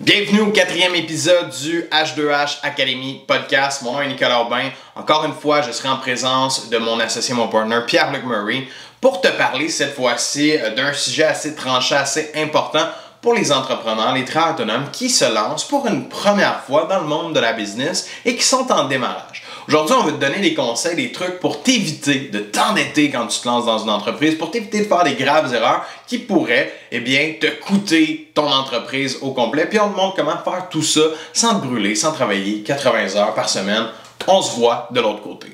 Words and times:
Bienvenue 0.00 0.40
au 0.40 0.50
quatrième 0.50 0.94
épisode 0.94 1.50
du 1.50 1.82
H2H 1.92 2.60
Academy 2.62 3.22
podcast. 3.28 3.82
Mon 3.82 3.92
nom 3.92 4.00
est 4.00 4.08
Nicolas 4.08 4.40
Aubin. 4.40 4.70
Encore 4.96 5.26
une 5.26 5.34
fois, 5.34 5.60
je 5.60 5.72
serai 5.72 5.90
en 5.90 5.98
présence 5.98 6.70
de 6.70 6.78
mon 6.78 6.98
associé, 7.00 7.34
mon 7.34 7.48
partner 7.48 7.80
Pierre-Luc 7.86 8.24
Murray 8.24 8.66
pour 9.02 9.20
te 9.20 9.28
parler 9.28 9.68
cette 9.68 9.94
fois-ci 9.94 10.56
euh, 10.56 10.74
d'un 10.74 10.94
sujet 10.94 11.24
assez 11.24 11.54
tranché, 11.54 11.96
assez 11.96 12.32
important 12.34 12.86
pour 13.20 13.34
les 13.34 13.52
entrepreneurs, 13.52 14.14
les 14.14 14.24
travailleurs 14.24 14.54
autonomes 14.54 14.90
qui 14.90 15.10
se 15.10 15.26
lancent 15.26 15.68
pour 15.68 15.86
une 15.86 16.08
première 16.08 16.64
fois 16.64 16.86
dans 16.86 17.00
le 17.00 17.06
monde 17.06 17.34
de 17.34 17.40
la 17.40 17.52
business 17.52 18.08
et 18.24 18.34
qui 18.36 18.42
sont 18.42 18.72
en 18.72 18.84
démarrage. 18.84 19.42
Aujourd'hui, 19.68 19.94
on 19.98 20.04
veut 20.04 20.12
te 20.12 20.20
donner 20.20 20.40
des 20.40 20.54
conseils, 20.54 20.96
des 20.96 21.12
trucs 21.12 21.38
pour 21.38 21.62
t'éviter 21.62 22.30
de 22.32 22.40
t'endetter 22.40 23.10
quand 23.10 23.26
tu 23.26 23.40
te 23.40 23.46
lances 23.46 23.66
dans 23.66 23.78
une 23.78 23.90
entreprise, 23.90 24.36
pour 24.36 24.50
t'éviter 24.50 24.80
de 24.80 24.84
faire 24.84 25.04
des 25.04 25.14
graves 25.14 25.52
erreurs 25.54 25.84
qui 26.06 26.18
pourraient, 26.18 26.72
eh 26.90 27.00
bien, 27.00 27.34
te 27.40 27.46
coûter 27.60 28.30
ton 28.34 28.50
entreprise 28.50 29.18
au 29.20 29.32
complet. 29.32 29.66
Puis 29.66 29.78
on 29.78 29.90
te 29.90 29.96
montre 29.96 30.16
comment 30.16 30.38
faire 30.42 30.68
tout 30.70 30.82
ça 30.82 31.02
sans 31.32 31.60
te 31.60 31.66
brûler, 31.66 31.94
sans 31.94 32.12
travailler 32.12 32.62
80 32.62 33.16
heures 33.16 33.34
par 33.34 33.48
semaine. 33.48 33.86
On 34.26 34.42
se 34.42 34.56
voit 34.56 34.88
de 34.90 35.00
l'autre 35.00 35.22
côté. 35.22 35.48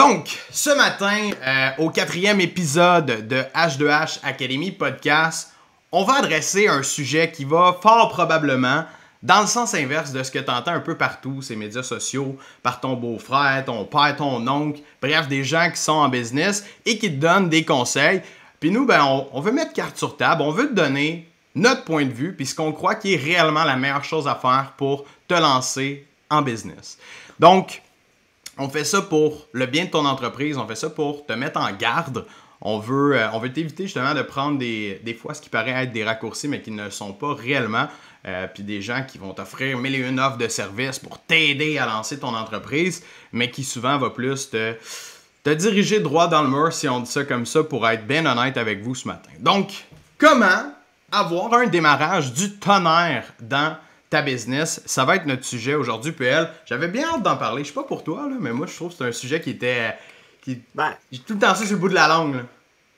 Donc, 0.00 0.38
ce 0.50 0.70
matin, 0.70 1.28
euh, 1.46 1.70
au 1.76 1.90
quatrième 1.90 2.40
épisode 2.40 3.28
de 3.28 3.42
H2H 3.54 4.20
Academy 4.22 4.70
Podcast, 4.70 5.52
on 5.92 6.04
va 6.04 6.20
adresser 6.20 6.68
un 6.68 6.82
sujet 6.82 7.30
qui 7.30 7.44
va 7.44 7.76
fort 7.82 8.08
probablement 8.08 8.86
dans 9.22 9.42
le 9.42 9.46
sens 9.46 9.74
inverse 9.74 10.12
de 10.12 10.22
ce 10.22 10.30
que 10.30 10.38
tu 10.38 10.50
entends 10.50 10.72
un 10.72 10.80
peu 10.80 10.96
partout, 10.96 11.42
ces 11.42 11.54
médias 11.54 11.82
sociaux, 11.82 12.38
par 12.62 12.80
ton 12.80 12.94
beau-frère, 12.94 13.62
ton 13.66 13.84
père, 13.84 14.16
ton 14.16 14.48
oncle, 14.48 14.80
bref, 15.02 15.28
des 15.28 15.44
gens 15.44 15.70
qui 15.70 15.78
sont 15.78 15.92
en 15.92 16.08
business 16.08 16.64
et 16.86 16.96
qui 16.96 17.10
te 17.10 17.20
donnent 17.20 17.50
des 17.50 17.66
conseils. 17.66 18.22
Puis 18.58 18.70
nous, 18.70 18.86
ben, 18.86 19.04
on, 19.04 19.28
on 19.34 19.42
veut 19.42 19.52
mettre 19.52 19.74
carte 19.74 19.98
sur 19.98 20.16
table, 20.16 20.40
on 20.40 20.50
veut 20.50 20.70
te 20.70 20.74
donner 20.74 21.30
notre 21.54 21.84
point 21.84 22.06
de 22.06 22.12
vue, 22.14 22.34
puis 22.34 22.46
ce 22.46 22.54
qu'on 22.54 22.72
croit 22.72 22.94
qui 22.94 23.12
est 23.12 23.22
réellement 23.22 23.64
la 23.64 23.76
meilleure 23.76 24.04
chose 24.04 24.26
à 24.26 24.34
faire 24.34 24.72
pour 24.78 25.04
te 25.28 25.34
lancer 25.34 26.06
en 26.30 26.40
business. 26.40 26.96
Donc, 27.38 27.82
on 28.60 28.68
fait 28.68 28.84
ça 28.84 29.00
pour 29.00 29.48
le 29.52 29.66
bien 29.66 29.86
de 29.86 29.90
ton 29.90 30.04
entreprise, 30.04 30.58
on 30.58 30.66
fait 30.66 30.76
ça 30.76 30.90
pour 30.90 31.24
te 31.24 31.32
mettre 31.32 31.58
en 31.58 31.72
garde. 31.72 32.26
On 32.60 32.78
veut, 32.78 33.16
euh, 33.16 33.30
on 33.32 33.38
veut 33.38 33.50
t'éviter 33.50 33.84
justement 33.84 34.12
de 34.12 34.20
prendre 34.20 34.58
des, 34.58 35.00
des 35.02 35.14
fois 35.14 35.32
ce 35.32 35.40
qui 35.40 35.48
paraît 35.48 35.70
être 35.70 35.92
des 35.92 36.04
raccourcis, 36.04 36.46
mais 36.46 36.60
qui 36.60 36.70
ne 36.70 36.84
le 36.84 36.90
sont 36.90 37.14
pas 37.14 37.34
réellement. 37.34 37.88
Euh, 38.26 38.46
puis 38.52 38.62
des 38.62 38.82
gens 38.82 39.02
qui 39.08 39.16
vont 39.16 39.32
t'offrir 39.32 39.78
mille 39.78 39.94
et 39.94 40.06
une 40.06 40.20
offres 40.20 40.36
de 40.36 40.46
services 40.46 40.98
pour 40.98 41.18
t'aider 41.20 41.78
à 41.78 41.86
lancer 41.86 42.18
ton 42.18 42.34
entreprise, 42.34 43.02
mais 43.32 43.50
qui 43.50 43.64
souvent 43.64 43.96
va 43.96 44.10
plus 44.10 44.50
te, 44.50 44.74
te 45.42 45.50
diriger 45.50 46.00
droit 46.00 46.28
dans 46.28 46.42
le 46.42 46.50
mur, 46.50 46.70
si 46.70 46.86
on 46.86 47.00
dit 47.00 47.10
ça 47.10 47.24
comme 47.24 47.46
ça, 47.46 47.64
pour 47.64 47.88
être 47.88 48.06
bien 48.06 48.26
honnête 48.26 48.58
avec 48.58 48.82
vous 48.82 48.94
ce 48.94 49.08
matin. 49.08 49.30
Donc, 49.38 49.72
comment 50.18 50.74
avoir 51.10 51.54
un 51.54 51.66
démarrage 51.66 52.34
du 52.34 52.58
tonnerre 52.58 53.24
dans 53.40 53.74
ta 54.10 54.22
business. 54.22 54.82
Ça 54.84 55.04
va 55.04 55.16
être 55.16 55.26
notre 55.26 55.44
sujet 55.44 55.74
aujourd'hui, 55.74 56.12
PL. 56.12 56.50
J'avais 56.66 56.88
bien 56.88 57.08
hâte 57.08 57.22
d'en 57.22 57.36
parler. 57.36 57.62
Je 57.62 57.68
sais 57.68 57.74
pas 57.74 57.84
pour 57.84 58.04
toi, 58.04 58.28
là, 58.28 58.36
mais 58.38 58.52
moi, 58.52 58.66
je 58.66 58.74
trouve 58.74 58.90
que 58.90 58.96
c'est 58.98 59.04
un 59.04 59.12
sujet 59.12 59.40
qui 59.40 59.50
était. 59.50 59.94
Qui... 60.42 60.60
Ben, 60.74 60.94
J'ai 61.12 61.20
tout 61.20 61.34
le 61.34 61.38
temps 61.38 61.54
ça 61.54 61.64
sur 61.64 61.72
le 61.72 61.78
bout 61.78 61.88
de 61.88 61.94
la 61.94 62.08
langue. 62.08 62.34
Là. 62.34 62.42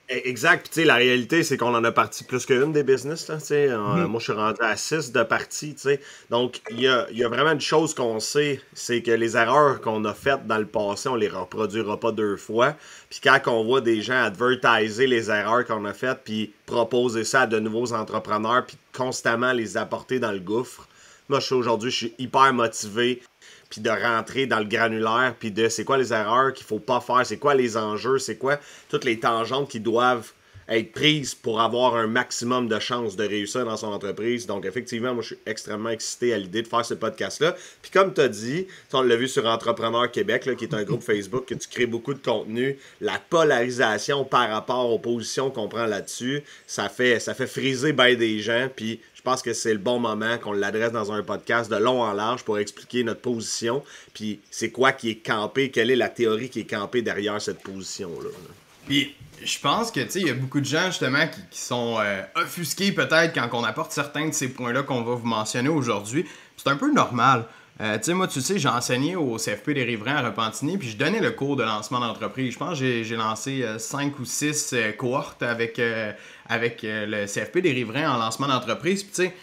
Exact. 0.09 0.69
Puis, 0.71 0.83
la 0.83 0.95
réalité, 0.95 1.43
c'est 1.43 1.55
qu'on 1.55 1.73
en 1.73 1.83
a 1.83 1.91
parti 1.91 2.23
plus 2.23 2.45
qu'une 2.45 2.73
des 2.73 2.83
business. 2.83 3.27
Là. 3.29 3.37
Euh, 3.51 4.07
Moi, 4.07 4.19
je 4.19 4.23
suis 4.25 4.33
rentré 4.33 4.65
à 4.65 4.75
6 4.75 5.11
de 5.11 5.25
sais. 5.49 6.01
Donc, 6.29 6.61
il 6.71 6.81
y 6.81 6.87
a, 6.87 7.07
y 7.11 7.23
a 7.23 7.29
vraiment 7.29 7.51
une 7.51 7.61
chose 7.61 7.93
qu'on 7.93 8.19
sait, 8.19 8.61
c'est 8.73 9.01
que 9.01 9.11
les 9.11 9.37
erreurs 9.37 9.81
qu'on 9.81 10.03
a 10.05 10.13
faites 10.13 10.45
dans 10.45 10.57
le 10.57 10.65
passé, 10.65 11.09
on 11.09 11.15
les 11.15 11.29
reproduira 11.29 11.99
pas 11.99 12.11
deux 12.11 12.37
fois. 12.37 12.75
Puis, 13.09 13.21
quand 13.23 13.39
on 13.47 13.63
voit 13.63 13.81
des 13.81 14.01
gens 14.01 14.21
advertiser 14.23 15.07
les 15.07 15.29
erreurs 15.31 15.65
qu'on 15.65 15.85
a 15.85 15.93
faites, 15.93 16.19
puis 16.25 16.53
proposer 16.65 17.23
ça 17.23 17.41
à 17.41 17.47
de 17.47 17.59
nouveaux 17.59 17.93
entrepreneurs, 17.93 18.65
puis 18.65 18.77
constamment 18.95 19.53
les 19.53 19.77
apporter 19.77 20.19
dans 20.19 20.31
le 20.31 20.39
gouffre, 20.39 20.87
moi, 21.29 21.39
je 21.39 21.45
suis 21.45 21.55
aujourd'hui, 21.55 21.91
je 21.91 21.97
suis 21.97 22.13
hyper 22.17 22.53
motivé 22.53 23.21
puis 23.69 23.81
de 23.81 23.89
rentrer 23.89 24.45
dans 24.45 24.59
le 24.59 24.65
granulaire, 24.65 25.33
puis 25.39 25.51
de 25.51 25.67
c'est 25.67 25.83
quoi 25.83 25.97
les 25.97 26.13
erreurs 26.13 26.53
qu'il 26.53 26.65
faut 26.65 26.79
pas 26.79 27.01
faire, 27.01 27.25
c'est 27.25 27.37
quoi 27.37 27.55
les 27.55 27.75
enjeux, 27.75 28.19
c'est 28.19 28.37
quoi 28.37 28.59
toutes 28.87 29.03
les 29.03 29.19
tangentes 29.19 29.67
qui 29.67 29.79
doivent 29.79 30.31
être 30.69 30.91
prises 30.91 31.35
pour 31.35 31.61
avoir 31.61 31.95
un 31.95 32.07
maximum 32.07 32.67
de 32.67 32.79
chances 32.79 33.15
de 33.15 33.23
réussir 33.25 33.65
dans 33.65 33.77
son 33.77 33.87
entreprise. 33.87 34.47
Donc, 34.47 34.65
effectivement, 34.65 35.13
moi, 35.13 35.21
je 35.21 35.27
suis 35.27 35.39
extrêmement 35.45 35.89
excité 35.89 36.33
à 36.33 36.37
l'idée 36.37 36.61
de 36.61 36.67
faire 36.67 36.85
ce 36.85 36.93
podcast-là. 36.93 37.55
Puis, 37.81 37.91
comme 37.91 38.13
tu 38.13 38.21
as 38.21 38.29
dit, 38.29 38.67
on 38.93 39.01
l'a 39.01 39.15
vu 39.15 39.27
sur 39.27 39.45
Entrepreneur 39.45 40.09
Québec, 40.11 40.45
là, 40.45 40.55
qui 40.55 40.65
est 40.65 40.73
un 40.73 40.83
groupe 40.83 41.03
Facebook 41.03 41.45
que 41.45 41.55
tu 41.55 41.67
crées 41.67 41.85
beaucoup 41.85 42.13
de 42.13 42.23
contenu, 42.23 42.77
la 43.01 43.19
polarisation 43.29 44.23
par 44.23 44.49
rapport 44.49 44.89
aux 44.91 44.99
positions 44.99 45.49
qu'on 45.49 45.67
prend 45.67 45.85
là-dessus, 45.85 46.43
ça 46.67 46.89
fait, 46.89 47.19
ça 47.19 47.33
fait 47.33 47.47
friser 47.47 47.93
bien 47.93 48.15
des 48.15 48.39
gens. 48.39 48.69
Puis, 48.73 49.01
pense 49.23 49.41
que 49.41 49.53
c'est 49.53 49.73
le 49.73 49.79
bon 49.79 49.99
moment 49.99 50.37
qu'on 50.37 50.51
l'adresse 50.51 50.91
dans 50.91 51.11
un 51.11 51.23
podcast 51.23 51.71
de 51.71 51.77
long 51.77 52.01
en 52.01 52.13
large 52.13 52.43
pour 52.43 52.59
expliquer 52.59 53.03
notre 53.03 53.21
position. 53.21 53.83
Puis, 54.13 54.41
c'est 54.51 54.71
quoi 54.71 54.91
qui 54.91 55.09
est 55.09 55.25
campé, 55.25 55.71
quelle 55.71 55.91
est 55.91 55.95
la 55.95 56.09
théorie 56.09 56.49
qui 56.49 56.61
est 56.61 56.69
campée 56.69 57.01
derrière 57.01 57.41
cette 57.41 57.61
position-là. 57.61 58.29
là. 58.29 58.53
Puis, 58.85 59.15
je 59.43 59.59
pense 59.59 59.91
que, 59.91 60.01
tu 60.01 60.11
sais, 60.11 60.21
il 60.21 60.27
y 60.27 60.31
a 60.31 60.33
beaucoup 60.33 60.59
de 60.59 60.65
gens, 60.65 60.87
justement, 60.87 61.27
qui, 61.27 61.39
qui 61.51 61.59
sont 61.59 61.97
euh, 61.99 62.21
offusqués, 62.35 62.91
peut-être, 62.91 63.33
quand 63.33 63.49
on 63.53 63.63
apporte 63.63 63.91
certains 63.91 64.27
de 64.27 64.33
ces 64.33 64.49
points-là 64.49 64.83
qu'on 64.83 65.03
va 65.03 65.15
vous 65.15 65.25
mentionner 65.25 65.69
aujourd'hui. 65.69 66.25
C'est 66.57 66.69
un 66.69 66.75
peu 66.75 66.91
normal. 66.91 67.45
Euh, 67.81 67.97
tu 67.97 68.03
sais, 68.03 68.13
moi, 68.13 68.27
tu 68.27 68.39
sais, 68.39 68.59
j'ai 68.59 68.69
enseigné 68.69 69.15
au 69.15 69.37
CFP 69.37 69.71
des 69.73 69.83
Riverains 69.83 70.17
à 70.17 70.21
Repentigny, 70.21 70.77
puis 70.77 70.89
je 70.89 70.97
donnais 70.97 71.19
le 71.19 71.31
cours 71.31 71.55
de 71.55 71.63
lancement 71.63 71.99
d'entreprise. 71.99 72.53
Je 72.53 72.59
pense 72.59 72.79
que 72.79 73.03
j'ai- 73.03 73.15
lancé 73.15 73.65
5 73.79 74.19
ou 74.19 74.25
6 74.25 74.75
cohortes 74.97 75.41
avec, 75.41 75.79
euh, 75.79 76.11
avec 76.47 76.83
euh, 76.83 77.05
le 77.07 77.25
CFP 77.25 77.61
des 77.61 77.71
Riverains 77.71 78.11
en 78.13 78.17
lancement 78.19 78.47
d'entreprise. 78.47 79.01
Puis, 79.03 79.11
tu 79.15 79.23
sais, 79.23 79.35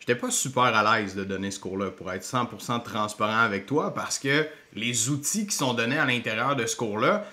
j'étais 0.00 0.16
pas 0.16 0.30
super 0.30 0.62
à 0.64 0.98
l'aise 0.98 1.14
de 1.14 1.22
donner 1.22 1.52
ce 1.52 1.60
cours-là, 1.60 1.90
pour 1.92 2.10
être 2.12 2.24
100% 2.24 2.80
transparent 2.80 3.42
avec 3.42 3.66
toi, 3.66 3.94
parce 3.94 4.18
que 4.18 4.46
les 4.74 5.08
outils 5.08 5.46
qui 5.46 5.54
sont 5.54 5.72
donnés 5.74 5.98
à 5.98 6.04
l'intérieur 6.04 6.56
de 6.56 6.66
ce 6.66 6.74
cours-là, 6.76 7.24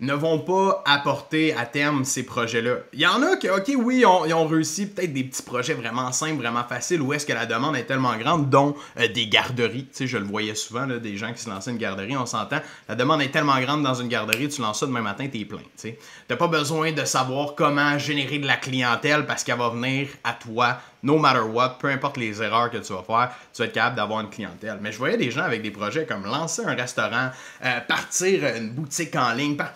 ne 0.00 0.12
vont 0.12 0.38
pas 0.38 0.82
apporter 0.84 1.54
à 1.54 1.64
terme 1.64 2.04
ces 2.04 2.22
projets-là. 2.24 2.76
Il 2.92 3.00
y 3.00 3.06
en 3.06 3.22
a 3.22 3.36
qui, 3.36 3.48
ok, 3.48 3.72
oui, 3.78 4.04
ils 4.26 4.34
ont 4.34 4.46
réussi 4.46 4.86
peut-être 4.86 5.12
des 5.12 5.24
petits 5.24 5.42
projets 5.42 5.72
vraiment 5.72 6.12
simples, 6.12 6.36
vraiment 6.42 6.64
faciles, 6.64 7.00
où 7.00 7.14
est-ce 7.14 7.24
que 7.24 7.32
la 7.32 7.46
demande 7.46 7.76
est 7.76 7.84
tellement 7.84 8.16
grande, 8.16 8.50
dont 8.50 8.74
euh, 8.98 9.08
des 9.08 9.26
garderies. 9.26 9.86
Tu 9.86 9.96
sais, 9.96 10.06
je 10.06 10.18
le 10.18 10.24
voyais 10.24 10.54
souvent, 10.54 10.86
des 10.86 11.16
gens 11.16 11.32
qui 11.32 11.40
se 11.40 11.48
lançaient 11.48 11.70
une 11.70 11.78
garderie, 11.78 12.16
on 12.16 12.26
s'entend. 12.26 12.60
La 12.88 12.94
demande 12.94 13.22
est 13.22 13.30
tellement 13.30 13.58
grande 13.60 13.82
dans 13.82 13.94
une 13.94 14.08
garderie, 14.08 14.48
tu 14.48 14.60
lances 14.60 14.80
ça 14.80 14.86
demain 14.86 15.00
matin, 15.00 15.28
t'es 15.28 15.44
plein. 15.46 15.58
Tu 15.58 15.64
sais. 15.76 15.98
T'as 16.28 16.36
pas 16.36 16.48
besoin 16.48 16.92
de 16.92 17.04
savoir 17.04 17.54
comment 17.54 17.98
générer 17.98 18.38
de 18.38 18.46
la 18.46 18.56
clientèle 18.56 19.24
parce 19.26 19.44
qu'elle 19.44 19.58
va 19.58 19.70
venir 19.70 20.08
à 20.24 20.34
toi, 20.34 20.78
no 21.06 21.18
matter 21.18 21.40
what, 21.40 21.76
peu 21.78 21.88
importe 21.88 22.16
les 22.16 22.42
erreurs 22.42 22.70
que 22.70 22.78
tu 22.78 22.92
vas 22.92 23.02
faire, 23.02 23.30
tu 23.54 23.62
vas 23.62 23.66
être 23.68 23.72
capable 23.74 23.96
d'avoir 23.96 24.20
une 24.20 24.30
clientèle. 24.30 24.78
Mais 24.80 24.90
je 24.92 24.98
voyais 24.98 25.16
des 25.16 25.30
gens 25.30 25.42
avec 25.42 25.62
des 25.62 25.70
projets 25.70 26.04
comme 26.04 26.24
lancer 26.24 26.62
un 26.64 26.74
restaurant, 26.74 27.30
euh, 27.64 27.80
partir 27.80 28.44
une 28.56 28.70
boutique 28.70 29.14
en 29.14 29.32
ligne, 29.32 29.56
par- 29.56 29.72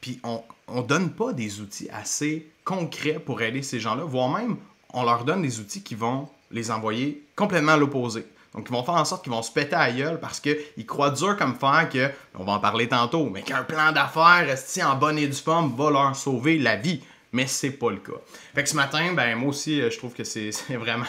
puis 0.00 0.20
on, 0.24 0.42
on 0.66 0.82
donne 0.82 1.10
pas 1.10 1.32
des 1.32 1.60
outils 1.60 1.88
assez 1.92 2.48
concrets 2.64 3.20
pour 3.24 3.40
aider 3.40 3.62
ces 3.62 3.80
gens-là, 3.80 4.02
voire 4.04 4.28
même 4.28 4.56
on 4.92 5.04
leur 5.04 5.24
donne 5.24 5.42
des 5.42 5.60
outils 5.60 5.82
qui 5.82 5.94
vont 5.94 6.28
les 6.50 6.70
envoyer 6.70 7.22
complètement 7.36 7.72
à 7.72 7.76
l'opposé. 7.76 8.26
Donc, 8.54 8.66
ils 8.70 8.72
vont 8.72 8.82
faire 8.82 8.94
en 8.94 9.04
sorte 9.04 9.22
qu'ils 9.22 9.32
vont 9.32 9.42
se 9.42 9.52
péter 9.52 9.76
à 9.76 9.92
gueule 9.92 10.18
parce 10.18 10.40
qu'ils 10.40 10.86
croient 10.86 11.10
dur 11.10 11.36
comme 11.36 11.54
fer 11.54 11.88
que, 11.92 12.10
on 12.34 12.44
va 12.44 12.52
en 12.52 12.58
parler 12.58 12.88
tantôt, 12.88 13.28
mais 13.28 13.42
qu'un 13.42 13.62
plan 13.62 13.92
d'affaires, 13.92 14.56
en 14.84 14.96
bonne 14.96 15.18
et 15.18 15.26
due 15.26 15.36
forme, 15.36 15.74
va 15.76 15.90
leur 15.90 16.16
sauver 16.16 16.58
la 16.58 16.76
vie. 16.76 17.02
Mais 17.32 17.46
c'est 17.46 17.72
pas 17.72 17.90
le 17.90 17.98
cas. 17.98 18.18
Fait 18.54 18.62
que 18.62 18.68
ce 18.68 18.76
matin, 18.76 19.12
ben 19.12 19.36
moi 19.36 19.50
aussi, 19.50 19.80
euh, 19.80 19.90
je 19.90 19.98
trouve 19.98 20.14
que 20.14 20.24
c'est 20.24 20.50
vraiment 20.70 21.04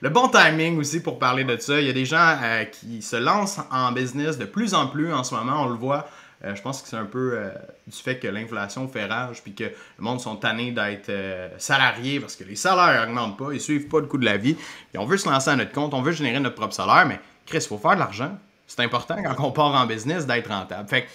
le, 0.00 0.10
bon 0.10 0.28
timing 0.28 0.78
aussi 0.78 1.00
pour 1.00 1.18
parler 1.18 1.44
de 1.44 1.56
ça. 1.58 1.80
Il 1.80 1.86
y 1.86 1.90
a 1.90 1.92
des 1.92 2.04
gens 2.04 2.36
euh, 2.42 2.64
qui 2.64 3.00
se 3.02 3.16
lancent 3.16 3.60
en 3.70 3.92
business 3.92 4.38
de 4.38 4.44
plus 4.44 4.74
en 4.74 4.88
plus 4.88 5.12
en 5.12 5.22
ce 5.22 5.34
moment, 5.34 5.62
on 5.64 5.68
le 5.68 5.76
voit. 5.76 6.08
Euh, 6.44 6.56
je 6.56 6.62
pense 6.62 6.82
que 6.82 6.88
c'est 6.88 6.96
un 6.96 7.04
peu 7.04 7.38
du 7.86 7.96
fait 7.96 8.18
que 8.18 8.26
l'inflation 8.26 8.88
fait 8.88 9.04
rage 9.04 9.42
puis 9.42 9.54
que 9.54 9.64
le 9.64 9.72
monde 9.98 10.20
sont 10.20 10.36
tannés 10.36 10.72
d'être 10.72 11.08
euh, 11.08 11.48
salariés 11.58 12.18
parce 12.20 12.36
que 12.36 12.44
les 12.44 12.56
salaires 12.56 13.06
n'augmentent 13.06 13.38
pas, 13.38 13.52
ils 13.52 13.60
suivent 13.60 13.88
pas 13.88 14.00
le 14.00 14.06
coût 14.06 14.18
de 14.18 14.24
la 14.24 14.36
vie. 14.36 14.54
Puis 14.54 14.98
on 14.98 15.04
veut 15.04 15.16
se 15.16 15.28
lancer 15.28 15.50
à 15.50 15.56
notre 15.56 15.72
compte, 15.72 15.94
on 15.94 16.02
veut 16.02 16.12
générer 16.12 16.40
notre 16.40 16.56
propre 16.56 16.74
salaire, 16.74 17.06
mais 17.06 17.20
Chris, 17.46 17.58
il 17.58 17.68
faut 17.68 17.78
faire 17.78 17.94
de 17.94 18.00
l'argent. 18.00 18.36
C'est 18.66 18.80
important 18.80 19.16
quand 19.22 19.46
on 19.46 19.52
part 19.52 19.74
en 19.74 19.86
business 19.86 20.26
d'être 20.26 20.48
rentable. 20.48 20.88
Fait 20.88 21.02
que 21.02 21.08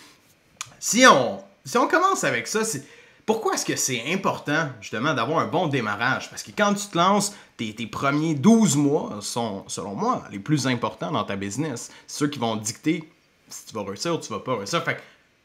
si 0.80 1.06
on, 1.07 1.44
si 1.66 1.77
on 1.77 1.88
commence 1.88 2.24
avec 2.24 2.48
ça, 2.48 2.63
c'est 2.63 2.86
pourquoi 3.27 3.56
est-ce 3.56 3.65
que 3.65 3.75
c'est 3.75 4.13
important 4.13 4.69
justement 4.79 5.13
d'avoir 5.13 5.39
un 5.39 5.47
bon 5.47 5.68
démarrage? 5.68 6.29
Parce 6.29 6.44
que 6.44 6.51
quand 6.57 6.74
tu 6.74 6.88
te 6.88 6.97
lances, 6.97 7.35
tes, 7.57 7.74
premiers 7.85 8.35
12 8.35 8.77
mois 8.77 9.19
sont, 9.21 9.65
selon 9.68 9.95
moi, 9.95 10.24
les 10.31 10.39
plus 10.39 10.65
importants 10.65 11.12
dans 11.12 11.25
ta 11.25 11.35
business. 11.35 11.91
C'est 12.07 12.19
ceux 12.19 12.27
qui 12.29 12.39
vont 12.39 12.56
dicter 12.56 13.03
si 13.50 13.65
tu 13.65 13.75
vas 13.75 13.83
réussir 13.83 14.15
ou 14.15 14.18
tu 14.18 14.29
vas 14.29 14.39
pas 14.39 14.56
réussir. 14.56 14.81
Fait 14.81 14.95
que, 14.95 15.01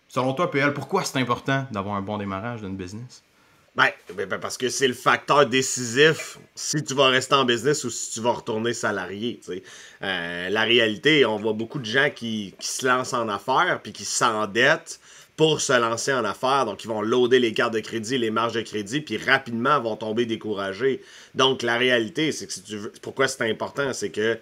selon 0.09 0.33
toi, 0.33 0.49
PL, 0.49 0.73
pourquoi 0.73 1.03
c'est 1.03 1.19
important 1.19 1.67
d'avoir 1.73 1.97
un 1.97 2.03
bon 2.03 2.19
démarrage 2.19 2.61
d'une 2.61 2.77
business? 2.77 3.25
Ben, 3.75 3.89
ben, 4.15 4.29
ben, 4.29 4.39
parce 4.39 4.59
que 4.59 4.69
c'est 4.69 4.87
le 4.87 4.95
facteur 4.95 5.47
décisif 5.47 6.39
si 6.55 6.85
tu 6.85 6.95
vas 6.95 7.09
rester 7.09 7.35
en 7.35 7.45
business 7.45 7.83
ou 7.83 7.91
si 7.91 8.13
tu 8.13 8.21
vas 8.21 8.33
retourner 8.33 8.75
salarié. 8.75 9.41
Euh, 10.03 10.49
la 10.51 10.63
réalité, 10.63 11.27
on 11.27 11.37
voit 11.37 11.55
beaucoup 11.55 11.81
de 11.81 11.87
gens 11.87 12.11
qui, 12.15 12.55
qui 12.61 12.69
se 12.69 12.87
lancent 12.87 13.15
en 13.15 13.29
affaires 13.29 13.81
puis 13.83 13.93
qui 13.93 14.05
s'endettent 14.05 15.01
pour 15.37 15.61
se 15.61 15.73
lancer 15.73 16.13
en 16.13 16.25
affaires. 16.25 16.67
Donc, 16.67 16.85
ils 16.85 16.89
vont 16.89 17.03
loader 17.03 17.39
les 17.39 17.53
cartes 17.53 17.75
de 17.75 17.81
crédit, 17.81 18.19
les 18.19 18.31
marges 18.31 18.53
de 18.53 18.61
crédit, 18.61 19.01
puis 19.01 19.17
rapidement 19.17 19.81
vont 19.81 19.97
tomber 19.97 20.27
découragés. 20.27 21.03
Donc, 21.35 21.63
la 21.63 21.77
réalité, 21.79 22.33
c'est 22.33 22.47
que 22.47 22.53
si 22.53 22.63
tu 22.63 22.77
veux, 22.77 22.93
pourquoi 23.03 23.29
c'est 23.29 23.49
important, 23.51 23.93
c'est 23.93 24.11
que 24.11 24.39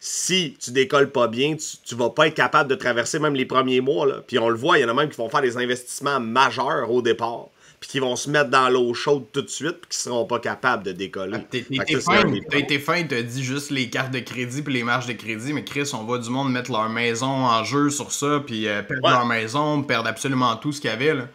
si 0.00 0.56
tu 0.58 0.72
décolles 0.72 1.12
pas 1.12 1.28
bien, 1.28 1.54
tu, 1.56 1.94
vas 1.94 2.10
pas 2.10 2.26
être 2.26 2.34
capable 2.34 2.68
de 2.68 2.74
traverser 2.74 3.20
même 3.20 3.36
les 3.36 3.46
premiers 3.46 3.80
mois. 3.80 4.08
Puis 4.26 4.36
on 4.36 4.48
le 4.48 4.56
voit, 4.56 4.78
il 4.78 4.82
y 4.82 4.84
en 4.84 4.88
a 4.88 4.94
même 4.94 5.08
qui 5.08 5.16
vont 5.16 5.28
faire 5.28 5.42
des 5.42 5.56
investissements 5.56 6.18
majeurs 6.18 6.90
au 6.90 7.02
départ 7.02 7.50
puis 7.82 7.90
qui 7.90 7.98
vont 7.98 8.14
se 8.14 8.30
mettre 8.30 8.48
dans 8.48 8.68
l'eau 8.68 8.94
chaude 8.94 9.24
tout 9.32 9.42
de 9.42 9.48
suite, 9.48 9.78
puis 9.80 9.90
qui 9.90 9.96
seront 9.96 10.24
pas 10.24 10.38
capables 10.38 10.84
de 10.84 10.92
décoller. 10.92 11.38
Ah, 11.40 11.46
t'as 11.50 12.58
été 12.58 12.78
fin, 12.78 13.02
t'as 13.02 13.22
dit 13.22 13.42
juste 13.42 13.72
les 13.72 13.90
cartes 13.90 14.12
de 14.12 14.20
crédit 14.20 14.62
puis 14.62 14.72
les 14.72 14.84
marges 14.84 15.06
de 15.06 15.14
crédit, 15.14 15.52
mais 15.52 15.64
Chris, 15.64 15.90
on 15.92 16.04
voit 16.04 16.20
du 16.20 16.30
monde 16.30 16.52
mettre 16.52 16.70
leur 16.70 16.88
maison 16.88 17.26
en 17.26 17.64
jeu 17.64 17.90
sur 17.90 18.12
ça, 18.12 18.40
puis 18.46 18.68
euh, 18.68 18.82
perdre 18.82 19.10
leur 19.10 19.26
maison, 19.26 19.82
perdre 19.82 20.08
absolument 20.08 20.54
tout 20.54 20.70
ce 20.70 20.80
qu'il 20.80 20.90
y 20.90 20.92
avait. 20.92 21.12
Là. 21.12 21.28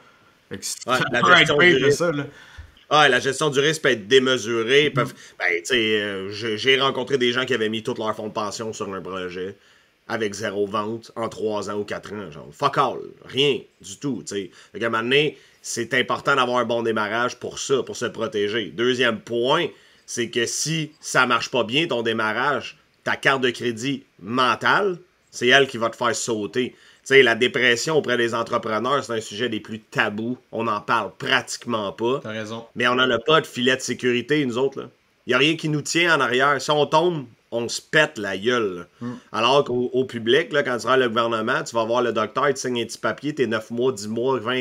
Fait 0.47 0.57
que 0.57 0.89
ouais, 0.89 0.99
la 1.11 1.37
gestion 1.37 1.57
du 1.57 1.91
ça, 1.91 2.11
là. 2.13 2.23
Ah, 2.89 3.09
la 3.09 3.19
gestion 3.19 3.49
du 3.49 3.59
risque 3.59 3.81
peut 3.81 3.89
être 3.89 4.07
démesurée. 4.07 4.89
Peuvent... 4.89 5.13
Mm. 5.13 5.35
Ben, 5.39 5.63
euh, 5.71 6.29
j'ai 6.31 6.79
rencontré 6.79 7.17
des 7.17 7.33
gens 7.33 7.43
qui 7.43 7.55
avaient 7.55 7.67
mis 7.67 7.83
tout 7.83 7.95
leur 7.97 8.15
fonds 8.15 8.29
de 8.29 8.33
pension 8.33 8.71
sur 8.71 8.93
un 8.93 9.01
projet 9.01 9.57
avec 10.07 10.33
zéro 10.33 10.65
vente 10.65 11.11
en 11.17 11.27
trois 11.27 11.69
ans 11.69 11.79
ou 11.79 11.83
quatre 11.83 12.13
ans. 12.13 12.31
Genre, 12.31 12.47
fuck 12.53 12.77
all. 12.77 12.99
Rien 13.25 13.59
du 13.81 13.97
tout, 13.97 14.23
tu 14.25 14.35
sais. 14.35 14.51
Fait 14.71 14.79
qu'à 14.79 14.85
un 14.85 14.89
moment 14.89 15.03
donné, 15.03 15.37
c'est 15.67 15.93
important 15.93 16.33
d'avoir 16.33 16.59
un 16.59 16.65
bon 16.65 16.81
démarrage 16.81 17.35
pour 17.35 17.59
ça, 17.59 17.83
pour 17.83 17.97
se 17.97 18.05
protéger. 18.05 18.67
Deuxième 18.67 19.19
point, 19.19 19.67
c'est 20.05 20.29
que 20.29 20.45
si 20.45 20.93
ça 21.01 21.25
marche 21.25 21.51
pas 21.51 21.65
bien, 21.65 21.87
ton 21.87 22.03
démarrage, 22.03 22.77
ta 23.03 23.17
carte 23.17 23.41
de 23.41 23.49
crédit 23.49 24.05
mentale, 24.21 24.97
c'est 25.29 25.47
elle 25.47 25.67
qui 25.67 25.77
va 25.77 25.89
te 25.89 25.97
faire 25.97 26.15
sauter. 26.15 26.69
Tu 26.71 26.77
sais, 27.03 27.21
la 27.21 27.35
dépression 27.35 27.97
auprès 27.97 28.15
des 28.15 28.33
entrepreneurs, 28.33 29.03
c'est 29.03 29.11
un 29.11 29.19
sujet 29.19 29.49
des 29.49 29.59
plus 29.59 29.81
tabous. 29.81 30.37
On 30.53 30.63
n'en 30.63 30.79
parle 30.79 31.11
pratiquement 31.17 31.91
pas. 31.91 32.21
T'as 32.23 32.31
raison. 32.31 32.65
Mais 32.75 32.87
on 32.87 32.95
n'en 32.95 33.09
a 33.11 33.19
pas 33.19 33.41
de 33.41 33.45
filet 33.45 33.75
de 33.75 33.81
sécurité, 33.81 34.45
nous 34.45 34.57
autres. 34.57 34.89
Il 35.25 35.31
n'y 35.31 35.33
a 35.33 35.37
rien 35.37 35.57
qui 35.57 35.67
nous 35.67 35.81
tient 35.81 36.15
en 36.15 36.21
arrière. 36.21 36.61
Si 36.61 36.71
on 36.71 36.85
tombe, 36.85 37.25
on 37.51 37.69
se 37.69 37.81
pète 37.81 38.17
la 38.17 38.37
gueule. 38.37 38.87
Hmm. 38.99 39.13
Alors 39.31 39.63
qu'au 39.63 40.05
public, 40.05 40.51
là, 40.51 40.63
quand 40.63 40.77
tu 40.77 40.87
vas 40.87 40.97
le 40.97 41.07
gouvernement, 41.07 41.63
tu 41.63 41.75
vas 41.75 41.85
voir 41.85 42.01
le 42.01 42.11
docteur, 42.11 42.49
il 42.49 42.53
te 42.53 42.59
signe 42.59 42.81
un 42.81 42.85
petit 42.85 42.97
papier, 42.97 43.33
t'es 43.33 43.47
9 43.47 43.71
mois, 43.71 43.91
10 43.91 44.07
mois, 44.09 44.39
20, 44.39 44.53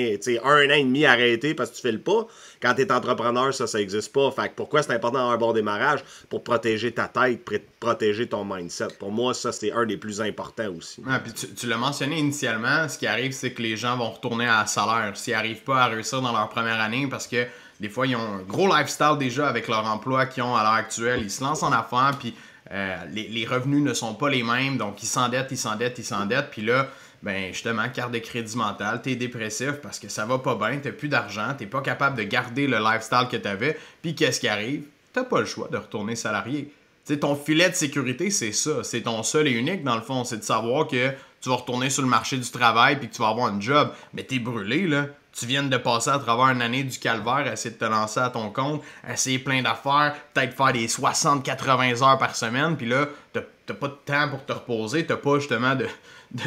un 0.45 0.71
an 0.71 0.71
et 0.71 0.85
demi 0.85 1.05
arrêté 1.05 1.55
parce 1.55 1.71
que 1.71 1.77
tu 1.77 1.83
fais 1.83 1.93
le 1.93 2.01
pas. 2.01 2.27
Quand 2.63 2.75
tu 2.75 2.83
es 2.83 2.93
entrepreneur, 2.93 3.53
ça, 3.53 3.67
ça 3.67 3.79
n'existe 3.79 4.13
pas. 4.13 4.31
Fait 4.31 4.53
pourquoi 4.55 4.83
c'est 4.83 4.93
important 4.93 5.19
d'avoir 5.19 5.35
un 5.35 5.39
bon 5.39 5.53
démarrage? 5.53 6.01
Pour 6.31 6.45
protéger 6.45 6.93
ta 6.93 7.09
tête, 7.09 7.41
protéger 7.81 8.29
ton 8.29 8.45
mindset. 8.45 8.89
Pour 8.99 9.11
moi, 9.11 9.35
ça, 9.35 9.53
c'est 9.53 9.73
un 9.73 9.85
des 9.85 9.97
plus 9.97 10.21
importants 10.21 10.73
aussi. 10.77 11.03
puis 11.25 11.33
tu, 11.33 11.67
l'as 11.67 11.77
mentionné 11.77 12.19
initialement, 12.19 12.89
ce 12.89 12.99
qui 12.99 13.07
arrive, 13.07 13.33
c'est 13.33 13.53
que 13.53 13.63
les 13.63 13.77
gens 13.77 13.97
vont 13.97 14.11
retourner 14.11 14.47
à 14.47 14.67
salaire 14.67 15.17
s'ils 15.17 15.35
n'arrivent 15.35 15.63
pas 15.63 15.83
à 15.83 15.87
réussir 15.87 16.23
dans 16.23 16.33
leur 16.33 16.49
première 16.49 16.81
année 16.81 17.07
parce 17.11 17.27
que 17.27 17.47
des 17.81 17.89
fois, 17.89 18.07
ils 18.07 18.17
ont 18.17 18.21
un 18.21 18.43
gros 18.43 18.69
lifestyle 18.69 19.17
déjà 19.19 19.49
avec 19.49 19.69
leur 19.69 19.85
emploi 19.85 20.27
qu'ils 20.27 20.43
ont 20.43 20.57
à 20.57 20.63
l'heure 20.63 20.73
actuelle. 20.73 21.21
Ils 21.23 21.31
se 21.31 21.43
lancent 21.43 21.63
en 21.63 21.73
affaires, 21.73 22.13
puis 22.19 22.35
euh, 22.73 22.97
les, 23.13 23.47
revenus 23.47 23.83
ne 23.83 23.95
sont 23.95 24.15
pas 24.15 24.29
les 24.29 24.43
mêmes, 24.43 24.77
donc 24.77 25.03
ils 25.03 25.07
s'endettent, 25.07 25.49
ils 25.51 25.59
s'endettent, 25.59 25.99
ils 25.99 26.05
s'endettent. 26.05 26.51
Puis 26.51 26.63
là, 26.63 26.89
ben 27.23 27.53
justement, 27.53 27.89
carte 27.89 28.13
de 28.13 28.19
crédit 28.19 28.57
mental, 28.57 29.01
t'es 29.03 29.15
dépressif 29.15 29.75
parce 29.83 29.99
que 29.99 30.09
ça 30.09 30.27
va 30.27 30.39
pas 30.39 30.55
bien, 30.57 30.79
t'as 30.83 30.93
plus 30.93 31.09
d'argent, 31.09 31.55
t'es 31.57 31.67
pas 31.67 31.81
capable 31.81 32.17
de 32.17 32.25
garder 32.25 32.67
le 32.67 32.79
lifestyle 32.79 33.29
que 33.31 33.37
t'avais. 33.37 33.79
Puis 34.03 34.15
qu'est-ce 34.15 34.41
qui 34.41 34.49
arrive? 34.49 34.85
T'as 35.13 35.25
pas 35.25 35.41
le 35.41 35.47
choix 35.47 35.69
de 35.69 35.77
retourner 35.77 36.17
salarié. 36.17 36.73
sais, 37.05 37.19
ton 37.19 37.37
filet 37.37 37.71
de 37.71 37.75
sécurité, 37.75 38.31
c'est 38.31 38.53
ça. 38.53 38.83
C'est 38.83 39.03
ton 39.03 39.23
seul 39.23 39.49
et 39.49 39.53
unique, 39.53 39.83
dans 39.83 39.97
le 39.97 40.03
fond. 40.03 40.25
C'est 40.25 40.39
de 40.39 40.43
savoir 40.43 40.89
que 40.89 41.11
tu 41.41 41.49
vas 41.49 41.57
retourner 41.57 41.89
sur 41.89 42.03
le 42.03 42.09
marché 42.09 42.37
du 42.37 42.51
travail 42.51 42.99
puis 42.99 43.09
que 43.09 43.15
tu 43.15 43.23
vas 43.23 43.29
avoir 43.29 43.47
un 43.47 43.61
job. 43.61 43.93
Mais 44.13 44.25
t'es 44.25 44.39
brûlé, 44.39 44.87
là 44.87 45.07
tu 45.39 45.47
viens 45.47 45.63
de 45.63 45.77
passer 45.77 46.11
à 46.11 46.19
travers 46.19 46.47
une 46.47 46.63
année 46.63 46.83
du 46.83 46.99
calvaire, 46.99 47.47
essayer 47.53 47.75
de 47.75 47.79
te 47.79 47.85
lancer 47.85 48.21
à 48.21 48.31
ton 48.31 48.51
compte, 48.51 48.83
essayer 49.09 49.39
plein 49.39 49.61
d'affaires, 49.61 50.17
peut-être 50.33 50.57
faire 50.57 50.73
des 50.73 50.87
60-80 50.87 52.03
heures 52.03 52.19
par 52.19 52.35
semaine, 52.35 52.77
puis 52.77 52.87
là, 52.87 53.07
t'as 53.33 53.75
pas 53.75 53.89
de 53.89 53.99
temps 54.05 54.29
pour 54.31 54.45
te 54.47 54.53
reposer, 54.53 55.05
t'as 55.05 55.17
pas 55.17 55.39
justement 55.39 55.75
de, 55.75 55.87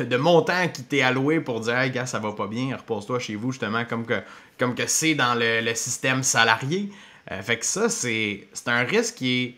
de, 0.04 0.18
montant 0.18 0.68
qui 0.70 0.84
t'est 0.84 1.02
alloué 1.02 1.40
pour 1.40 1.60
dire 1.60 1.78
Hey 1.78 1.92
gars, 1.92 2.06
ça 2.06 2.20
va 2.20 2.32
pas 2.32 2.48
bien, 2.48 2.76
repose-toi 2.76 3.20
chez 3.20 3.36
vous, 3.36 3.52
justement, 3.52 3.86
comme 3.86 4.06
que 4.06 4.22
comme 4.58 4.76
que 4.76 4.88
c'est 4.88 5.16
dans 5.16 5.36
le, 5.36 5.74
système 5.74 6.22
salarié. 6.22 6.92
Euh, 7.32 7.42
fait 7.42 7.58
que 7.58 7.66
ça, 7.66 7.90
c'est 7.90 8.48
un 8.66 8.84
risque 8.84 9.16
qui 9.16 9.44
est 9.44 9.56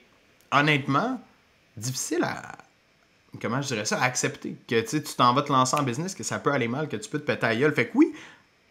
honnêtement 0.51 1.19
difficile 1.75 2.23
à. 2.23 2.55
Comment 3.41 3.61
je 3.61 3.67
dirais 3.67 3.85
ça? 3.85 3.97
À 3.97 4.03
accepter. 4.03 4.55
Que 4.67 4.81
tu 4.81 5.01
t'en 5.15 5.33
vas 5.33 5.41
te 5.41 5.51
lancer 5.51 5.75
en 5.77 5.83
business, 5.83 6.13
que 6.13 6.23
ça 6.23 6.37
peut 6.37 6.51
aller 6.51 6.67
mal, 6.67 6.89
que 6.89 6.97
tu 6.97 7.09
peux 7.09 7.17
te 7.17 7.25
péter 7.25 7.45
à 7.45 7.55
gueule. 7.55 7.73
Fait 7.73 7.87
que 7.87 7.97
oui, 7.97 8.13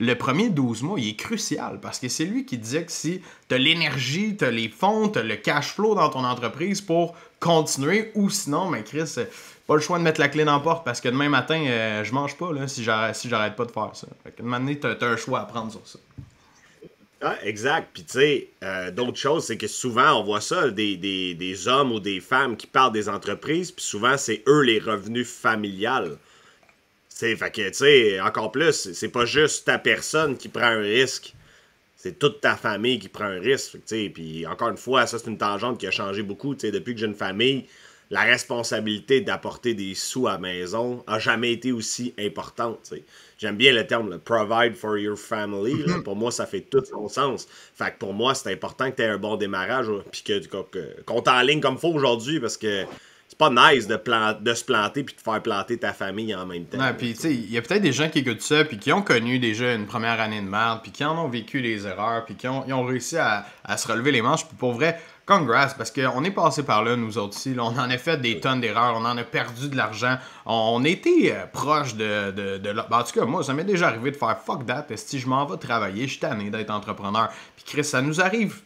le 0.00 0.14
premier 0.14 0.49
12 0.49 0.82
mois, 0.82 0.99
il 0.99 1.11
est 1.11 1.14
crucial 1.14 1.79
parce 1.81 1.99
que 1.99 2.08
c'est 2.08 2.25
lui 2.25 2.47
qui 2.47 2.56
disait 2.56 2.85
que 2.85 2.93
si 2.93 3.20
tu 3.49 3.55
as 3.55 3.58
l'énergie, 3.58 4.35
tu 4.35 4.44
as 4.47 4.50
les 4.50 4.70
fonds, 4.70 5.11
tu 5.11 5.19
as 5.19 5.23
le 5.23 5.37
cash 5.37 5.75
flow 5.75 5.94
dans 5.94 6.08
ton 6.08 6.25
entreprise 6.25 6.81
pour 6.81 7.14
continuer 7.38 8.11
ou 8.14 8.31
sinon, 8.31 8.70
mais 8.70 8.82
Chris, 8.82 9.17
pas 9.67 9.75
le 9.75 9.81
choix 9.81 9.99
de 9.99 10.02
mettre 10.02 10.19
la 10.19 10.29
clé 10.29 10.44
dans 10.44 10.55
la 10.55 10.61
porte 10.61 10.87
parce 10.87 11.02
que 11.02 11.08
demain 11.11 11.29
matin, 11.29 11.62
euh, 11.67 12.02
je 12.02 12.14
mange 12.14 12.35
pas 12.37 12.50
là, 12.50 12.67
si 12.67 12.82
j'arrête 12.82 13.14
si 13.14 13.29
pas 13.29 13.64
de 13.67 13.70
faire 13.70 13.91
ça. 13.93 14.08
Fait 14.25 14.31
que 14.31 14.43
donné, 14.43 14.81
tu 14.81 14.87
as, 14.87 14.97
un 15.02 15.17
choix 15.17 15.41
à 15.41 15.44
prendre 15.44 15.70
sur 15.70 15.87
ça. 15.87 15.99
Ah, 17.23 17.37
exact. 17.44 17.91
Puis, 17.93 18.05
tu 18.05 18.12
sais, 18.12 18.49
euh, 18.64 18.91
d'autres 18.91 19.19
choses, 19.19 19.44
c'est 19.44 19.58
que 19.58 19.67
souvent, 19.67 20.19
on 20.19 20.25
voit 20.25 20.41
ça, 20.41 20.70
des, 20.70 20.97
des, 20.97 21.69
hommes 21.69 21.93
ou 21.93 22.00
des 22.00 22.20
femmes 22.20 22.56
qui 22.56 22.67
parlent 22.67 22.93
des 22.93 23.11
entreprises, 23.11 23.70
puis 23.70 23.85
souvent, 23.85 24.17
c'est 24.17 24.43
eux 24.49 24.62
les 24.62 24.79
revenus 24.79 25.31
familiales 25.31 26.17
fait 27.20 27.50
que, 27.50 27.69
tu 27.69 27.75
sais, 27.75 28.20
encore 28.20 28.50
plus, 28.52 28.93
c'est 28.93 29.08
pas 29.08 29.25
juste 29.25 29.67
ta 29.67 29.78
personne 29.78 30.37
qui 30.37 30.49
prend 30.49 30.67
un 30.67 30.81
risque. 30.81 31.34
C'est 31.96 32.19
toute 32.19 32.40
ta 32.40 32.56
famille 32.56 32.99
qui 32.99 33.08
prend 33.08 33.26
un 33.26 33.40
risque. 33.40 33.76
Puis 33.87 34.46
encore 34.46 34.70
une 34.70 34.78
fois, 34.78 35.06
ça, 35.06 35.19
c'est 35.19 35.28
une 35.28 35.38
tangente 35.38 35.78
qui 35.78 35.87
a 35.87 35.90
changé 35.90 36.22
beaucoup. 36.22 36.56
sais 36.58 36.70
depuis 36.70 36.94
que 36.94 37.00
j'ai 37.00 37.06
une 37.06 37.14
famille, 37.14 37.67
la 38.11 38.22
responsabilité 38.22 39.20
d'apporter 39.20 39.75
des 39.75 39.94
sous 39.94 40.26
à 40.26 40.32
la 40.32 40.38
maison 40.38 41.05
a 41.06 41.19
jamais 41.19 41.52
été 41.52 41.72
aussi 41.72 42.12
importante. 42.19 42.93
J'aime 43.38 43.56
bien 43.56 43.73
le 43.73 43.87
terme 43.87 44.19
provide 44.19 44.75
for 44.75 44.99
your 44.99 45.16
family. 45.16 45.75
Mm-hmm. 45.75 46.02
Pour 46.02 46.16
moi, 46.16 46.32
ça 46.32 46.46
fait 46.46 46.62
tout 46.62 46.84
son 46.84 47.08
sens. 47.08 47.46
Fait 47.75 47.93
que 47.93 47.99
pour 47.99 48.12
moi, 48.12 48.34
c'est 48.34 48.50
important 48.52 48.90
que 48.90 48.96
tu 48.96 49.02
aies 49.02 49.06
un 49.06 49.19
bon 49.19 49.37
démarrage 49.37 49.87
puis 50.11 50.23
que, 50.23 51.02
qu'on 51.05 51.23
t'enligne 51.23 51.61
comme 51.61 51.78
faut 51.78 51.93
aujourd'hui 51.93 52.40
parce 52.40 52.56
que 52.56 52.84
pas 53.37 53.50
nice 53.50 53.87
de, 53.87 54.00
de 54.41 54.55
se 54.55 54.65
planter 54.65 55.05
puis 55.05 55.15
de 55.15 55.21
faire 55.21 55.41
planter 55.43 55.79
ta 55.79 55.93
famille 55.93 56.35
en 56.35 56.47
même 56.47 56.64
temps. 56.64 56.78
puis 56.97 57.14
tu 57.14 57.21
sais, 57.21 57.35
il 57.35 57.50
y 57.50 57.59
a 57.59 57.62
peut-être 57.62 57.83
des 57.83 57.93
gens 57.93 58.09
qui 58.09 58.21
écoutent 58.21 58.43
ça 58.43 58.64
puis 58.64 58.78
qui 58.78 58.93
ont 58.93 59.02
connu 59.02 59.38
déjà 59.38 59.75
une 59.75 59.87
première 59.87 60.21
année 60.21 60.40
de 60.40 60.49
merde 60.49 60.81
puis 60.83 60.90
qui 60.90 61.04
en 61.04 61.16
ont 61.16 61.28
vécu 61.28 61.62
des 61.62 61.87
erreurs 61.87 62.25
puis 62.25 62.35
qui 62.35 62.49
ont, 62.49 62.85
réussi 62.85 63.16
à, 63.19 63.45
se 63.76 63.88
relever 63.88 64.11
les 64.11 64.21
manches. 64.23 64.47
Puis 64.47 64.57
pour 64.57 64.73
vrai, 64.73 65.00
congrats 65.26 65.69
parce 65.76 65.90
qu'on 65.90 66.25
est 66.25 66.31
passé 66.31 66.64
par 66.64 66.83
là, 66.83 66.97
nous 66.97 67.19
autres 67.19 67.37
aussi. 67.37 67.54
on 67.59 67.66
en 67.66 67.90
a 67.90 67.99
fait 67.99 68.16
des 68.16 68.40
tonnes 68.40 68.61
d'erreurs, 68.61 68.97
on 68.97 69.04
en 69.04 69.16
a 69.16 69.23
perdu 69.23 69.69
de 69.69 69.76
l'argent. 69.76 70.19
On, 70.47 70.85
était 70.85 71.33
euh, 71.33 71.47
proche 71.47 71.95
de. 71.95 72.31
de, 72.33 72.59
de 72.59 72.73
ben, 72.73 72.87
en 72.90 73.04
tout 73.04 73.19
cas, 73.19 73.26
moi, 73.26 73.45
ça 73.45 73.54
m'est 73.54 73.64
déjà 73.64 73.88
arrivé 73.88 74.11
de 74.11 74.16
faire 74.16 74.38
fuck 74.45 74.66
that. 74.66 74.87
Si 74.97 75.19
je 75.19 75.28
m'en 75.28 75.47
vais 75.47 75.57
travailler, 75.57 76.04
je 76.04 76.12
suis 76.12 76.21
tanné 76.21 76.50
d'être 76.50 76.71
entrepreneur. 76.71 77.28
Puis 77.54 77.64
Chris, 77.64 77.85
ça 77.85 78.02
nous 78.02 78.21
arrive 78.21 78.61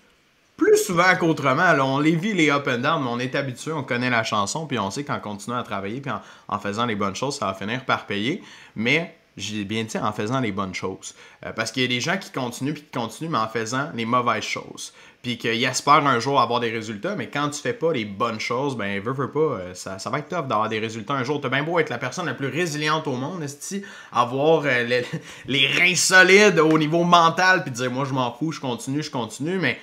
plus 0.57 0.77
souvent 0.79 1.15
qu'autrement. 1.19 1.73
On 1.81 1.99
les 1.99 2.17
vit 2.17 2.33
les 2.33 2.51
up 2.51 2.69
and 2.69 2.79
down, 2.79 3.03
mais 3.03 3.11
on 3.11 3.19
est 3.19 3.35
habitué, 3.35 3.73
on 3.73 3.83
connaît 3.83 4.11
la 4.11 4.23
chanson, 4.23 4.67
puis 4.67 4.79
on 4.79 4.91
sait 4.91 5.05
qu'en 5.05 5.21
continuant 5.21 5.59
à 5.59 5.63
travailler, 5.63 6.01
puis 6.01 6.13
en, 6.49 6.59
faisant 6.59 6.87
les 6.87 6.95
bonnes 6.95 7.17
choses, 7.17 7.39
ça 7.39 7.47
va 7.47 7.55
finir 7.55 7.85
par 7.85 8.07
payer. 8.07 8.43
Mais 8.77 9.17
j'ai 9.37 9.65
bien 9.65 9.83
dit 9.83 9.99
en 9.99 10.13
faisant 10.13 10.39
les 10.39 10.53
bonnes 10.53 10.75
choses. 10.75 11.15
Euh, 11.45 11.53
parce 11.53 11.73
qu'il 11.73 11.83
y 11.83 11.85
a 11.85 11.89
des 11.89 12.01
gens 12.01 12.17
qui 12.17 12.31
continuent, 12.31 12.73
puis 12.73 12.83
qui 12.83 12.91
continuent, 12.97 13.31
mais 13.31 13.39
en 13.39 13.49
faisant 13.49 13.91
les 13.95 14.05
mauvaises 14.05 14.45
choses. 14.45 14.93
Puis 15.23 15.39
qu'ils 15.39 15.65
espèrent 15.65 16.07
un 16.07 16.21
jour 16.21 16.41
avoir 16.41 16.61
des 16.61 16.71
résultats, 16.71 17.17
mais 17.17 17.29
quand 17.29 17.49
tu 17.49 17.61
fais 17.61 17.73
pas 17.73 17.93
les 17.93 18.05
bonnes 18.05 18.39
choses, 18.39 18.77
ben, 18.77 19.01
veux, 19.01 19.13
veux 19.13 19.33
pas, 19.33 19.41
euh, 19.41 19.75
ça, 19.75 19.99
ça 19.99 20.09
va 20.09 20.21
être 20.21 20.29
tough 20.29 20.47
d'avoir 20.47 20.69
des 20.69 20.79
résultats 20.79 21.15
un 21.15 21.25
jour. 21.25 21.41
T'as 21.41 21.49
bien 21.49 21.65
beau 21.65 21.81
être 21.81 21.91
la 21.91 21.99
personne 21.99 22.27
la 22.27 22.35
plus 22.35 22.47
résiliente 22.47 23.09
au 23.09 23.17
monde, 23.17 23.43
est 23.43 23.83
avoir 24.13 24.63
euh, 24.67 24.85
les, 24.85 25.05
les, 25.47 25.67
reins 25.67 25.97
solides 25.97 26.61
au 26.61 26.79
niveau 26.79 27.03
mental, 27.03 27.65
puis 27.65 27.73
dire, 27.73 27.91
moi, 27.91 28.05
je 28.05 28.13
m'en 28.13 28.33
fous, 28.33 28.53
je 28.53 28.61
continue, 28.61 29.03
je 29.03 29.11
continue, 29.11 29.59
mais 29.59 29.81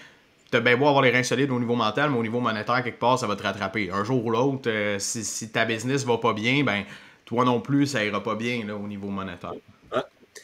t'as 0.52 0.60
bien 0.60 0.78
beau 0.78 0.88
avoir 0.88 1.02
les 1.02 1.12
reins 1.12 1.24
solides 1.24 1.50
au 1.50 1.60
niveau 1.60 1.76
mental, 1.76 2.12
mais 2.12 2.18
au 2.18 2.22
niveau 2.22 2.40
monétaire, 2.40 2.84
quelque 2.84 3.00
part, 3.00 3.18
ça 3.18 3.26
va 3.26 3.36
te 3.36 3.44
rattraper. 3.44 3.90
Un 3.92 4.04
jour 4.04 4.24
ou 4.24 4.30
l'autre, 4.30 4.70
euh, 4.70 4.98
si, 5.00 5.50
ta 5.50 5.66
business 5.66 6.06
va 6.06 6.18
pas 6.18 6.34
bien, 6.34 6.64
ben 6.64 6.84
toi 7.26 7.46
non 7.46 7.62
plus, 7.62 7.88
ça 7.88 8.04
ira 8.04 8.22
pas 8.22 8.36
bien 8.36 8.66
là, 8.68 8.76
au 8.76 8.88
niveau 8.88 9.08
monétaire. 9.08 9.54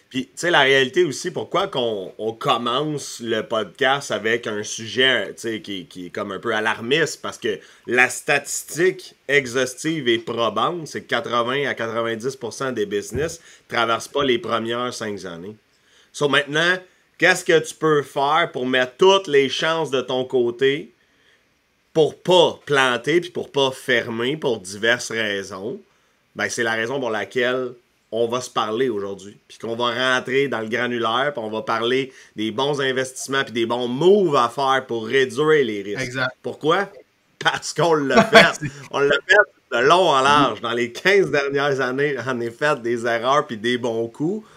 Puis, 0.09 0.27
tu 0.27 0.31
sais, 0.35 0.51
la 0.51 0.61
réalité 0.61 1.03
aussi, 1.03 1.31
pourquoi 1.31 1.67
qu'on 1.67 2.13
on 2.17 2.31
commence 2.31 3.19
le 3.19 3.41
podcast 3.41 4.11
avec 4.11 4.47
un 4.47 4.63
sujet 4.63 5.35
qui, 5.61 5.85
qui 5.85 6.05
est 6.05 6.09
comme 6.09 6.31
un 6.31 6.39
peu 6.39 6.55
alarmiste, 6.55 7.21
parce 7.21 7.37
que 7.37 7.59
la 7.87 8.07
statistique 8.07 9.15
exhaustive 9.27 10.07
et 10.07 10.17
probante, 10.17 10.87
c'est 10.87 11.01
que 11.01 11.07
80 11.07 11.67
à 11.67 11.73
90% 11.73 12.73
des 12.73 12.85
business 12.85 13.41
ne 13.69 13.75
traversent 13.75 14.07
pas 14.07 14.23
les 14.23 14.39
premières 14.39 14.93
cinq 14.93 15.25
années. 15.25 15.57
So, 16.13 16.29
maintenant, 16.29 16.77
qu'est-ce 17.17 17.43
que 17.43 17.59
tu 17.59 17.73
peux 17.73 18.03
faire 18.03 18.49
pour 18.51 18.65
mettre 18.65 18.93
toutes 18.97 19.27
les 19.27 19.49
chances 19.49 19.91
de 19.91 20.01
ton 20.01 20.25
côté 20.25 20.91
pour 21.93 22.15
pas 22.15 22.59
planter 22.65 23.21
puis 23.21 23.31
pour 23.31 23.51
pas 23.51 23.71
fermer 23.71 24.37
pour 24.37 24.59
diverses 24.59 25.11
raisons, 25.11 25.79
ben 26.35 26.47
c'est 26.49 26.63
la 26.63 26.73
raison 26.73 26.99
pour 26.99 27.09
laquelle 27.09 27.73
on 28.11 28.27
va 28.27 28.41
se 28.41 28.49
parler 28.49 28.89
aujourd'hui. 28.89 29.37
Puis 29.47 29.57
qu'on 29.57 29.75
va 29.75 30.15
rentrer 30.15 30.47
dans 30.47 30.59
le 30.59 30.67
granulaire, 30.67 31.33
puis 31.33 31.43
on 31.43 31.49
va 31.49 31.61
parler 31.61 32.13
des 32.35 32.51
bons 32.51 32.79
investissements 32.79 33.43
puis 33.43 33.53
des 33.53 33.65
bons 33.65 33.87
moves 33.87 34.35
à 34.35 34.49
faire 34.49 34.85
pour 34.87 35.07
réduire 35.07 35.65
les 35.65 35.81
risques. 35.81 36.01
Exact. 36.01 36.35
Pourquoi? 36.41 36.89
Parce 37.39 37.73
qu'on 37.73 37.95
l'a 37.95 38.23
fait. 38.25 38.67
on 38.91 38.99
l'a 38.99 39.15
fait 39.27 39.35
de 39.71 39.79
long 39.85 40.09
en 40.09 40.21
large. 40.21 40.61
Dans 40.61 40.73
les 40.73 40.91
15 40.91 41.31
dernières 41.31 41.81
années, 41.81 42.15
on 42.25 42.39
a 42.39 42.51
fait 42.51 42.81
des 42.81 43.05
erreurs 43.05 43.45
puis 43.45 43.57
des 43.57 43.77
bons 43.77 44.07
coups. 44.07 44.47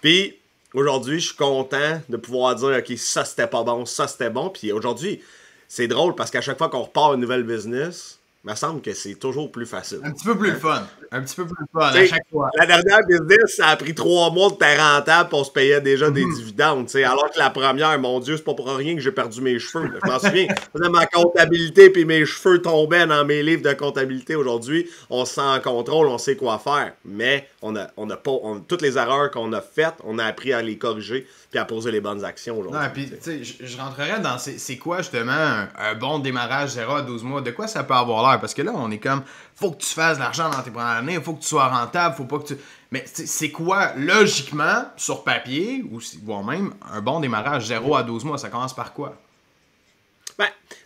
Puis 0.00 0.36
aujourd'hui, 0.76 1.18
je 1.18 1.28
suis 1.28 1.36
content 1.36 2.00
de 2.08 2.16
pouvoir 2.16 2.54
dire, 2.54 2.76
OK, 2.78 2.96
ça 2.96 3.24
c'était 3.24 3.46
pas 3.46 3.64
bon, 3.64 3.84
ça 3.84 4.06
c'était 4.06 4.30
bon. 4.30 4.50
Puis 4.50 4.70
aujourd'hui, 4.70 5.20
c'est 5.66 5.88
drôle 5.88 6.14
parce 6.14 6.30
qu'à 6.30 6.40
chaque 6.40 6.58
fois 6.58 6.68
qu'on 6.68 6.82
repart 6.82 7.14
une 7.14 7.20
nouvelle 7.20 7.42
business, 7.42 8.20
me 8.46 8.54
semble 8.54 8.80
que 8.80 8.94
c'est 8.94 9.16
toujours 9.16 9.50
plus 9.50 9.66
facile. 9.66 9.98
Un 10.04 10.12
petit 10.12 10.24
peu 10.24 10.38
plus 10.38 10.52
fun. 10.52 10.86
Un 11.10 11.20
petit 11.22 11.34
peu 11.34 11.46
plus 11.46 11.66
fun 11.72 11.80
à 11.80 12.06
chaque 12.06 12.28
fois. 12.30 12.48
La 12.56 12.64
dernière 12.64 13.00
business, 13.08 13.56
ça 13.56 13.68
a 13.68 13.76
pris 13.76 13.92
trois 13.92 14.30
mois 14.30 14.50
de 14.50 14.64
être 14.64 14.80
rentable 14.80 15.30
pour 15.30 15.44
se 15.44 15.50
payer 15.50 15.80
déjà 15.80 16.10
des 16.10 16.24
mhm. 16.24 16.34
dividendes. 16.34 16.88
Alors 17.04 17.28
que 17.30 17.38
la 17.38 17.50
première, 17.50 17.98
mon 17.98 18.20
Dieu, 18.20 18.36
c'est 18.36 18.44
pas 18.44 18.54
pour 18.54 18.68
rien 18.68 18.94
que 18.94 19.00
j'ai 19.00 19.10
perdu 19.10 19.40
mes 19.40 19.58
cheveux. 19.58 19.90
Je 20.02 20.10
m'en 20.10 20.18
souviens. 20.20 20.46
Ma 20.92 21.06
comptabilité 21.06 21.90
puis 21.90 22.04
mes 22.04 22.24
cheveux 22.24 22.62
tombaient 22.62 23.06
dans 23.06 23.24
mes 23.24 23.42
livres 23.42 23.62
de 23.62 23.72
comptabilité. 23.72 24.36
Aujourd'hui, 24.36 24.88
on 25.10 25.24
se 25.24 25.34
sent 25.34 25.40
en 25.40 25.58
contrôle, 25.58 26.06
on 26.06 26.18
sait 26.18 26.36
quoi 26.36 26.58
faire. 26.58 26.92
Mais 27.04 27.48
on 27.62 27.74
a, 27.74 27.88
on 27.96 28.08
a 28.10 28.16
pas. 28.16 28.38
toutes 28.68 28.82
les 28.82 28.96
erreurs 28.96 29.32
qu'on 29.32 29.52
a 29.52 29.60
faites, 29.60 29.94
on 30.04 30.18
a 30.20 30.24
appris 30.24 30.52
à 30.52 30.62
les 30.62 30.78
corriger 30.78 31.26
puis 31.50 31.58
à 31.58 31.64
poser 31.64 31.90
les 31.90 32.00
bonnes 32.00 32.24
actions 32.24 32.58
aujourd'hui. 32.58 32.80
Non, 32.80 32.88
puis, 32.92 33.10
tu 33.10 33.16
sais, 33.20 33.44
je, 33.44 33.76
rentrerais 33.76 34.20
dans 34.20 34.38
c'est 34.38 34.76
quoi 34.78 34.98
justement 34.98 35.66
un, 35.78 35.94
bon 35.94 36.18
démarrage 36.18 36.70
0 36.70 36.92
à 36.94 37.02
12 37.02 37.22
mois? 37.22 37.40
De 37.40 37.50
quoi 37.50 37.66
ça 37.66 37.84
peut 37.84 37.94
avoir 37.94 38.28
l'air? 38.28 38.40
Parce 38.40 38.54
que 38.54 38.62
là, 38.62 38.72
on 38.74 38.90
est 38.90 38.98
comme, 38.98 39.22
faut 39.54 39.70
que 39.70 39.82
tu 39.82 39.94
fasses 39.94 40.18
de 40.18 40.22
l'argent 40.22 40.50
dans 40.50 40.62
tes 40.62 40.70
premières 40.70 40.98
années, 40.98 41.20
faut 41.20 41.34
que 41.34 41.42
tu 41.42 41.48
sois 41.48 41.68
rentable, 41.68 42.16
faut 42.16 42.24
pas 42.24 42.38
que 42.38 42.48
tu. 42.48 42.56
Mais 42.90 43.04
c'est 43.06 43.50
quoi, 43.50 43.92
logiquement, 43.96 44.84
sur 44.96 45.24
papier, 45.24 45.84
ou 45.90 46.00
voire 46.22 46.44
même 46.44 46.74
un 46.92 47.00
bon 47.00 47.20
démarrage 47.20 47.66
0 47.66 47.96
à 47.96 48.02
12 48.02 48.24
mois? 48.24 48.38
Ça 48.38 48.48
commence 48.48 48.74
par 48.74 48.92
quoi? 48.92 49.16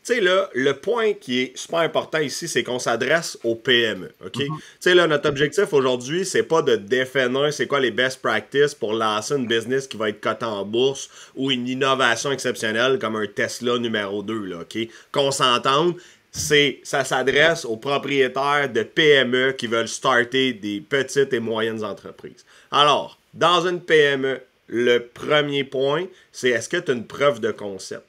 Tu 0.05 0.15
sais, 0.15 0.21
là, 0.21 0.49
le 0.55 0.73
point 0.75 1.13
qui 1.13 1.41
est 1.41 1.57
super 1.57 1.81
important 1.81 2.19
ici, 2.19 2.49
c'est 2.49 2.63
qu'on 2.63 2.79
s'adresse 2.79 3.39
aux 3.45 3.55
PME. 3.55 4.11
OK? 4.25 4.37
Mhm. 4.37 4.47
Tu 4.47 4.63
sais, 4.81 4.95
là, 4.95 5.07
notre 5.07 5.29
objectif 5.29 5.73
aujourd'hui, 5.73 6.25
c'est 6.25 6.43
pas 6.43 6.63
de 6.63 6.77
définir 6.77 7.53
c'est 7.53 7.67
quoi 7.67 7.81
les 7.81 7.91
best 7.91 8.23
practices 8.23 8.75
pour 8.75 8.93
lancer 8.93 9.35
une 9.35 9.47
business 9.47 9.87
qui 9.87 9.97
va 9.97 10.09
être 10.09 10.21
cotée 10.21 10.47
en 10.47 10.65
bourse 10.65 11.11
ou 11.37 11.51
une 11.51 11.69
innovation 11.69 12.33
exceptionnelle 12.33 12.99
comme 12.99 13.17
un 13.17 13.27
Tesla 13.27 13.79
numéro 13.79 14.23
2, 14.23 14.45
là, 14.47 14.57
OK? 14.61 14.89
Qu'on 15.13 15.31
s'entende, 15.31 15.95
c'est 16.33 16.81
ça 16.83 17.05
s'adresse 17.05 17.65
aux 17.65 17.77
propriétaires 17.77 18.71
de 18.73 18.83
PME 18.83 19.53
qui 19.53 19.67
veulent 19.67 19.89
starter 19.89 20.53
des 20.53 20.81
petites 20.81 21.33
et 21.33 21.41
moyennes 21.41 21.85
entreprises. 21.85 22.45
Alors, 22.71 23.19
dans 23.35 23.67
une 23.67 23.81
PME, 23.81 24.41
le 24.69 24.99
premier 24.99 25.65
point, 25.65 26.07
c'est 26.33 26.51
est-ce 26.51 26.69
que 26.69 26.77
tu 26.77 26.93
as 26.93 26.95
une 26.95 27.07
preuve 27.07 27.41
de 27.41 27.51
concept? 27.51 28.05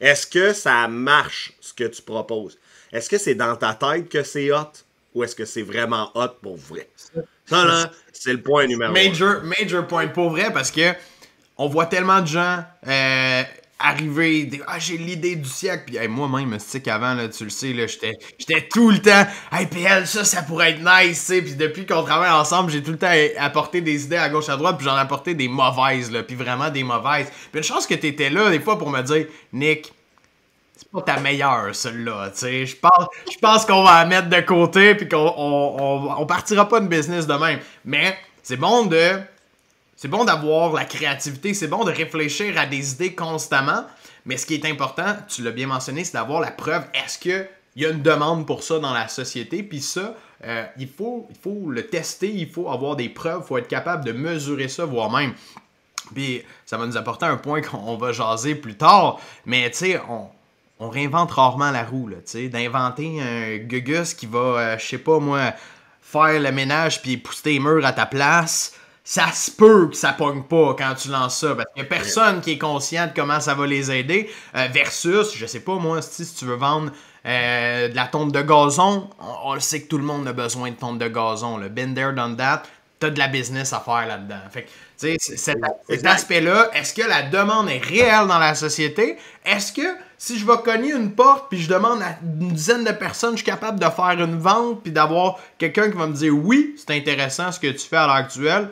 Est-ce 0.00 0.26
que 0.26 0.52
ça 0.52 0.88
marche, 0.88 1.52
ce 1.60 1.74
que 1.74 1.84
tu 1.84 2.02
proposes? 2.02 2.58
Est-ce 2.92 3.08
que 3.08 3.18
c'est 3.18 3.34
dans 3.34 3.54
ta 3.56 3.74
tête 3.74 4.08
que 4.08 4.22
c'est 4.22 4.50
hot? 4.50 4.72
Ou 5.14 5.24
est-ce 5.24 5.34
que 5.34 5.44
c'est 5.44 5.62
vraiment 5.62 6.10
hot 6.14 6.36
pour 6.40 6.56
vrai? 6.56 6.88
Ça, 7.44 7.64
là, 7.64 7.90
c'est 8.12 8.32
le 8.32 8.40
point 8.40 8.66
numéro 8.66 8.92
major, 8.92 9.42
Major 9.42 9.86
point 9.86 10.06
pour 10.08 10.30
vrai, 10.30 10.52
parce 10.52 10.70
que 10.70 10.92
on 11.58 11.68
voit 11.68 11.86
tellement 11.86 12.20
de 12.20 12.26
gens 12.26 12.64
euh, 12.86 13.42
arriver, 13.80 14.50
ah, 14.66 14.78
j'ai 14.78 14.98
l'idée 14.98 15.36
du 15.36 15.48
siècle. 15.48 15.84
Puis 15.86 16.08
moi-même, 16.08 16.56
c'est 16.58 16.80
qu'avant, 16.80 17.16
tu 17.28 17.44
le 17.44 17.50
sais, 17.50 17.74
j'étais 18.38 18.68
tout 18.72 18.90
le 18.90 19.00
temps, 19.00 19.26
hey, 19.50 19.66
PL, 19.66 20.06
ça, 20.06 20.24
ça 20.24 20.42
pourrait 20.42 20.72
être 20.72 20.80
nice, 20.80 21.26
tu 21.26 21.42
Puis 21.42 21.54
depuis 21.54 21.86
qu'on 21.86 22.02
travaille 22.02 22.30
ensemble, 22.30 22.70
j'ai 22.70 22.82
tout 22.82 22.92
le 22.92 22.98
temps 22.98 23.12
apporté 23.38 23.80
des 23.80 24.04
idées 24.04 24.16
à 24.16 24.28
gauche, 24.28 24.48
à 24.48 24.56
droite, 24.56 24.76
puis 24.76 24.84
j'en 24.84 24.96
ai 24.96 25.00
apporté 25.00 25.34
des 25.34 25.48
mauvaises, 25.48 26.10
là, 26.10 26.22
puis 26.22 26.36
vraiment 26.36 26.70
des 26.70 26.84
mauvaises. 26.84 27.30
Puis 27.50 27.58
une 27.58 27.64
chance 27.64 27.86
que 27.86 27.94
tu 27.94 28.06
étais 28.06 28.30
là, 28.30 28.50
des 28.50 28.60
fois, 28.60 28.78
pour 28.78 28.90
me 28.90 29.00
dire, 29.02 29.26
Nick, 29.52 29.92
c'est 30.76 30.90
pas 30.90 31.02
ta 31.02 31.18
meilleure, 31.18 31.74
celle-là, 31.74 32.30
tu 32.30 32.38
sais. 32.38 32.66
Je 32.66 32.76
pense, 32.76 33.06
je 33.30 33.38
pense 33.38 33.64
qu'on 33.64 33.82
va 33.82 34.02
la 34.02 34.06
mettre 34.06 34.28
de 34.28 34.40
côté, 34.40 34.94
puis 34.94 35.08
qu'on 35.08 35.34
on, 35.36 36.14
on 36.18 36.26
partira 36.26 36.68
pas 36.68 36.80
de 36.80 36.86
business 36.86 37.26
de 37.26 37.34
même. 37.34 37.60
Mais 37.84 38.16
c'est 38.42 38.56
bon 38.56 38.86
de 38.86 39.20
c'est 40.00 40.08
bon 40.08 40.24
d'avoir 40.24 40.72
la 40.72 40.86
créativité, 40.86 41.52
c'est 41.52 41.68
bon 41.68 41.84
de 41.84 41.92
réfléchir 41.92 42.56
à 42.56 42.64
des 42.64 42.92
idées 42.92 43.14
constamment, 43.14 43.84
mais 44.24 44.38
ce 44.38 44.46
qui 44.46 44.54
est 44.54 44.64
important, 44.64 45.14
tu 45.28 45.42
l'as 45.42 45.50
bien 45.50 45.66
mentionné, 45.66 46.04
c'est 46.04 46.14
d'avoir 46.14 46.40
la 46.40 46.50
preuve. 46.50 46.84
Est-ce 46.94 47.18
qu'il 47.18 47.46
y 47.76 47.84
a 47.84 47.90
une 47.90 48.00
demande 48.00 48.46
pour 48.46 48.62
ça 48.62 48.78
dans 48.78 48.94
la 48.94 49.08
société? 49.08 49.62
Puis 49.62 49.82
ça, 49.82 50.14
euh, 50.42 50.64
il, 50.78 50.88
faut, 50.88 51.28
il 51.28 51.36
faut 51.36 51.70
le 51.70 51.86
tester, 51.86 52.32
il 52.32 52.48
faut 52.48 52.70
avoir 52.70 52.96
des 52.96 53.10
preuves, 53.10 53.42
il 53.44 53.46
faut 53.46 53.58
être 53.58 53.68
capable 53.68 54.06
de 54.06 54.12
mesurer 54.12 54.68
ça, 54.68 54.86
voire 54.86 55.10
même. 55.10 55.34
Puis 56.14 56.44
ça 56.64 56.78
va 56.78 56.86
nous 56.86 56.96
apporter 56.96 57.26
un 57.26 57.36
point 57.36 57.60
qu'on 57.70 57.98
va 57.98 58.12
jaser 58.12 58.54
plus 58.54 58.78
tard, 58.78 59.20
mais 59.44 59.70
tu 59.70 59.76
sais, 59.76 60.00
on, 60.78 60.88
réinvente 60.88 61.32
rarement 61.32 61.72
la 61.72 61.84
roue, 61.84 62.08
tu 62.08 62.16
sais, 62.24 62.48
d'inventer 62.48 63.20
un 63.20 63.58
gugus 63.58 64.14
qui 64.14 64.24
va, 64.24 64.38
euh, 64.38 64.78
je 64.78 64.86
sais 64.86 64.96
pas 64.96 65.18
moi, 65.18 65.52
faire 66.00 66.40
le 66.40 66.52
ménage 66.52 67.02
puis 67.02 67.18
pousser 67.18 67.50
les 67.50 67.60
murs 67.60 67.84
à 67.84 67.92
ta 67.92 68.06
place 68.06 68.79
ça 69.10 69.32
se 69.32 69.50
peut 69.50 69.88
que 69.88 69.96
ça 69.96 70.12
pogne 70.12 70.44
pas 70.44 70.76
quand 70.78 70.94
tu 70.94 71.08
lances 71.08 71.40
ça 71.40 71.56
parce 71.56 71.66
qu'il 71.74 71.82
y 71.82 71.84
a 71.84 71.88
personne 71.88 72.40
qui 72.40 72.52
est 72.52 72.58
conscient 72.58 73.08
de 73.08 73.12
comment 73.12 73.40
ça 73.40 73.54
va 73.54 73.66
les 73.66 73.90
aider 73.90 74.30
euh, 74.54 74.68
versus 74.72 75.34
je 75.34 75.46
sais 75.46 75.58
pas 75.58 75.74
moi 75.74 76.00
si, 76.00 76.32
tu 76.32 76.44
veux 76.44 76.54
vendre 76.54 76.92
euh, 77.26 77.88
de 77.88 77.96
la 77.96 78.06
tonte 78.06 78.30
de 78.30 78.40
gazon 78.40 79.10
on, 79.18 79.54
le 79.54 79.58
sait 79.58 79.82
que 79.82 79.88
tout 79.88 79.98
le 79.98 80.04
monde 80.04 80.28
a 80.28 80.32
besoin 80.32 80.70
de 80.70 80.76
tonte 80.76 81.00
de 81.00 81.08
gazon 81.08 81.58
le 81.58 81.68
been 81.68 81.92
there 81.92 82.12
done 82.12 82.36
that 82.36 82.62
t'as 83.00 83.10
de 83.10 83.18
la 83.18 83.28
business 83.28 83.72
à 83.72 83.80
faire 83.80 84.06
là-dedans. 84.06 84.42
Fait 84.50 84.64
tu 84.64 84.68
sais 84.96 85.16
cet, 85.18 85.58
cet 85.88 86.06
aspect-là 86.06 86.70
est-ce 86.74 86.94
que 86.94 87.02
la 87.02 87.22
demande 87.22 87.68
est 87.68 87.82
réelle 87.82 88.28
dans 88.28 88.38
la 88.38 88.54
société? 88.54 89.16
Est-ce 89.44 89.72
que 89.72 89.96
si 90.18 90.38
je 90.38 90.46
vais 90.46 90.58
cogner 90.62 90.92
une 90.92 91.12
porte 91.12 91.46
puis 91.48 91.60
je 91.60 91.68
demande 91.68 92.02
à 92.02 92.18
une 92.22 92.52
dizaine 92.52 92.84
de 92.84 92.92
personnes, 92.92 93.32
je 93.32 93.42
suis 93.42 93.46
capable 93.46 93.80
de 93.80 93.86
faire 93.86 94.20
une 94.22 94.38
vente 94.38 94.82
puis 94.82 94.92
d'avoir 94.92 95.38
quelqu'un 95.56 95.90
qui 95.90 95.96
va 95.96 96.06
me 96.06 96.12
dire 96.12 96.32
oui, 96.36 96.76
c'est 96.76 96.94
intéressant 96.94 97.50
ce 97.50 97.58
que 97.58 97.68
tu 97.68 97.88
fais 97.88 97.96
à 97.96 98.06
l'heure 98.06 98.16
actuelle 98.16 98.68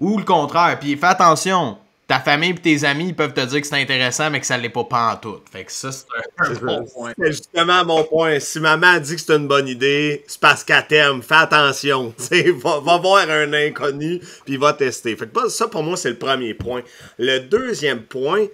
ou 0.00 0.18
le 0.18 0.24
contraire. 0.24 0.78
Puis 0.80 0.96
fais 0.96 1.06
attention, 1.06 1.76
ta 2.08 2.18
famille 2.18 2.50
et 2.50 2.54
tes 2.54 2.84
amis 2.84 3.08
ils 3.08 3.14
peuvent 3.14 3.32
te 3.32 3.44
dire 3.44 3.60
que 3.60 3.66
c'est 3.68 3.80
intéressant, 3.80 4.30
mais 4.30 4.40
que 4.40 4.46
ça 4.46 4.56
ne 4.58 4.62
l'est 4.62 4.68
pas 4.68 4.82
pantoute. 4.82 5.44
Fait 5.52 5.64
que 5.64 5.70
ça, 5.70 5.92
c'est 5.92 6.06
un, 6.38 6.54
bon 6.54 6.84
point. 6.84 7.12
C'est 7.16 7.32
justement 7.32 7.84
mon 7.84 8.02
point. 8.02 8.40
Si 8.40 8.58
maman 8.58 8.98
dit 8.98 9.14
que 9.14 9.20
c'est 9.20 9.36
une 9.36 9.46
bonne 9.46 9.68
idée, 9.68 10.24
c'est 10.26 10.40
parce 10.40 10.64
qu'elle 10.64 10.84
t'aime. 10.88 11.22
Fais 11.22 11.36
attention. 11.36 12.12
va, 12.64 12.80
va 12.80 12.98
voir 12.98 13.30
un 13.30 13.52
inconnu, 13.52 14.20
puis 14.44 14.56
va 14.56 14.72
tester. 14.72 15.14
Fait 15.14 15.32
que 15.32 15.48
ça, 15.48 15.68
pour 15.68 15.84
moi, 15.84 15.96
c'est 15.96 16.10
le 16.10 16.18
premier 16.18 16.54
point. 16.54 16.82
Le 17.18 17.38
deuxième 17.38 18.02
point, 18.02 18.46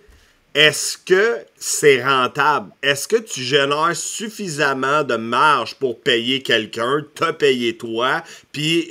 est-ce 0.56 0.96
que 0.96 1.44
c'est 1.58 2.02
rentable? 2.02 2.70
Est-ce 2.82 3.06
que 3.06 3.16
tu 3.16 3.42
génères 3.42 3.94
suffisamment 3.94 5.04
de 5.04 5.16
marge 5.16 5.75
pour 5.75 6.00
payer 6.00 6.40
quelqu'un, 6.40 7.04
te 7.14 7.30
payer 7.30 7.76
toi, 7.76 8.25
puis 8.52 8.90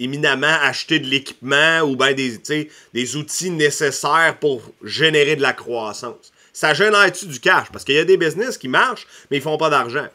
éminemment 0.00 0.58
acheter 0.62 0.98
de 0.98 1.06
l'équipement 1.06 1.82
ou 1.82 1.94
bien 1.94 2.12
des, 2.12 3.16
outils 3.16 3.50
nécessaires 3.50 4.36
pour 4.40 4.62
générer 4.82 5.36
de 5.36 5.42
la 5.42 5.52
croissance? 5.52 6.32
Ça 6.52 6.74
génère-tu 6.74 7.26
du 7.26 7.38
cash? 7.38 7.68
Parce 7.70 7.84
qu'il 7.84 7.94
y 7.94 8.00
a 8.00 8.04
des 8.04 8.16
business 8.16 8.58
qui 8.58 8.66
marchent, 8.66 9.06
mais 9.30 9.36
ils 9.36 9.42
font 9.42 9.58
pas 9.58 9.70
d'argent. 9.70 10.08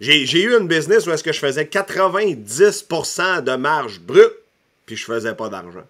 J'ai 0.00 0.42
eu 0.42 0.56
une 0.56 0.68
business 0.68 1.08
où 1.08 1.10
est-ce 1.10 1.24
que 1.24 1.32
je 1.32 1.40
faisais 1.40 1.64
90% 1.64 3.42
de 3.42 3.56
marge 3.56 3.98
brute, 3.98 4.30
puis 4.86 4.94
je 4.94 5.04
faisais 5.04 5.34
pas 5.34 5.48
d'argent. 5.48 5.86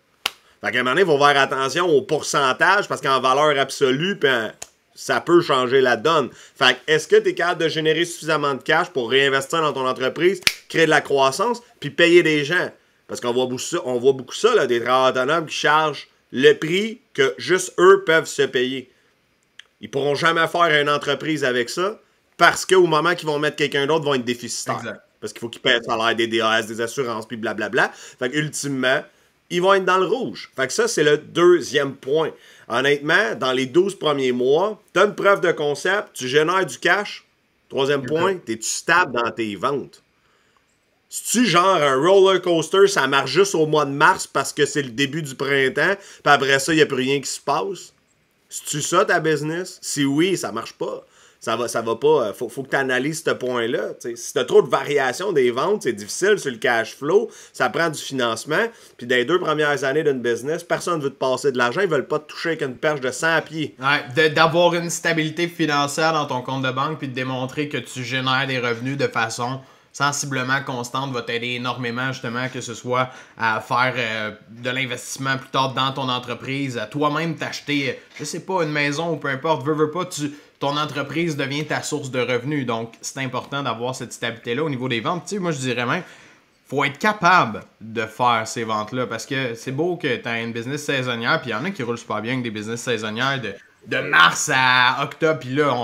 Fait 0.60 0.72
qu'à 0.72 0.80
un 0.80 0.82
moment 0.82 0.90
donné, 0.96 1.02
il 1.02 1.06
faut 1.06 1.24
faire 1.24 1.40
attention 1.40 1.86
au 1.86 2.02
pourcentage 2.02 2.88
parce 2.88 3.00
qu'en 3.00 3.20
valeur 3.20 3.58
absolue, 3.58 4.16
ben, 4.16 4.52
ça 4.94 5.20
peut 5.20 5.40
changer 5.40 5.80
la 5.80 5.96
donne. 5.96 6.30
Fait 6.32 6.74
que 6.74 6.92
est-ce 6.92 7.06
que 7.06 7.16
tu 7.16 7.28
es 7.28 7.34
capable 7.34 7.62
de 7.62 7.68
générer 7.68 8.04
suffisamment 8.04 8.54
de 8.54 8.62
cash 8.62 8.88
pour 8.88 9.10
réinvestir 9.10 9.60
dans 9.62 9.72
ton 9.72 9.86
entreprise, 9.86 10.40
créer 10.68 10.86
de 10.86 10.90
la 10.90 11.00
croissance, 11.00 11.62
puis 11.78 11.90
payer 11.90 12.22
des 12.22 12.44
gens? 12.44 12.70
Parce 13.06 13.20
qu'on 13.20 13.32
voit 13.32 13.46
beaucoup 13.46 13.58
ça, 13.58 13.78
on 13.84 13.98
voit 13.98 14.12
beaucoup 14.12 14.34
ça, 14.34 14.54
là, 14.54 14.66
des 14.66 14.80
travailleurs 14.80 15.10
autonomes 15.10 15.46
qui 15.46 15.54
chargent 15.54 16.08
le 16.32 16.52
prix 16.54 17.00
que 17.14 17.34
juste 17.38 17.72
eux 17.78 18.02
peuvent 18.04 18.26
se 18.26 18.42
payer. 18.42 18.90
Ils 19.80 19.90
pourront 19.90 20.14
jamais 20.14 20.46
faire 20.48 20.82
une 20.82 20.90
entreprise 20.90 21.44
avec 21.44 21.70
ça 21.70 22.00
parce 22.36 22.66
qu'au 22.66 22.86
moment 22.86 23.14
qu'ils 23.14 23.28
vont 23.28 23.38
mettre 23.38 23.56
quelqu'un 23.56 23.86
d'autre, 23.86 24.04
ils 24.04 24.08
vont 24.08 24.14
être 24.14 24.24
déficitaires. 24.24 24.98
Parce 25.20 25.32
qu'il 25.32 25.40
faut 25.40 25.48
qu'ils 25.48 25.62
paient 25.62 25.78
le 25.78 25.82
salaire, 25.82 26.14
des 26.14 26.26
DAS, 26.26 26.62
des 26.62 26.80
assurances, 26.80 27.26
puis 27.26 27.36
blablabla. 27.36 27.90
Fait 27.92 28.30
que 28.30 28.36
ultimement, 28.36 29.02
ils 29.50 29.62
vont 29.62 29.74
être 29.74 29.84
dans 29.84 29.98
le 29.98 30.06
rouge. 30.06 30.50
Fait 30.56 30.66
que 30.66 30.72
ça, 30.72 30.88
c'est 30.88 31.04
le 31.04 31.18
deuxième 31.18 31.94
point. 31.94 32.30
Honnêtement, 32.68 33.34
dans 33.34 33.52
les 33.52 33.66
12 33.66 33.94
premiers 33.98 34.32
mois, 34.32 34.80
tu 34.92 35.00
as 35.00 35.04
une 35.04 35.14
preuve 35.14 35.40
de 35.40 35.52
concept, 35.52 36.10
tu 36.14 36.28
génères 36.28 36.66
du 36.66 36.78
cash. 36.78 37.24
Troisième 37.68 38.04
point, 38.04 38.38
es-tu 38.46 38.62
stable 38.62 39.12
dans 39.12 39.30
tes 39.30 39.54
ventes? 39.56 40.02
C'est-tu 41.10 41.46
genre 41.46 41.76
un 41.76 41.96
roller 41.96 42.42
coaster, 42.42 42.86
ça 42.86 43.06
marche 43.06 43.30
juste 43.30 43.54
au 43.54 43.66
mois 43.66 43.86
de 43.86 43.90
mars 43.90 44.26
parce 44.26 44.52
que 44.52 44.66
c'est 44.66 44.82
le 44.82 44.90
début 44.90 45.22
du 45.22 45.34
printemps, 45.34 45.94
puis 45.96 46.32
après 46.32 46.58
ça, 46.58 46.72
il 46.72 46.76
n'y 46.76 46.82
a 46.82 46.86
plus 46.86 46.96
rien 46.96 47.20
qui 47.20 47.30
se 47.30 47.40
passe? 47.40 47.94
C'est-tu 48.50 48.82
ça 48.82 49.06
ta 49.06 49.18
business? 49.18 49.78
Si 49.80 50.04
oui, 50.04 50.36
ça 50.36 50.52
marche 50.52 50.74
pas 50.74 51.06
ça 51.40 51.57
va, 51.57 51.68
ça 51.68 51.83
va 51.83 51.97
pas. 51.97 52.28
Euh, 52.28 52.33
faut, 52.33 52.49
faut 52.49 52.62
que 52.62 52.71
tu 52.71 52.76
analyses 52.76 53.23
ce 53.25 53.30
point-là. 53.30 53.95
Si 54.14 54.33
tu 54.33 54.38
as 54.38 54.45
trop 54.45 54.62
de 54.62 54.68
variations 54.68 55.33
des 55.33 55.50
ventes, 55.50 55.83
c'est 55.85 55.92
difficile 55.92 56.38
sur 56.38 56.50
le 56.50 56.57
cash 56.57 56.97
flow. 56.97 57.30
Ça 57.52 57.68
prend 57.71 57.90
du 57.90 58.00
financement. 58.00 58.66
Puis 58.97 59.07
dans 59.07 59.16
les 59.16 59.25
deux 59.25 59.38
premières 59.38 59.85
années 59.85 60.02
d'une 60.02 60.21
business, 60.21 60.64
personne 60.64 60.99
ne 60.99 61.04
veut 61.04 61.11
te 61.11 61.18
passer 61.18 61.52
de 61.52 61.59
l'argent. 61.59 61.80
Ils 61.80 61.88
veulent 61.88 62.09
pas 62.09 62.18
te 62.18 62.33
toucher 62.33 62.50
avec 62.50 62.62
une 62.62 62.76
perche 62.76 63.00
de 63.00 63.11
100 63.11 63.42
pieds. 63.42 63.76
Ouais, 63.80 64.30
d'avoir 64.30 64.75
une 64.75 64.90
stabilité 64.90 65.49
financière 65.49 66.12
dans 66.12 66.26
ton 66.26 66.42
compte 66.42 66.62
de 66.62 66.71
banque 66.71 66.99
puis 66.99 67.09
de 67.09 67.14
démontrer 67.14 67.68
que 67.68 67.78
tu 67.78 68.02
génères 68.02 68.47
des 68.47 68.59
revenus 68.59 68.97
de 68.97 69.07
façon 69.07 69.61
sensiblement 69.99 70.62
constante 70.64 71.12
va 71.12 71.23
t'aider 71.23 71.54
énormément 71.54 72.12
justement 72.12 72.49
que 72.49 72.61
ce 72.61 72.75
soit 72.75 73.11
à 73.37 73.61
faire 73.61 73.95
euh, 73.97 74.30
de 74.50 74.71
l'investissement 74.71 75.37
plus 75.37 75.49
tard 75.49 75.75
dans 75.75 75.90
ton 75.92 76.09
entreprise, 76.09 76.78
à 76.78 76.87
toi-même 76.87 77.35
t'acheter, 77.35 77.99
je 78.16 78.23
sais 78.23 78.40
pas, 78.40 78.62
une 78.62 78.71
maison 78.71 79.12
ou 79.12 79.16
peu 79.16 79.28
importe, 79.28 79.66
veux, 79.66 79.75
veux 79.75 79.90
pas, 79.90 80.04
tu, 80.04 80.33
ton 80.58 80.76
entreprise 80.76 81.36
devient 81.36 81.64
ta 81.64 81.82
source 81.82 82.10
de 82.10 82.20
revenus. 82.20 82.66
Donc, 82.66 82.94
c'est 83.00 83.20
important 83.20 83.62
d'avoir 83.62 83.94
cette 83.94 84.12
stabilité-là 84.12 84.64
au 84.64 84.70
niveau 84.70 84.88
des 84.88 85.00
ventes. 85.00 85.24
Tu 85.24 85.36
sais, 85.36 85.38
moi, 85.40 85.52
je 85.52 85.58
dirais 85.58 85.86
même, 85.86 86.02
faut 86.66 86.84
être 86.84 86.98
capable 86.98 87.62
de 87.80 88.02
faire 88.02 88.42
ces 88.46 88.64
ventes-là 88.64 89.06
parce 89.06 89.24
que 89.24 89.54
c'est 89.54 89.72
beau 89.72 89.96
que 89.96 90.16
tu 90.16 90.28
as 90.28 90.42
une 90.42 90.52
business 90.52 90.84
saisonnière, 90.84 91.40
puis 91.40 91.50
il 91.50 91.52
y 91.52 91.56
en 91.56 91.64
a 91.64 91.70
qui 91.70 91.82
roulent 91.82 91.98
super 91.98 92.20
bien 92.20 92.32
avec 92.32 92.44
des 92.44 92.50
business 92.50 92.82
saisonnières 92.82 93.40
de, 93.40 93.54
de 93.86 93.98
mars 94.00 94.50
à 94.54 95.02
octobre, 95.02 95.38
puis 95.40 95.54
là, 95.54 95.74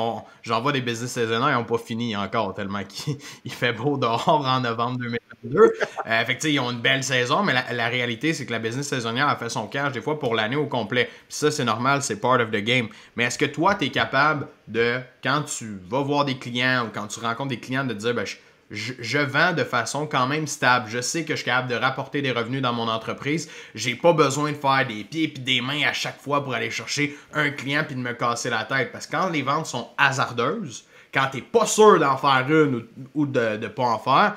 j'en 0.42 0.60
vois 0.60 0.72
des 0.72 0.82
business 0.82 1.12
saisonnières, 1.12 1.50
ils 1.50 1.54
n'ont 1.54 1.64
pas 1.64 1.78
fini 1.78 2.14
encore 2.16 2.52
tellement 2.52 2.84
qu'il 2.88 3.16
fait 3.52 3.72
beau 3.72 3.96
dehors 3.96 4.46
en 4.46 4.60
novembre 4.60 4.98
2020. 4.98 5.16
Euh, 5.44 6.24
fait 6.24 6.36
que, 6.36 6.48
ils 6.48 6.58
ont 6.60 6.70
une 6.70 6.80
belle 6.80 7.04
saison, 7.04 7.42
mais 7.42 7.52
la, 7.52 7.88
réalité, 7.88 8.32
c'est 8.32 8.46
que 8.46 8.52
la 8.52 8.58
business 8.58 8.88
saisonnière 8.88 9.28
a 9.28 9.36
fait 9.36 9.48
son 9.48 9.66
cash 9.66 9.92
des 9.92 10.00
fois 10.00 10.18
pour 10.18 10.34
l'année 10.34 10.56
au 10.56 10.66
complet. 10.66 11.04
Puis 11.28 11.36
ça, 11.36 11.50
c'est 11.50 11.64
normal, 11.64 12.02
c'est 12.02 12.16
part 12.16 12.40
of 12.40 12.50
the 12.50 12.62
game. 12.62 12.88
Mais 13.16 13.24
est-ce 13.24 13.38
que 13.38 13.44
toi, 13.44 13.74
tu 13.74 13.86
es 13.86 13.90
capable 13.90 14.48
de, 14.68 14.98
quand 15.22 15.42
tu 15.42 15.78
vas 15.88 16.02
voir 16.02 16.24
des 16.24 16.38
clients 16.38 16.86
ou 16.86 16.90
quand 16.92 17.06
tu 17.06 17.20
rencontres 17.20 17.50
des 17.50 17.60
clients, 17.60 17.84
de 17.84 17.94
dire, 17.94 18.14
ben, 18.14 18.24
je, 18.70 19.18
vends 19.18 19.52
de 19.52 19.64
façon 19.64 20.06
quand 20.06 20.26
même 20.26 20.46
stable. 20.46 20.86
Je 20.88 21.00
sais 21.00 21.24
que 21.24 21.34
je 21.34 21.36
suis 21.36 21.44
capable 21.44 21.68
de 21.68 21.74
rapporter 21.74 22.22
des 22.22 22.32
revenus 22.32 22.62
dans 22.62 22.72
mon 22.72 22.88
entreprise. 22.88 23.48
J'ai 23.74 23.94
pas 23.94 24.12
besoin 24.12 24.52
de 24.52 24.56
faire 24.56 24.86
des 24.86 25.04
pieds 25.04 25.24
et 25.24 25.40
des 25.40 25.60
mains 25.60 25.82
à 25.86 25.92
chaque 25.92 26.20
fois 26.20 26.42
pour 26.42 26.54
aller 26.54 26.70
chercher 26.70 27.16
un 27.32 27.50
client 27.50 27.84
puis 27.86 27.94
de 27.94 28.00
me 28.00 28.12
casser 28.12 28.50
la 28.50 28.64
tête. 28.64 28.92
Parce 28.92 29.06
que 29.06 29.16
quand 29.16 29.28
les 29.28 29.42
ventes 29.42 29.66
sont 29.66 29.88
hasardeuses, 29.98 30.84
quand 31.12 31.28
tu 31.30 31.38
n'es 31.38 31.42
pas 31.42 31.66
sûr 31.66 31.98
d'en 32.00 32.16
faire 32.16 32.46
une 32.48 32.86
ou, 33.14 33.26
de 33.26 33.56
ne 33.56 33.68
pas 33.68 33.84
en 33.84 33.98
faire, 33.98 34.34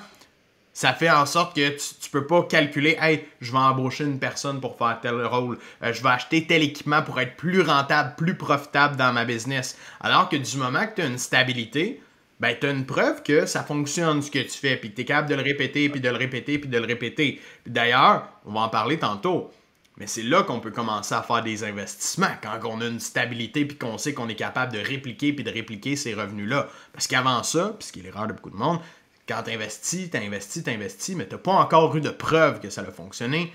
ça 0.78 0.94
fait 0.94 1.10
en 1.10 1.26
sorte 1.26 1.56
que 1.56 1.70
tu, 1.70 2.10
peux 2.12 2.28
pas 2.28 2.44
calculer, 2.44 3.00
hey, 3.02 3.26
je 3.42 3.52
vais 3.52 3.58
embaucher 3.58 4.04
une 4.04 4.20
personne 4.20 4.62
pour 4.62 4.78
faire 4.78 5.00
tel 5.02 5.26
rôle, 5.26 5.58
euh, 5.82 5.92
je 5.92 6.04
vais 6.04 6.10
acheter 6.10 6.46
tel 6.46 6.62
équipement 6.62 7.02
pour 7.02 7.20
être 7.20 7.36
plus 7.36 7.62
rentable, 7.62 8.14
plus 8.16 8.36
profitable 8.36 8.96
dans 8.96 9.12
ma 9.12 9.26
business. 9.26 9.76
Alors 10.02 10.30
que 10.30 10.36
du 10.36 10.56
moment 10.58 10.86
que 10.86 10.98
tu 10.98 11.02
as 11.02 11.08
une 11.08 11.18
stabilité, 11.18 12.00
ben 12.40 12.56
tu 12.62 12.68
as 12.68 12.70
une 12.70 12.86
preuve 12.86 13.24
que 13.24 13.48
ça 13.48 13.64
fonctionne 13.64 14.22
ce 14.22 14.30
que 14.30 14.38
tu 14.38 14.52
fais, 14.52 14.78
puis 14.78 14.94
tu 14.94 15.02
es 15.02 15.06
capable 15.06 15.30
de 15.30 15.34
le 15.34 15.42
répéter, 15.42 15.90
puis 15.90 16.00
de 16.00 16.10
le 16.10 16.16
répéter, 16.16 16.60
puis 16.60 16.70
de 16.70 16.78
le 16.78 16.86
répéter. 16.86 17.42
D'ailleurs, 17.66 18.30
on 18.46 18.54
va 18.54 18.60
en 18.60 18.70
parler 18.70 19.00
tantôt. 19.00 19.52
Mais 19.98 20.06
c'est 20.06 20.22
là 20.22 20.44
qu'on 20.44 20.60
peut 20.60 20.70
commencer 20.70 21.16
à 21.16 21.24
faire 21.24 21.42
des 21.42 21.64
investissements, 21.64 22.28
quand 22.44 22.60
on 22.70 22.82
a 22.82 22.86
une 22.86 23.00
stabilité 23.00 23.66
puis 23.66 23.78
qu'on 23.78 23.98
sait 23.98 24.14
qu'on 24.14 24.30
est 24.30 24.36
capable 24.36 24.74
de 24.74 24.78
répliquer 24.78 25.34
puis 25.34 25.44
de 25.44 25.50
répliquer 25.50 25.96
ces 25.96 26.14
revenus-là. 26.14 26.68
Parce 26.94 27.08
qu'avant 27.08 27.42
ça, 27.42 27.76
puis 27.80 27.88
ce 27.88 27.92
qui 27.92 28.02
est 28.02 28.04
l'erreur 28.04 28.28
de 28.28 28.34
beaucoup 28.34 28.52
de 28.52 28.56
monde, 28.56 28.80
quand 29.28 29.44
tu 29.44 29.52
investis, 29.52 30.10
tu 30.10 30.18
investis, 30.18 30.64
tu 30.64 30.70
investis, 30.70 31.16
mais 31.16 31.28
tu 31.28 31.36
n'as 31.36 31.42
pas 31.42 31.52
encore 31.52 31.96
eu 31.96 32.02
de 32.02 32.10
preuve 32.10 32.60
que 32.60 32.70
ça 32.70 32.82
a 32.82 32.92
fonctionné, 32.92 33.52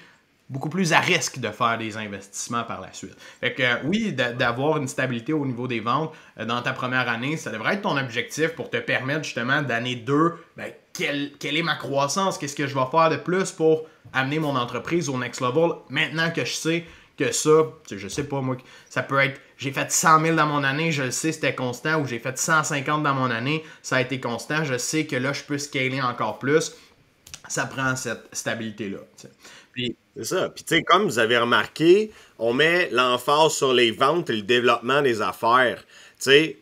beaucoup 0.52 0.68
plus 0.68 0.92
à 0.92 1.00
risque 1.00 1.38
de 1.38 1.48
faire 1.48 1.78
des 1.78 1.96
investissements 1.96 2.64
par 2.64 2.82
la 2.82 2.92
suite. 2.92 3.16
Fait 3.40 3.54
que 3.54 3.86
oui, 3.86 4.12
d'avoir 4.12 4.76
une 4.76 4.86
stabilité 4.86 5.32
au 5.32 5.46
niveau 5.46 5.66
des 5.66 5.80
ventes 5.80 6.12
euh, 6.38 6.44
dans 6.44 6.60
ta 6.60 6.72
première 6.72 7.08
année, 7.08 7.36
ça 7.38 7.50
devrait 7.50 7.74
être 7.74 7.82
ton 7.82 7.96
objectif 7.96 8.48
pour 8.48 8.68
te 8.68 8.76
permettre 8.76 9.24
justement 9.24 9.62
d'année 9.62 9.96
2, 9.96 10.34
ben, 10.56 10.70
quelle, 10.92 11.32
quelle, 11.38 11.56
est 11.56 11.62
ma 11.62 11.76
croissance, 11.76 12.36
qu'est-ce 12.36 12.54
que 12.54 12.66
je 12.66 12.74
vais 12.74 12.86
faire 12.90 13.08
de 13.08 13.16
plus 13.16 13.50
pour 13.50 13.86
amener 14.12 14.38
mon 14.38 14.54
entreprise 14.56 15.08
au 15.08 15.16
next 15.16 15.40
level? 15.40 15.70
Maintenant 15.88 16.30
que 16.30 16.44
je 16.44 16.52
sais 16.52 16.84
que 17.18 17.32
ça, 17.32 17.50
je 17.90 18.08
sais 18.08 18.24
pas 18.24 18.40
moi, 18.40 18.56
ça 18.88 19.02
peut 19.02 19.18
être 19.18 19.40
j'ai 19.62 19.70
fait 19.70 19.92
100 19.92 20.20
000 20.22 20.36
dans 20.36 20.46
mon 20.46 20.64
année, 20.64 20.90
je 20.90 21.04
le 21.04 21.10
sais, 21.12 21.30
c'était 21.30 21.54
constant, 21.54 22.00
ou 22.00 22.06
j'ai 22.06 22.18
fait 22.18 22.36
150 22.36 23.02
dans 23.04 23.14
mon 23.14 23.30
année, 23.30 23.62
ça 23.80 23.96
a 23.96 24.00
été 24.00 24.18
constant, 24.18 24.64
je 24.64 24.76
sais 24.76 25.06
que 25.06 25.14
là, 25.14 25.32
je 25.32 25.44
peux 25.44 25.56
scaler 25.56 26.02
encore 26.02 26.40
plus. 26.40 26.72
Ça 27.48 27.66
prend 27.66 27.94
cette 27.94 28.28
stabilité-là. 28.32 28.98
C'est 29.74 30.24
ça. 30.24 30.48
Puis, 30.50 30.64
tu 30.64 30.76
sais, 30.76 30.82
comme 30.82 31.04
vous 31.04 31.18
avez 31.18 31.38
remarqué, 31.38 32.10
on 32.38 32.52
met 32.52 32.88
l'emphase 32.90 33.52
sur 33.52 33.72
les 33.72 33.90
ventes 33.90 34.30
et 34.30 34.36
le 34.36 34.42
développement 34.42 35.00
des 35.00 35.22
affaires. 35.22 35.84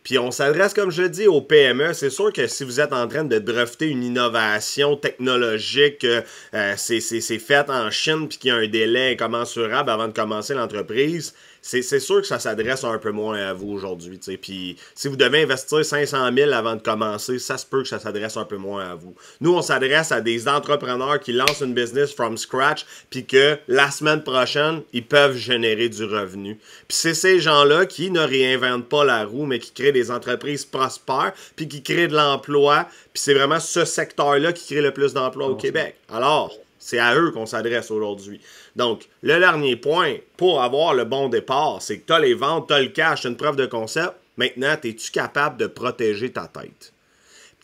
Puis 0.03 0.17
on 0.17 0.31
s'adresse, 0.31 0.73
comme 0.73 0.91
je 0.91 1.03
dis, 1.03 1.27
aux 1.27 1.41
PME. 1.41 1.93
C'est 1.93 2.09
sûr 2.09 2.33
que 2.33 2.47
si 2.47 2.63
vous 2.63 2.79
êtes 2.79 2.93
en 2.93 3.07
train 3.07 3.23
de 3.23 3.39
breveter 3.39 3.87
une 3.87 4.03
innovation 4.03 4.95
technologique, 4.95 6.03
euh, 6.05 6.73
c'est 6.77 7.39
fait 7.39 7.69
en 7.69 7.91
Chine 7.91 8.27
puis 8.27 8.37
qu'il 8.37 8.49
y 8.49 8.51
a 8.51 8.55
un 8.55 8.67
délai 8.67 9.13
incommensurable 9.13 9.89
avant 9.89 10.07
de 10.07 10.13
commencer 10.13 10.53
l'entreprise, 10.53 11.33
c'est 11.61 11.99
sûr 11.99 12.21
que 12.21 12.27
ça 12.27 12.39
s'adresse 12.39 12.83
un 12.83 12.97
peu 12.97 13.11
moins 13.11 13.37
à 13.37 13.53
vous 13.53 13.71
aujourd'hui. 13.71 14.19
Puis 14.41 14.77
si 14.95 15.07
vous 15.07 15.15
devez 15.15 15.43
investir 15.43 15.85
500 15.85 16.31
000 16.35 16.51
avant 16.51 16.75
de 16.75 16.81
commencer, 16.81 17.39
ça 17.39 17.57
se 17.57 17.65
peut 17.65 17.83
que 17.83 17.87
ça 17.87 17.99
s'adresse 17.99 18.35
un 18.37 18.45
peu 18.45 18.57
moins 18.57 18.91
à 18.91 18.95
vous. 18.95 19.13
Nous, 19.39 19.53
on 19.53 19.61
s'adresse 19.61 20.11
à 20.11 20.21
des 20.21 20.47
entrepreneurs 20.47 21.19
qui 21.19 21.33
lancent 21.33 21.61
une 21.61 21.73
business 21.73 22.13
from 22.13 22.37
scratch, 22.37 22.85
puis 23.09 23.25
que 23.25 23.57
la 23.67 23.91
semaine 23.91 24.23
prochaine, 24.23 24.81
ils 24.93 25.05
peuvent 25.05 25.37
générer 25.37 25.89
du 25.89 26.03
revenu. 26.03 26.55
Puis 26.87 26.97
c'est 26.97 27.13
ces 27.13 27.39
gens-là 27.39 27.85
qui 27.85 28.11
ne 28.11 28.21
réinventent 28.21 28.89
pas 28.89 29.05
la 29.05 29.25
roue, 29.25 29.45
mais 29.45 29.59
qui 29.59 29.71
créent 29.71 29.91
des 29.91 30.11
entreprises 30.11 30.65
prospères, 30.65 31.33
puis 31.55 31.67
qui 31.67 31.83
créent 31.83 32.07
de 32.07 32.15
l'emploi. 32.15 32.87
Puis 33.13 33.21
c'est 33.23 33.33
vraiment 33.33 33.59
ce 33.59 33.85
secteur-là 33.85 34.53
qui 34.53 34.73
crée 34.73 34.81
le 34.81 34.91
plus 34.91 35.13
d'emplois 35.13 35.47
au 35.47 35.55
Québec. 35.55 35.95
Alors, 36.11 36.55
c'est 36.81 36.99
à 36.99 37.15
eux 37.15 37.31
qu'on 37.31 37.45
s'adresse 37.45 37.91
aujourd'hui. 37.91 38.41
Donc, 38.75 39.07
le 39.21 39.39
dernier 39.39 39.75
point 39.75 40.15
pour 40.35 40.61
avoir 40.61 40.93
le 40.95 41.05
bon 41.05 41.29
départ, 41.29 41.81
c'est 41.81 41.99
que 41.99 42.07
tu 42.07 42.13
as 42.13 42.19
les 42.19 42.33
ventes, 42.33 42.67
tu 42.67 42.73
as 42.73 42.81
le 42.81 42.89
cash, 42.89 43.21
tu 43.21 43.27
une 43.27 43.37
preuve 43.37 43.55
de 43.55 43.67
concept. 43.67 44.13
Maintenant, 44.35 44.75
es-tu 44.83 45.11
capable 45.11 45.57
de 45.57 45.67
protéger 45.67 46.31
ta 46.31 46.47
tête? 46.47 46.91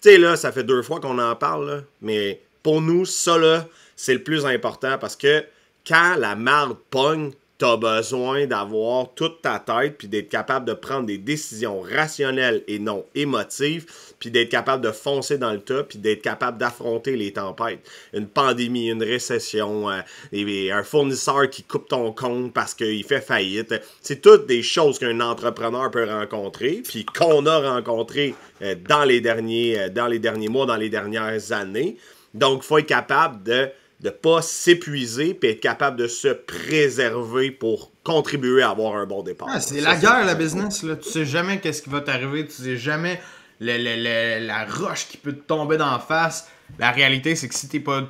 Tu 0.01 0.09
sais, 0.09 0.17
là, 0.19 0.35
ça 0.35 0.51
fait 0.51 0.63
deux 0.63 0.83
fois 0.83 0.99
qu'on 0.99 1.17
en 1.17 1.35
parle, 1.35 1.83
mais 2.01 2.39
pour 2.61 2.81
nous, 2.81 3.05
ça, 3.05 3.37
là, 3.37 3.65
c'est 3.95 4.13
le 4.13 4.23
plus 4.23 4.45
important 4.45 4.97
parce 4.99 5.15
que 5.15 5.43
quand 5.87 6.15
la 6.17 6.35
marde 6.35 6.77
pogne, 6.91 7.31
tu 7.57 7.65
as 7.65 7.77
besoin 7.77 8.45
d'avoir 8.45 9.13
toute 9.15 9.41
ta 9.41 9.57
tête, 9.57 9.97
puis 9.97 10.07
d'être 10.07 10.29
capable 10.29 10.65
de 10.65 10.73
prendre 10.73 11.07
des 11.07 11.17
décisions 11.17 11.81
rationnelles 11.81 12.63
et 12.67 12.77
non 12.77 13.03
émotives, 13.15 13.87
puis 14.19 14.31
d'être 14.31 14.49
capable 14.49 14.83
de 14.83 14.91
foncer 14.91 15.37
dans 15.37 15.51
le 15.51 15.59
tas, 15.59 15.83
puis 15.83 15.99
d'être 15.99 16.21
capable 16.21 16.57
d'affronter 16.57 17.15
les 17.15 17.33
tempêtes. 17.33 17.79
Une 18.13 18.27
pandémie, 18.27 18.89
une 18.89 19.03
récession, 19.03 19.89
euh, 19.89 20.71
un 20.71 20.83
fournisseur 20.83 21.49
qui 21.49 21.63
coupe 21.63 21.87
ton 21.87 22.11
compte 22.11 22.53
parce 22.53 22.73
qu'il 22.73 23.03
fait 23.03 23.21
faillite. 23.21 23.75
C'est 24.01 24.21
toutes 24.21 24.47
des 24.47 24.63
choses 24.63 24.99
qu'un 24.99 25.19
entrepreneur 25.19 25.91
peut 25.91 26.09
rencontrer, 26.09 26.81
puis 26.87 27.05
qu'on 27.05 27.45
a 27.45 27.59
rencontré 27.75 28.35
euh, 28.61 28.75
dans, 28.87 29.03
les 29.03 29.21
derniers, 29.21 29.79
euh, 29.79 29.89
dans 29.89 30.07
les 30.07 30.19
derniers 30.19 30.49
mois, 30.49 30.65
dans 30.65 30.77
les 30.77 30.89
dernières 30.89 31.51
années. 31.51 31.97
Donc, 32.33 32.61
il 32.63 32.67
faut 32.67 32.77
être 32.77 32.87
capable 32.87 33.43
de 33.43 33.69
de 33.99 34.09
pas 34.09 34.41
s'épuiser 34.41 35.33
puis 35.33 35.49
être 35.49 35.59
capable 35.59 35.97
de 35.97 36.07
se 36.07 36.27
préserver 36.27 37.51
pour 37.51 37.91
contribuer 38.03 38.61
à 38.61 38.69
avoir 38.69 38.95
un 38.95 39.05
bon 39.05 39.23
départ. 39.23 39.47
Ah, 39.51 39.59
c'est 39.59 39.81
la 39.81 39.95
guerre, 39.95 40.23
la 40.25 40.35
business. 40.35 40.83
Là. 40.83 40.95
Tu 40.95 41.09
sais 41.09 41.25
jamais 41.25 41.59
qu'est-ce 41.59 41.81
qui 41.81 41.89
va 41.89 42.01
t'arriver. 42.01 42.45
Tu 42.45 42.53
sais 42.53 42.77
jamais 42.77 43.19
la 43.59 44.65
roche 44.65 45.07
qui 45.07 45.17
peut 45.17 45.33
te 45.33 45.41
tomber 45.41 45.77
d'en 45.77 45.99
face. 45.99 46.49
La 46.79 46.91
réalité, 46.91 47.35
c'est 47.35 47.47
que 47.47 47.55
si 47.55 47.67
t'es 47.69 47.79
pas 47.79 48.03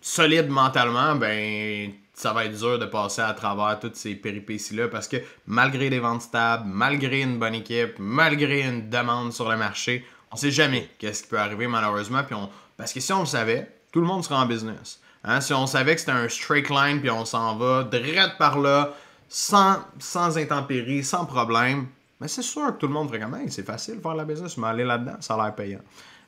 solide 0.00 0.48
mentalement, 0.48 1.14
ben 1.14 1.92
ça 2.14 2.32
va 2.32 2.44
être 2.44 2.58
dur 2.58 2.78
de 2.78 2.86
passer 2.86 3.22
à 3.22 3.32
travers 3.32 3.78
toutes 3.80 3.96
ces 3.96 4.14
péripéties-là 4.14 4.88
parce 4.88 5.08
que 5.08 5.16
malgré 5.46 5.88
des 5.88 6.00
ventes 6.00 6.22
stables, 6.22 6.64
malgré 6.66 7.22
une 7.22 7.38
bonne 7.38 7.54
équipe, 7.54 7.94
malgré 7.98 8.60
une 8.62 8.90
demande 8.90 9.32
sur 9.32 9.48
le 9.48 9.56
marché, 9.56 10.04
on 10.30 10.36
sait 10.36 10.50
jamais 10.50 10.88
qu'est-ce 10.98 11.22
qui 11.22 11.28
peut 11.30 11.38
arriver 11.38 11.66
malheureusement. 11.66 12.22
Puis 12.24 12.34
on... 12.34 12.50
Parce 12.76 12.92
que 12.92 13.00
si 13.00 13.12
on 13.12 13.20
le 13.20 13.26
savait, 13.26 13.70
tout 13.92 14.00
le 14.00 14.06
monde 14.06 14.22
serait 14.22 14.36
en 14.36 14.46
business. 14.46 15.00
Hein, 15.24 15.40
si 15.40 15.52
on 15.52 15.66
savait 15.66 15.94
que 15.94 16.00
c'était 16.00 16.12
un 16.12 16.28
straight 16.28 16.68
line, 16.70 17.00
puis 17.00 17.10
on 17.10 17.24
s'en 17.24 17.56
va 17.56 17.84
direct 17.84 18.38
par 18.38 18.58
là, 18.58 18.94
sans, 19.28 19.78
sans 19.98 20.38
intempéries, 20.38 21.04
sans 21.04 21.26
problème, 21.26 21.86
mais 22.20 22.28
c'est 22.28 22.42
sûr 22.42 22.66
que 22.66 22.78
tout 22.78 22.86
le 22.86 22.92
monde 22.92 23.08
ferait 23.08 23.20
comme 23.20 23.36
c'est 23.48 23.64
facile 23.64 23.96
de 23.96 24.00
faire 24.00 24.14
la 24.14 24.24
business, 24.24 24.56
mais 24.58 24.68
aller 24.68 24.84
là-dedans, 24.84 25.16
ça 25.20 25.34
a 25.34 25.44
l'air 25.44 25.54
payant. 25.54 25.80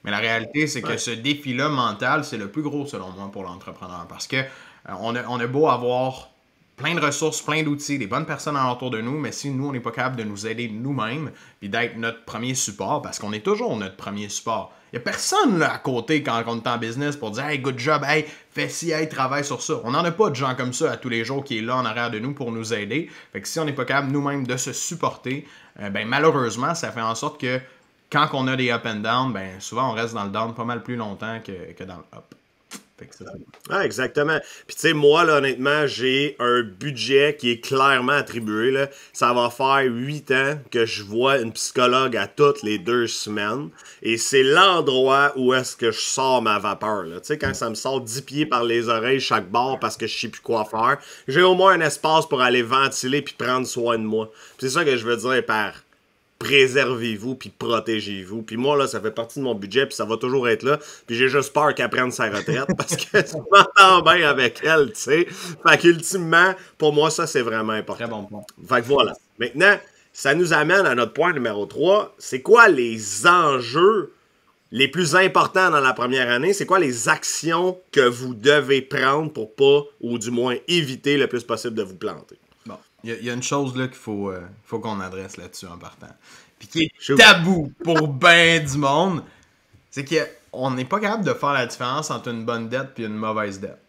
Mais 0.05 0.11
la 0.11 0.18
réalité, 0.18 0.66
c'est 0.66 0.83
que 0.83 0.96
ce 0.96 1.11
défi-là 1.11 1.68
mental, 1.68 2.24
c'est 2.24 2.38
le 2.38 2.50
plus 2.50 2.62
gros 2.62 2.87
selon 2.87 3.11
moi 3.11 3.31
pour 3.31 3.44
l'entrepreneur. 3.44 4.07
Parce 4.09 4.26
que 4.26 4.37
euh, 4.37 4.92
on, 5.00 5.14
a, 5.14 5.24
on, 5.28 5.38
a, 5.38 5.46
beau 5.46 5.68
avoir 5.68 6.32
plein 6.83 6.97
de 6.97 7.01
ressources, 7.01 7.40
plein 7.40 7.62
d'outils, 7.62 7.97
des 7.97 8.09
bonnes 8.09 8.27
personnes 8.27 8.57
autour 8.57 8.90
de 8.90 9.01
nous, 9.01 9.16
mais 9.18 9.31
si 9.31 9.51
nous, 9.51 9.68
on 9.68 9.73
n'est 9.73 9.81
pas 9.81 9.92
capable 9.92 10.16
de 10.16 10.25
nous 10.25 10.49
aider 10.49 10.68
nous-mêmes, 10.68 11.31
puis 11.61 11.68
d'être 11.68 11.97
notre 11.97 12.25
premier 12.25 12.55
support, 12.55 13.03
parce 13.03 13.21
qu'on 13.21 13.33
est 13.33 13.45
toujours 13.45 13.77
notre 13.77 13.97
premier 13.97 14.29
support. 14.29 14.73
Il 14.92 14.97
n'y 14.97 14.99
a 14.99 15.05
personne 15.05 15.61
là 15.61 15.73
à 15.73 15.79
côté 15.79 16.25
quand 16.25 16.42
on 16.47 16.57
est 16.57 16.66
en 16.66 16.79
business 16.79 17.16
pour 17.16 17.31
dire 17.31 17.47
Hey, 17.47 17.61
good 17.61 17.79
job, 17.79 18.03
hey, 18.05 18.27
fais 18.51 18.68
ci, 18.68 18.90
hey, 18.90 19.09
travaille 19.09 19.45
sur 19.45 19.62
ça. 19.62 19.81
On 19.85 19.92
n'en 19.92 20.05
a 20.05 20.11
pas 20.11 20.29
de 20.29 20.35
gens 20.35 20.55
comme 20.57 20.73
ça 20.73 20.90
à 20.90 20.97
tous 20.97 21.09
les 21.09 21.25
jours 21.25 21.45
qui 21.45 21.59
est 21.59 21.62
là 21.62 21.77
en 21.77 21.85
arrière 21.85 22.11
de 22.11 22.18
nous 22.18 22.35
pour 22.35 22.51
nous 22.51 22.75
aider. 22.75 23.09
Fait 23.33 23.40
que 23.40 23.49
si 23.49 23.61
on 23.61 23.64
n'est 23.64 23.73
pas 23.73 23.85
capable 23.85 24.11
nous-mêmes 24.11 24.47
de 24.47 24.57
se 24.57 24.73
supporter, 24.73 25.47
euh, 25.81 25.88
ben 25.88 26.07
malheureusement, 26.07 26.75
ça 26.75 26.90
fait 26.90 27.01
en 27.01 27.14
sorte 27.14 27.40
que 27.40 27.61
quand 28.11 28.29
on 28.33 28.49
a 28.49 28.57
des 28.57 28.71
up 28.71 28.85
and 28.85 28.97
down, 28.97 29.33
ben 29.33 29.61
souvent 29.61 29.90
on 29.90 29.95
reste 29.95 30.14
dans 30.14 30.25
le 30.25 30.31
down 30.31 30.53
pas 30.53 30.64
mal 30.64 30.83
plus 30.83 30.97
longtemps 30.97 31.40
que, 31.42 31.73
que 31.73 31.85
dans 31.85 31.97
le 31.97 32.18
up. 32.18 32.35
Ah, 33.71 33.85
exactement. 33.85 34.38
Puis 34.67 34.77
tu 34.77 34.83
sais, 34.83 34.93
moi, 34.93 35.25
là, 35.25 35.38
honnêtement, 35.38 35.87
j'ai 35.87 36.37
un 36.38 36.62
budget 36.62 37.37
qui 37.38 37.51
est 37.51 37.61
clairement 37.61 38.12
attribué. 38.12 38.71
Là. 38.71 38.88
Ça 39.12 39.33
va 39.33 39.51
faire 39.51 39.83
huit 39.85 40.31
ans 40.31 40.59
que 40.71 40.87
je 40.87 41.03
vois 41.03 41.38
une 41.38 41.53
psychologue 41.53 42.17
à 42.17 42.27
toutes 42.27 42.62
les 42.62 42.79
deux 42.79 43.07
semaines. 43.07 43.71
Et 44.03 44.17
c'est 44.17 44.43
l'endroit 44.43 45.33
où 45.37 45.55
est-ce 45.55 45.77
que 45.77 45.91
je 45.91 46.01
sors 46.01 46.43
ma 46.43 46.59
vapeur. 46.59 47.05
Tu 47.05 47.19
sais, 47.23 47.38
quand 47.38 47.55
ça 47.55 47.71
me 47.71 47.75
sort 47.75 48.01
dix 48.01 48.23
pieds 48.23 48.47
par 48.47 48.65
les 48.65 48.88
oreilles 48.88 49.21
chaque 49.21 49.51
bord 49.51 49.79
parce 49.81 49.97
que 49.97 50.07
je 50.07 50.19
sais 50.19 50.29
plus 50.29 50.43
quoi 50.43 50.65
faire, 50.65 50.99
j'ai 51.29 51.43
au 51.43 51.55
moins 51.55 51.75
un 51.75 51.81
espace 51.81 52.27
pour 52.29 52.41
aller 52.41 52.62
ventiler 52.62 53.23
puis 53.23 53.35
prendre 53.37 53.67
soin 53.67 53.99
de 53.99 54.05
moi. 54.05 54.31
C'est 54.59 54.71
ça 54.71 54.85
que 54.85 54.97
je 54.97 55.07
veux 55.07 55.17
dire 55.17 55.45
par 55.45 55.75
préservez-vous 56.42 57.37
puis 57.37 57.50
protégez-vous. 57.50 58.42
Puis 58.42 58.57
moi, 58.57 58.76
là, 58.76 58.88
ça 58.88 59.00
fait 59.00 59.12
partie 59.12 59.38
de 59.38 59.44
mon 59.44 59.55
budget, 59.55 59.87
puis 59.87 59.94
ça 59.94 60.05
va 60.05 60.16
toujours 60.16 60.48
être 60.48 60.64
là. 60.64 60.78
Puis 61.07 61.14
j'ai 61.14 61.28
juste 61.28 61.52
peur 61.52 61.72
qu'elle 61.74 61.88
prenne 61.88 62.11
sa 62.11 62.24
retraite 62.24 62.66
parce 62.76 62.96
que 62.96 63.18
je 63.18 63.37
m'entends 63.37 64.02
bien 64.02 64.28
avec 64.28 64.61
elle, 64.64 64.92
tu 64.92 65.00
sais. 65.00 65.26
Fait 65.66 65.78
qu'ultimement, 65.78 66.52
pour 66.78 66.92
moi, 66.92 67.11
ça, 67.11 67.28
c'est 67.28 67.42
vraiment 67.42 67.74
important. 67.74 68.05
Très 68.05 68.11
bon 68.11 68.24
point. 68.24 68.42
Fait 68.68 68.83
que 68.83 68.87
voilà. 68.88 69.12
Maintenant, 69.38 69.76
ça 70.12 70.35
nous 70.35 70.52
amène 70.52 70.85
à 70.85 70.96
notre 70.96 71.12
point 71.12 71.33
numéro 71.33 71.64
3. 71.64 72.14
C'est 72.18 72.42
quoi 72.42 72.68
les 72.68 73.26
enjeux 73.26 74.12
les 74.72 74.88
plus 74.88 75.14
importants 75.14 75.70
dans 75.70 75.81
la 75.81 75.92
première 75.92 76.28
année? 76.28 76.52
C'est 76.52 76.66
quoi 76.66 76.81
les 76.81 77.09
actions 77.09 77.78
que 77.92 78.00
vous 78.00 78.35
devez 78.35 78.83
prendre 78.83 79.33
pour 79.33 79.55
pas, 79.55 79.83
ou 80.00 80.18
du 80.18 80.33
moins 80.33 80.57
éviter 80.66 81.18
le 81.18 81.28
plus 81.28 81.44
possible 81.44 81.74
de 81.74 81.83
vous 81.83 81.96
planter? 81.96 82.37
Il 83.05 83.25
y, 83.25 83.31
a 83.31 83.33
une 83.33 83.43
chose 83.43 83.77
là 83.77 83.88
qu'il 83.88 83.97
faut, 83.97 84.31
euh, 84.31 84.41
faut 84.65 84.79
qu'on 84.79 85.01
adresse 85.01 85.37
là-dessus 85.37 85.67
en 85.67 85.77
partant. 85.77 86.15
Puis 86.59 86.69
qui 86.69 86.83
est 86.85 87.17
tabou 87.17 87.73
pour 87.83 88.07
ben 88.07 88.65
du 88.65 88.79
monde, 88.79 89.25
c'est 89.91 90.05
qu'on 90.05 90.71
n'est 90.71 90.85
pas 90.85 91.01
capable 91.01 91.25
de 91.25 91.35
faire 91.35 91.53
la 91.53 91.67
différence 91.67 92.11
entre 92.12 92.29
une 92.29 92.45
bonne 92.45 92.69
dette 92.69 92.99
et 92.99 93.03
une 93.05 93.17
mauvaise 93.17 93.59
dette. 93.59 93.81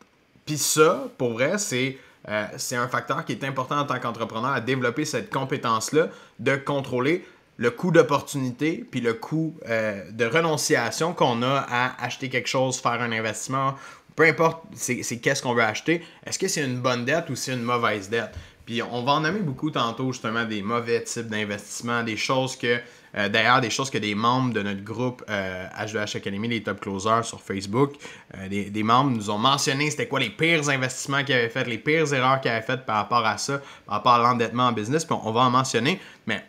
Puis 0.46 0.58
ça, 0.58 1.08
pour 1.18 1.34
vrai, 1.34 1.60
c'est 1.60 1.98
euh, 2.30 2.46
c'est 2.58 2.76
un 2.76 2.88
facteur 2.88 3.26
qui 3.26 3.34
est 3.34 3.44
important 3.44 3.80
en 3.80 3.86
tant 3.86 4.00
qu'entrepreneur 4.00 4.52
à 4.52 4.62
développer 4.62 5.06
cette 5.06 5.30
compétence-là 5.30 6.08
de 6.40 6.56
contrôler 6.56 7.26
le 7.58 7.70
coût 7.70 7.92
d'opportunité 7.92 8.86
puis 8.90 9.02
le 9.02 9.14
coût 9.14 9.56
euh, 9.68 10.10
de 10.12 10.26
renonciation 10.26 11.14
qu'on 11.14 11.44
a 11.44 11.66
à 11.70 12.04
acheter 12.04 12.30
quelque 12.30 12.48
chose, 12.48 12.80
faire 12.80 13.02
un 13.02 13.12
investissement, 13.12 13.76
peu 14.16 14.24
importe 14.24 14.64
c'est 14.74 15.18
qu'est-ce 15.20 15.44
qu'on 15.44 15.54
veut 15.54 15.64
acheter, 15.64 16.04
est-ce 16.26 16.40
que 16.40 16.48
c'est 16.48 16.64
une 16.64 16.80
bonne 16.80 17.04
dette 17.06 17.30
ou 17.30 17.36
c'est 17.36 17.54
une 17.54 17.64
mauvaise 17.64 18.10
dette? 18.10 18.32
Puis 18.66 18.82
on 18.82 19.04
va 19.04 19.14
en 19.14 19.20
nommer 19.20 19.42
beaucoup 19.42 19.72
tantôt, 19.72 20.12
justement, 20.12 20.46
des 20.46 20.62
mauvais 20.62 21.04
types 21.04 21.28
d'investissements, 21.28 22.04
des 22.04 22.16
choses 22.16 22.56
que, 22.56 22.80
euh, 23.16 23.28
d'ailleurs, 23.28 23.60
des 23.60 23.70
choses 23.70 23.90
que 23.90 23.98
des 23.98 24.16
membres 24.16 24.54
de 24.54 24.62
notre 24.62 24.84
groupe 24.84 25.24
euh, 25.30 25.68
H2H 25.78 26.18
Academy, 26.18 26.48
les 26.48 26.64
top 26.64 26.80
closers 26.80 27.26
sur 27.26 27.42
Facebook, 27.42 27.96
euh, 28.38 28.48
des, 28.48 28.84
membres 28.84 29.12
nous 29.12 29.30
ont 29.30 29.38
mentionné 29.38 29.92
c'était 29.92 30.08
quoi 30.08 30.20
les 30.20 30.30
pires 30.30 30.70
investissements 30.70 31.24
qu'ils 31.26 31.36
avaient 31.36 31.50
fait, 31.50 31.66
les 31.66 31.78
pires 31.78 32.14
erreurs 32.14 32.40
qu'ils 32.40 32.52
avaient 32.52 32.66
faites 32.66 32.86
par 32.86 32.98
rapport 32.98 33.26
à 33.26 33.38
ça, 33.38 33.60
par 33.86 33.96
rapport 33.96 34.14
à 34.14 34.20
l'endettement 34.20 34.68
en 34.68 34.72
business, 34.72 35.04
puis 35.04 35.16
on, 35.22 35.32
va 35.32 35.42
en 35.42 35.50
mentionner. 35.50 36.00
Mais 36.26 36.46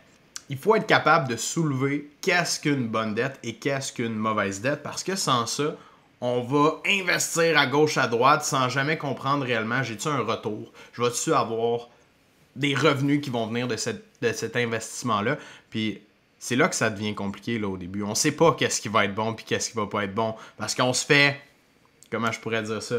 il 0.49 0.57
faut 0.57 0.75
être 0.75 0.87
capable 0.87 1.27
de 1.27 1.35
soulever 1.35 2.09
qu'est-ce 2.21 2.61
qu'une 2.61 2.87
bonne 2.87 3.13
dette 3.13 3.39
et 3.43 3.55
qu'est-ce 3.55 3.91
qu'une 3.91 4.15
mauvaise 4.15 4.61
dette, 4.61 4.83
parce 4.83 5.03
que 5.03 5.17
sans 5.17 5.47
ça, 5.47 5.75
on 6.21 6.41
va 6.41 6.81
investir 6.87 7.57
à 7.57 7.67
gauche, 7.67 7.97
à 7.97 8.07
droite 8.07 8.45
sans 8.45 8.69
jamais 8.69 8.97
comprendre 8.97 9.43
réellement 9.43 9.83
j'ai-tu 9.83 10.07
un 10.07 10.21
retour, 10.21 10.71
je 10.93 11.01
vais-tu 11.01 11.33
avoir 11.33 11.89
des 12.55 12.73
revenus 12.73 13.21
qui 13.21 13.29
vont 13.29 13.47
venir 13.47 13.67
de, 13.67 13.75
cet 13.75 14.55
investissement-là. 14.55 15.37
Puis 15.69 16.01
c'est 16.39 16.55
là 16.55 16.67
que 16.67 16.75
ça 16.75 16.89
devient 16.89 17.15
compliqué 17.15 17.59
là, 17.59 17.67
au 17.67 17.77
début. 17.77 18.03
On 18.03 18.15
sait 18.15 18.31
pas 18.31 18.53
qu'est-ce 18.53 18.81
qui 18.81 18.89
va 18.89 19.05
être 19.05 19.15
bon 19.15 19.33
puis 19.33 19.45
qu'est-ce 19.45 19.71
qui 19.71 19.77
va 19.77 19.87
pas 19.87 20.03
être 20.03 20.15
bon. 20.15 20.35
Parce 20.57 20.75
qu'on 20.75 20.93
se 20.93 21.05
fait. 21.05 21.39
Comment 22.11 22.31
je 22.31 22.39
pourrais 22.39 22.63
dire 22.63 22.81
ça? 22.81 22.97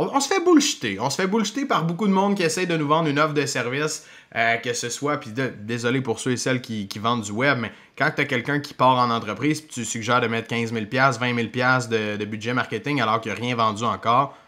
On, 0.00 0.20
se 0.20 0.28
fait 0.28 0.44
bullshiter. 0.44 1.00
On 1.00 1.10
se 1.10 1.16
fait 1.16 1.26
bullshiter 1.26 1.64
par 1.64 1.82
beaucoup 1.82 2.06
de 2.06 2.12
monde 2.12 2.36
qui 2.36 2.44
essaie 2.44 2.66
de 2.66 2.76
nous 2.76 2.86
vendre 2.86 3.08
une 3.08 3.18
offre 3.18 3.34
de 3.34 3.44
service, 3.46 4.06
euh, 4.36 4.54
que 4.58 4.72
ce 4.72 4.90
soit, 4.90 5.16
puis 5.16 5.32
désolé 5.58 6.00
pour 6.00 6.20
ceux 6.20 6.30
et 6.30 6.36
celles 6.36 6.60
qui, 6.62 6.88
vendent 7.00 7.22
du 7.22 7.32
web, 7.32 7.58
mais 7.58 7.72
quand 7.96 8.08
tu 8.14 8.22
as 8.22 8.24
quelqu'un 8.24 8.60
qui 8.60 8.74
part 8.74 8.96
en 8.96 9.10
entreprise, 9.10 9.60
puis 9.60 9.70
tu 9.70 9.84
suggères 9.84 10.20
de 10.20 10.28
mettre 10.28 10.46
15 10.46 10.72
000 10.72 10.84
20 10.88 11.18
000 11.18 11.48
de, 11.90 12.16
de 12.16 12.24
budget 12.26 12.54
marketing 12.54 13.00
alors 13.00 13.20
qu'il 13.20 13.32
n'a 13.32 13.38
rien 13.38 13.56
vendu 13.56 13.82
encore, 13.82 14.38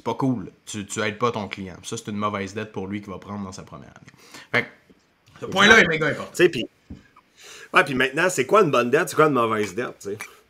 c'est 0.00 0.04
pas 0.06 0.14
cool. 0.14 0.50
Tu, 0.64 0.86
tu 0.86 1.00
aides 1.02 1.18
pas 1.18 1.30
ton 1.30 1.46
client. 1.46 1.76
Ça, 1.82 1.98
c'est 1.98 2.10
une 2.10 2.16
mauvaise 2.16 2.54
dette 2.54 2.72
pour 2.72 2.86
lui 2.86 3.02
qui 3.02 3.10
va 3.10 3.18
prendre 3.18 3.44
dans 3.44 3.52
sa 3.52 3.64
première 3.64 3.90
année. 3.90 4.12
Fait 4.50 4.66
ce 5.38 5.44
point-là 5.44 5.78
est 5.78 5.86
méga 5.88 6.06
important. 6.06 6.44
Puis 7.84 7.94
maintenant, 7.94 8.30
c'est 8.30 8.46
quoi 8.46 8.62
une 8.62 8.70
bonne 8.70 8.88
dette, 8.90 9.10
c'est 9.10 9.16
quoi 9.16 9.26
une 9.26 9.34
mauvaise 9.34 9.74
dette, 9.74 10.08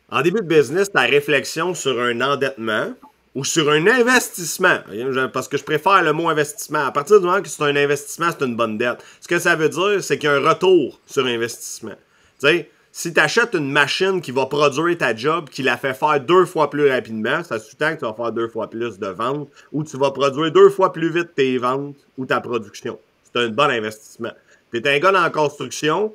En 0.09 0.21
début 0.21 0.39
de 0.39 0.45
business, 0.45 0.89
ta 0.89 1.01
réflexion 1.01 1.73
sur 1.73 1.99
un 1.99 2.21
endettement 2.21 2.93
ou 3.35 3.43
sur 3.43 3.69
un 3.69 3.85
investissement, 3.87 4.79
parce 5.33 5.49
que 5.49 5.57
je 5.57 5.63
préfère 5.65 6.01
le 6.01 6.13
mot 6.13 6.29
investissement. 6.29 6.85
À 6.85 6.91
partir 6.93 7.19
du 7.19 7.25
moment 7.25 7.41
que 7.41 7.49
c'est 7.49 7.63
un 7.63 7.75
investissement, 7.75 8.29
c'est 8.31 8.45
une 8.45 8.55
bonne 8.55 8.77
dette. 8.77 9.03
Ce 9.19 9.27
que 9.27 9.37
ça 9.37 9.57
veut 9.57 9.69
dire, 9.69 10.01
c'est 10.01 10.17
qu'il 10.17 10.29
y 10.29 10.31
a 10.31 10.35
un 10.37 10.49
retour 10.49 10.97
sur 11.05 11.25
investissement. 11.25 11.95
Tu 12.39 12.47
sais, 12.47 12.71
si 12.91 13.13
tu 13.13 13.19
achètes 13.19 13.53
une 13.53 13.71
machine 13.71 14.21
qui 14.21 14.31
va 14.31 14.45
produire 14.45 14.97
ta 14.97 15.15
job, 15.15 15.49
qui 15.49 15.63
la 15.63 15.77
fait 15.77 15.93
faire 15.93 16.19
deux 16.19 16.45
fois 16.45 16.69
plus 16.69 16.89
rapidement, 16.89 17.43
ça 17.43 17.57
sous-tend 17.57 17.95
que 17.95 17.99
tu 17.99 18.05
vas 18.05 18.13
faire 18.13 18.31
deux 18.31 18.49
fois 18.49 18.69
plus 18.69 18.99
de 18.99 19.07
ventes, 19.07 19.49
ou 19.71 19.83
tu 19.83 19.97
vas 19.97 20.11
produire 20.11 20.51
deux 20.51 20.69
fois 20.69 20.91
plus 20.91 21.09
vite 21.09 21.33
tes 21.33 21.57
ventes 21.57 21.95
ou 22.17 22.25
ta 22.25 22.41
production. 22.41 22.99
C'est 23.23 23.41
un 23.41 23.49
bon 23.49 23.69
investissement. 23.69 24.31
Puis 24.69 24.81
es 24.83 24.95
un 24.95 24.99
gars 24.99 25.11
dans 25.11 25.21
la 25.21 25.29
construction, 25.29 26.13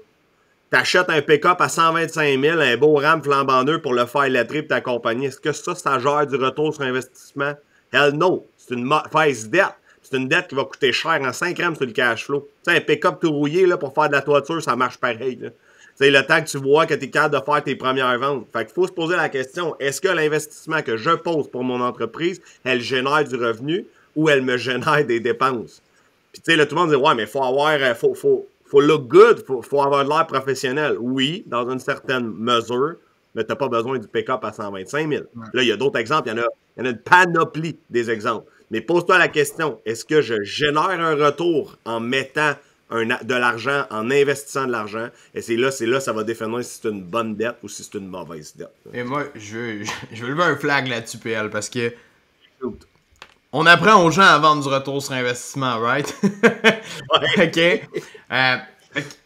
tu 0.70 0.76
achètes 0.76 1.08
un 1.08 1.22
pick-up 1.22 1.60
à 1.60 1.68
125 1.68 2.40
000, 2.40 2.60
un 2.60 2.76
beau 2.76 2.94
RAM 2.96 3.22
flambant 3.22 3.64
neuf 3.64 3.80
pour 3.80 3.94
le 3.94 4.04
faire 4.04 4.28
lettrer 4.28 4.58
et 4.58 4.66
t'accompagner. 4.66 5.28
Est-ce 5.28 5.40
que 5.40 5.52
ça, 5.52 5.74
ça 5.74 5.98
gère 5.98 6.26
du 6.26 6.36
retour 6.36 6.74
sur 6.74 6.82
investissement? 6.82 7.54
Hell 7.92 8.14
no. 8.14 8.46
C'est 8.56 8.74
une 8.74 8.84
mauvaise 8.84 9.48
dette. 9.48 9.76
C'est 10.02 10.16
une 10.16 10.28
dette 10.28 10.48
qui 10.48 10.54
va 10.54 10.64
coûter 10.64 10.92
cher 10.92 11.20
en 11.22 11.32
5 11.32 11.56
grammes 11.56 11.76
sur 11.76 11.86
le 11.86 11.92
cash 11.92 12.26
flow. 12.26 12.48
Tu 12.64 12.70
sais, 12.70 12.76
un 12.76 12.80
pick-up 12.80 13.18
tout 13.20 13.32
rouillé 13.32 13.66
là, 13.66 13.76
pour 13.76 13.94
faire 13.94 14.08
de 14.08 14.14
la 14.14 14.22
toiture, 14.22 14.62
ça 14.62 14.76
marche 14.76 14.98
pareil. 14.98 15.50
C'est 15.96 16.10
le 16.10 16.22
temps 16.26 16.42
que 16.42 16.48
tu 16.48 16.58
vois 16.58 16.84
que 16.84 16.92
tu 16.92 17.06
es 17.06 17.10
capable 17.10 17.38
de 17.38 17.44
faire 17.44 17.64
tes 17.64 17.74
premières 17.74 18.18
ventes. 18.18 18.46
Fait 18.52 18.66
qu'il 18.66 18.74
faut 18.74 18.86
se 18.86 18.92
poser 18.92 19.16
la 19.16 19.30
question, 19.30 19.74
est-ce 19.80 20.00
que 20.02 20.08
l'investissement 20.08 20.82
que 20.82 20.98
je 20.98 21.10
pose 21.10 21.50
pour 21.50 21.64
mon 21.64 21.80
entreprise, 21.80 22.42
elle 22.64 22.82
génère 22.82 23.24
du 23.24 23.36
revenu 23.36 23.86
ou 24.14 24.28
elle 24.28 24.42
me 24.42 24.58
génère 24.58 25.06
des 25.06 25.20
dépenses? 25.20 25.82
Puis 26.32 26.42
tu 26.42 26.50
sais, 26.50 26.56
là, 26.56 26.66
tout 26.66 26.74
le 26.74 26.82
monde 26.82 26.90
dit, 26.90 26.96
ouais, 26.96 27.14
mais 27.14 27.24
faut 27.24 27.42
avoir, 27.42 27.78
euh, 27.80 27.94
faut, 27.94 28.14
faut, 28.14 28.46
faut 28.66 28.82
look 28.82 29.08
good, 29.08 29.42
faut, 29.46 29.62
faut 29.62 29.80
avoir 29.80 30.04
de 30.04 30.10
l'air 30.10 30.26
professionnel. 30.26 30.96
Oui, 31.00 31.44
dans 31.46 31.66
une 31.70 31.78
certaine 31.78 32.30
mesure, 32.30 32.96
mais 33.34 33.44
tu 33.44 33.48
n'as 33.48 33.56
pas 33.56 33.68
besoin 33.68 33.98
du 33.98 34.06
pick-up 34.06 34.44
à 34.44 34.52
125 34.52 35.10
000. 35.10 35.24
Là, 35.54 35.62
il 35.62 35.68
y 35.68 35.72
a 35.72 35.78
d'autres 35.78 35.98
exemples, 35.98 36.28
il 36.28 36.36
y, 36.36 36.40
en 36.40 36.42
a, 36.42 36.46
il 36.76 36.80
y 36.80 36.82
en 36.82 36.90
a 36.90 36.90
une 36.90 36.98
panoplie 36.98 37.78
des 37.88 38.10
exemples. 38.10 38.50
Mais 38.70 38.82
pose-toi 38.82 39.16
la 39.16 39.28
question, 39.28 39.80
est-ce 39.86 40.04
que 40.04 40.20
je 40.20 40.42
génère 40.42 40.90
un 40.90 41.14
retour 41.14 41.78
en 41.86 42.00
mettant 42.00 42.52
de 42.90 43.34
l'argent 43.34 43.84
en 43.90 44.10
investissant 44.10 44.66
de 44.66 44.72
l'argent. 44.72 45.08
Et 45.34 45.42
c'est 45.42 45.56
là, 45.56 45.70
c'est 45.70 45.86
là, 45.86 46.00
ça 46.00 46.12
va 46.12 46.24
définir 46.24 46.64
si 46.64 46.80
c'est 46.80 46.88
une 46.88 47.02
bonne 47.02 47.34
dette 47.34 47.56
ou 47.62 47.68
si 47.68 47.82
c'est 47.82 47.98
une 47.98 48.08
mauvaise 48.08 48.54
dette. 48.56 48.74
Et 48.92 49.02
moi, 49.02 49.24
je 49.34 49.56
veux, 49.56 49.84
je 50.12 50.24
veux 50.24 50.30
lever 50.30 50.44
un 50.44 50.56
flag 50.56 50.86
là-dessus, 50.86 51.18
PL, 51.18 51.50
parce 51.50 51.68
que 51.68 51.92
on 53.52 53.66
apprend 53.66 54.02
aux 54.02 54.10
gens 54.10 54.22
à 54.22 54.38
vendre 54.38 54.62
du 54.62 54.68
retour 54.68 55.02
sur 55.02 55.14
investissement, 55.14 55.78
right? 55.78 56.14
ok? 57.38 57.58
Euh, 58.32 58.56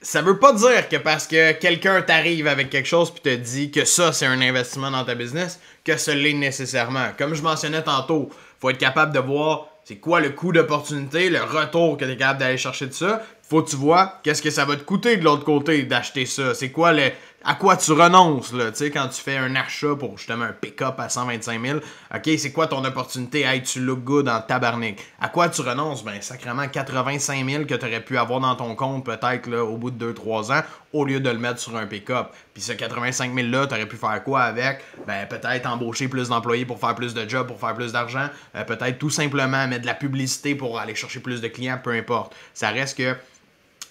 ça 0.02 0.22
veut 0.22 0.38
pas 0.38 0.52
dire 0.52 0.88
que 0.88 0.96
parce 0.96 1.26
que 1.26 1.52
quelqu'un 1.52 2.02
t'arrive 2.02 2.46
avec 2.46 2.70
quelque 2.70 2.88
chose 2.88 3.10
puis 3.10 3.22
te 3.22 3.34
dit 3.34 3.70
que 3.70 3.84
ça 3.84 4.12
c'est 4.12 4.26
un 4.26 4.40
investissement 4.40 4.90
dans 4.90 5.04
ta 5.04 5.14
business 5.14 5.60
que 5.84 5.96
ce 5.96 6.10
l'est 6.10 6.34
nécessairement. 6.34 7.08
Comme 7.16 7.34
je 7.34 7.42
mentionnais 7.42 7.82
tantôt, 7.82 8.30
faut 8.60 8.70
être 8.70 8.78
capable 8.78 9.12
de 9.12 9.20
voir 9.20 9.66
c'est 9.84 9.96
quoi 9.96 10.20
le 10.20 10.30
coût 10.30 10.52
d'opportunité, 10.52 11.30
le 11.30 11.42
retour 11.42 11.96
que 11.96 12.04
tu 12.04 12.12
es 12.12 12.16
capable 12.16 12.40
d'aller 12.40 12.58
chercher 12.58 12.86
de 12.86 12.92
ça, 12.92 13.22
faut 13.50 13.62
que 13.62 13.70
tu 13.70 13.76
vois 13.76 14.20
qu'est-ce 14.22 14.42
que 14.42 14.50
ça 14.50 14.64
va 14.64 14.76
te 14.76 14.84
coûter 14.84 15.16
de 15.16 15.24
l'autre 15.24 15.44
côté 15.44 15.82
d'acheter 15.82 16.24
ça. 16.24 16.54
C'est 16.54 16.70
quoi 16.70 16.92
le, 16.92 17.10
à 17.42 17.54
quoi 17.54 17.76
tu 17.76 17.90
renonces, 17.92 18.52
là, 18.52 18.70
tu 18.70 18.76
sais, 18.76 18.90
quand 18.90 19.08
tu 19.08 19.20
fais 19.20 19.36
un 19.36 19.56
achat 19.56 19.96
pour 19.98 20.18
justement 20.18 20.44
un 20.44 20.52
pick-up 20.52 21.00
à 21.00 21.08
125 21.08 21.60
000, 21.60 21.78
ok, 22.14 22.30
c'est 22.38 22.52
quoi 22.52 22.68
ton 22.68 22.84
opportunité? 22.84 23.40
Hey, 23.40 23.62
tu 23.62 23.80
look 23.80 24.04
good 24.04 24.28
en 24.28 24.40
tabarnak. 24.40 25.02
À 25.20 25.30
quoi 25.30 25.48
tu 25.48 25.62
renonces? 25.62 26.04
Ben, 26.04 26.20
sacrément 26.20 26.68
85 26.68 27.48
000 27.48 27.64
que 27.64 27.74
tu 27.74 27.86
aurais 27.86 28.04
pu 28.04 28.18
avoir 28.18 28.38
dans 28.38 28.54
ton 28.54 28.76
compte 28.76 29.04
peut-être, 29.04 29.48
là, 29.48 29.64
au 29.64 29.78
bout 29.78 29.90
de 29.90 30.12
2-3 30.12 30.52
ans, 30.52 30.62
au 30.92 31.04
lieu 31.04 31.18
de 31.18 31.30
le 31.30 31.38
mettre 31.38 31.58
sur 31.58 31.74
un 31.76 31.86
pick-up. 31.86 32.28
Puis 32.52 32.62
ce 32.62 32.72
85 32.72 33.34
000 33.34 33.48
là, 33.48 33.66
tu 33.66 33.74
aurais 33.74 33.88
pu 33.88 33.96
faire 33.96 34.22
quoi 34.22 34.42
avec? 34.42 34.84
Ben, 35.08 35.26
peut-être 35.26 35.66
embaucher 35.66 36.06
plus 36.06 36.28
d'employés 36.28 36.66
pour 36.66 36.78
faire 36.78 36.94
plus 36.94 37.14
de 37.14 37.28
jobs, 37.28 37.48
pour 37.48 37.58
faire 37.58 37.74
plus 37.74 37.92
d'argent. 37.92 38.28
Euh, 38.54 38.64
peut-être 38.64 38.98
tout 38.98 39.10
simplement 39.10 39.66
mettre 39.66 39.82
de 39.82 39.86
la 39.86 39.94
publicité 39.94 40.54
pour 40.54 40.78
aller 40.78 40.94
chercher 40.94 41.20
plus 41.20 41.40
de 41.40 41.48
clients, 41.48 41.80
peu 41.82 41.90
importe. 41.90 42.36
Ça 42.52 42.68
reste 42.68 42.98
que 42.98 43.16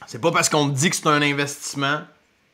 c'est 0.07 0.21
pas 0.21 0.31
parce 0.31 0.49
qu'on 0.49 0.69
te 0.69 0.75
dit 0.75 0.89
que 0.89 0.95
c'est 0.95 1.07
un 1.07 1.21
investissement 1.21 2.01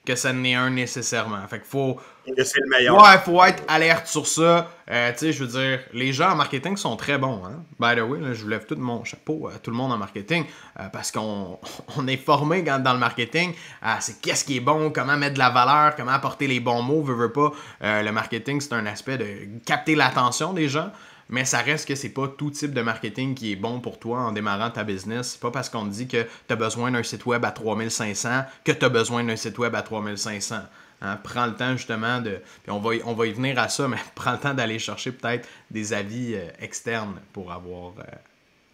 que 0.06 0.16
ça 0.16 0.32
n'est 0.32 0.54
un 0.54 0.70
nécessairement. 0.70 1.46
Fait 1.48 1.62
faut. 1.66 2.00
Que 2.26 2.44
c'est 2.44 2.60
le 2.60 2.70
meilleur. 2.70 2.96
Ouais, 2.96 3.18
faut 3.24 3.44
être 3.44 3.64
alerte 3.68 4.08
sur 4.08 4.26
ça. 4.26 4.72
Euh, 4.90 5.12
tu 5.12 5.20
sais, 5.20 5.34
je 5.34 5.44
veux 5.44 5.60
dire, 5.60 5.80
les 5.94 6.14
gens 6.14 6.32
en 6.32 6.36
marketing 6.36 6.78
sont 6.78 6.96
très 6.96 7.18
bons. 7.18 7.42
Hein? 7.46 7.64
By 7.80 8.00
the 8.00 8.04
way, 8.04 8.20
là, 8.20 8.34
je 8.34 8.44
vous 8.44 8.50
lève 8.50 8.66
tout 8.66 8.76
mon 8.76 9.04
chapeau 9.04 9.48
à 9.48 9.58
tout 9.60 9.72
le 9.72 9.78
monde 9.78 9.92
en 9.92 9.98
marketing 9.98 10.46
euh, 10.80 10.84
parce 10.92 11.12
qu'on 11.12 11.60
on 11.98 12.08
est 12.08 12.18
formé 12.18 12.62
dans 12.62 12.94
le 12.94 13.00
marketing 13.00 13.54
à 13.82 14.00
c'est 14.02 14.22
qu'est-ce 14.22 14.46
qui 14.46 14.58
est 14.58 14.62
bon, 14.62 14.92
comment 14.92 15.18
mettre 15.18 15.36
de 15.36 15.40
la 15.40 15.50
valeur, 15.50 15.96
comment 15.96 16.12
apporter 16.12 16.48
les 16.48 16.60
bons 16.60 16.82
mots, 16.82 17.02
veut, 17.02 17.16
veut 17.16 17.32
pas. 17.32 17.52
Euh, 17.84 18.02
le 18.02 18.12
marketing, 18.12 18.62
c'est 18.62 18.74
un 18.74 18.86
aspect 18.86 19.18
de 19.18 19.26
capter 19.66 19.96
l'attention 19.96 20.54
des 20.54 20.68
gens. 20.68 20.92
Mais 21.30 21.46
ça 21.46 21.60
reste 21.60 21.88
que 21.88 21.96
c'est 21.96 22.10
pas 22.10 22.28
tout 22.28 22.52
type 22.52 22.74
de 22.74 22.82
marketing 22.82 23.34
qui 23.34 23.52
est 23.52 23.56
bon 23.56 23.80
pour 23.80 23.98
toi 23.98 24.20
en 24.20 24.32
démarrant 24.32 24.70
ta 24.70 24.84
business. 24.84 25.32
C'est 25.32 25.40
pas 25.40 25.52
parce 25.52 25.70
qu'on 25.70 25.86
te 25.86 25.94
dit 25.94 26.08
que 26.08 26.24
tu 26.24 26.54
as 26.54 26.56
besoin 26.56 26.92
d'un 26.92 27.04
site 27.04 27.26
web 27.26 27.44
à 27.46 27.52
3500 27.52 28.44
que 28.64 28.72
tu 28.72 28.86
as 28.86 28.90
besoin 28.90 29.24
d'un 29.24 29.36
site 29.36 29.58
web 29.58 29.74
à 29.74 29.82
3500. 29.82 30.56
Hein, 31.02 31.20
prends 31.24 31.48
le 31.48 31.56
temps 31.56 31.76
justement 31.76 32.22
de. 32.22 32.40
Puis 32.64 32.72
on 32.72 32.80
va, 32.80 32.96
y, 32.96 33.02
on 33.06 33.14
va 33.14 33.28
y 33.28 33.32
venir 33.32 33.60
à 33.60 33.70
ça, 33.70 33.88
mais 33.90 33.98
prends 34.14 34.34
le 34.34 34.40
temps 34.40 34.54
d'aller 34.54 34.80
chercher 34.80 35.12
peut-être 35.12 35.48
des 35.72 35.94
avis 35.94 36.36
euh, 36.36 36.48
externes 36.60 37.20
pour 37.34 37.52
avoir 37.52 37.94
euh, 38.00 38.04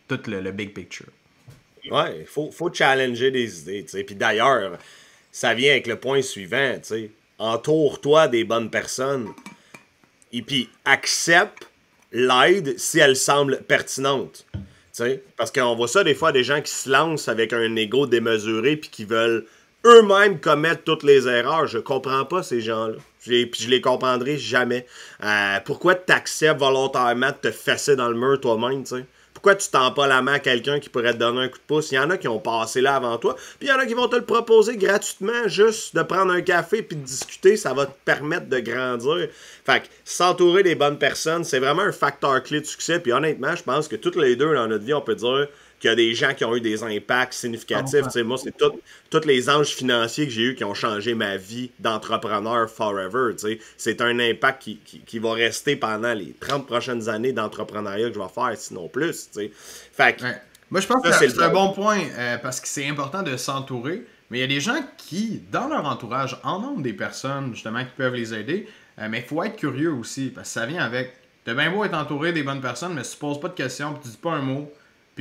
tout 0.07 0.19
le, 0.29 0.51
big 0.51 0.73
picture. 0.73 1.07
Ouais, 1.89 2.19
il 2.19 2.25
faut, 2.25 2.51
faut, 2.51 2.71
challenger 2.71 3.31
des 3.31 3.61
idées. 3.61 4.03
Puis 4.03 4.15
d'ailleurs, 4.15 4.77
ça 5.31 5.53
vient 5.53 5.71
avec 5.71 5.87
le 5.87 5.95
point 5.95 6.21
suivant. 6.21 6.75
Entoure-toi 7.39 8.27
des 8.27 8.43
bonnes 8.43 8.69
personnes. 8.69 9.29
Et 10.31 10.43
puis 10.43 10.69
accepte 10.85 11.70
l'aide 12.11 12.77
si 12.77 12.99
elle 12.99 13.15
semble 13.15 13.61
pertinente. 13.63 14.45
Parce 15.37 15.51
qu'on 15.51 15.75
voit 15.75 15.87
ça 15.87 16.03
des 16.03 16.13
fois, 16.13 16.31
des 16.31 16.43
gens 16.43 16.61
qui 16.61 16.71
se 16.71 16.89
lancent 16.89 17.27
avec 17.27 17.53
un 17.53 17.75
ego 17.75 18.05
démesuré 18.05 18.75
puis 18.75 18.89
qui 18.89 19.05
veulent 19.05 19.45
eux-mêmes 19.85 20.39
commettre 20.39 20.83
toutes 20.83 21.03
les 21.03 21.27
erreurs. 21.27 21.67
Je 21.67 21.79
comprends 21.79 22.25
pas 22.25 22.43
ces 22.43 22.61
gens-là. 22.61 22.97
Puis 23.23 23.49
je 23.59 23.69
les 23.69 23.81
comprendrai 23.81 24.37
jamais. 24.37 24.85
Euh, 25.23 25.59
pourquoi 25.65 25.95
tu 25.95 26.11
acceptes 26.11 26.59
volontairement 26.59 27.29
de 27.29 27.49
te 27.49 27.51
fesser 27.51 27.95
dans 27.95 28.09
le 28.09 28.15
mur 28.15 28.39
toi-même? 28.39 28.83
Pourquoi 29.41 29.55
tu 29.55 29.69
tends 29.69 29.89
pas 29.89 30.05
la 30.05 30.21
main 30.21 30.33
à 30.33 30.39
quelqu'un 30.39 30.79
qui 30.79 30.87
pourrait 30.87 31.13
te 31.13 31.17
donner 31.17 31.41
un 31.41 31.47
coup 31.47 31.57
de 31.57 31.63
pouce? 31.65 31.91
Il 31.91 31.95
y 31.95 31.99
en 31.99 32.11
a 32.11 32.17
qui 32.17 32.27
ont 32.27 32.37
passé 32.37 32.79
là 32.79 32.93
avant 32.93 33.17
toi, 33.17 33.35
puis 33.57 33.67
il 33.67 33.69
y 33.69 33.71
en 33.71 33.79
a 33.79 33.87
qui 33.87 33.95
vont 33.95 34.07
te 34.07 34.15
le 34.15 34.21
proposer 34.23 34.77
gratuitement, 34.77 35.47
juste 35.47 35.95
de 35.95 36.03
prendre 36.03 36.31
un 36.31 36.41
café 36.41 36.83
puis 36.83 36.95
de 36.95 37.01
discuter, 37.01 37.57
ça 37.57 37.73
va 37.73 37.87
te 37.87 37.93
permettre 38.05 38.49
de 38.49 38.59
grandir. 38.59 39.29
Fait 39.65 39.79
que 39.79 39.87
s'entourer 40.05 40.61
des 40.61 40.75
bonnes 40.75 40.99
personnes, 40.99 41.43
c'est 41.43 41.57
vraiment 41.57 41.81
un 41.81 41.91
facteur 41.91 42.43
clé 42.43 42.61
de 42.61 42.67
succès. 42.67 42.99
Puis 42.99 43.13
honnêtement, 43.13 43.55
je 43.55 43.63
pense 43.63 43.87
que 43.87 43.95
toutes 43.95 44.15
les 44.15 44.35
deux 44.35 44.53
dans 44.53 44.67
notre 44.67 44.83
vie, 44.83 44.93
on 44.93 45.01
peut 45.01 45.15
dire 45.15 45.47
qu'il 45.81 45.89
y 45.89 45.93
a 45.93 45.95
des 45.95 46.13
gens 46.13 46.33
qui 46.33 46.45
ont 46.45 46.55
eu 46.55 46.61
des 46.61 46.83
impacts 46.83 47.33
significatifs. 47.33 48.05
moi, 48.23 48.37
c'est 48.37 48.55
tous 49.09 49.25
les 49.25 49.49
anges 49.49 49.69
financiers 49.69 50.27
que 50.27 50.31
j'ai 50.31 50.43
eu 50.43 50.55
qui 50.55 50.63
ont 50.63 50.75
changé 50.75 51.15
ma 51.15 51.37
vie 51.37 51.71
d'entrepreneur 51.79 52.69
forever. 52.69 53.35
C'est 53.77 53.99
un 54.01 54.19
impact 54.19 54.61
qui, 54.61 54.77
qui, 54.77 55.19
va 55.19 55.33
rester 55.33 55.75
pendant 55.75 56.13
les 56.13 56.35
30 56.39 56.67
prochaines 56.67 57.09
années 57.09 57.33
d'entrepreneuriat 57.33 58.09
que 58.09 58.15
je 58.15 58.19
vais 58.19 58.29
faire, 58.29 58.55
sinon 58.55 58.87
plus. 58.87 59.29
Fait 59.91 60.17
Moi, 60.69 60.81
je 60.81 60.87
pense 60.87 61.01
que 61.01 61.11
c'est 61.11 61.41
un 61.41 61.49
bon 61.49 61.73
point 61.73 61.99
euh, 62.17 62.37
parce 62.37 62.61
que 62.61 62.67
c'est 62.67 62.87
important 62.87 63.23
de 63.23 63.35
s'entourer. 63.35 64.05
Mais 64.29 64.37
il 64.37 64.41
y 64.41 64.45
a 64.45 64.47
des 64.47 64.61
gens 64.61 64.81
qui, 64.97 65.41
dans 65.51 65.67
leur 65.67 65.85
entourage, 65.85 66.39
en 66.43 66.63
ont 66.63 66.79
des 66.79 66.93
personnes 66.93 67.53
justement 67.53 67.83
qui 67.83 67.91
peuvent 67.97 68.15
les 68.15 68.33
aider. 68.33 68.67
Euh, 68.99 69.07
mais 69.09 69.19
il 69.19 69.25
faut 69.25 69.43
être 69.43 69.57
curieux 69.57 69.91
aussi 69.91 70.29
parce 70.29 70.47
que 70.47 70.59
ça 70.59 70.65
vient 70.67 70.83
avec. 70.83 71.13
T'as 71.43 71.55
bien 71.55 71.71
beau 71.71 71.83
être 71.83 71.95
entouré 71.95 72.31
des 72.33 72.43
bonnes 72.43 72.61
personnes, 72.61 72.93
mais 72.93 73.03
si 73.03 73.13
tu 73.13 73.17
poses 73.17 73.39
pas 73.39 73.49
de 73.49 73.55
questions, 73.55 73.93
puis 73.93 74.03
tu 74.03 74.09
dis 74.09 74.17
pas 74.17 74.33
un 74.33 74.41
mot, 74.41 74.71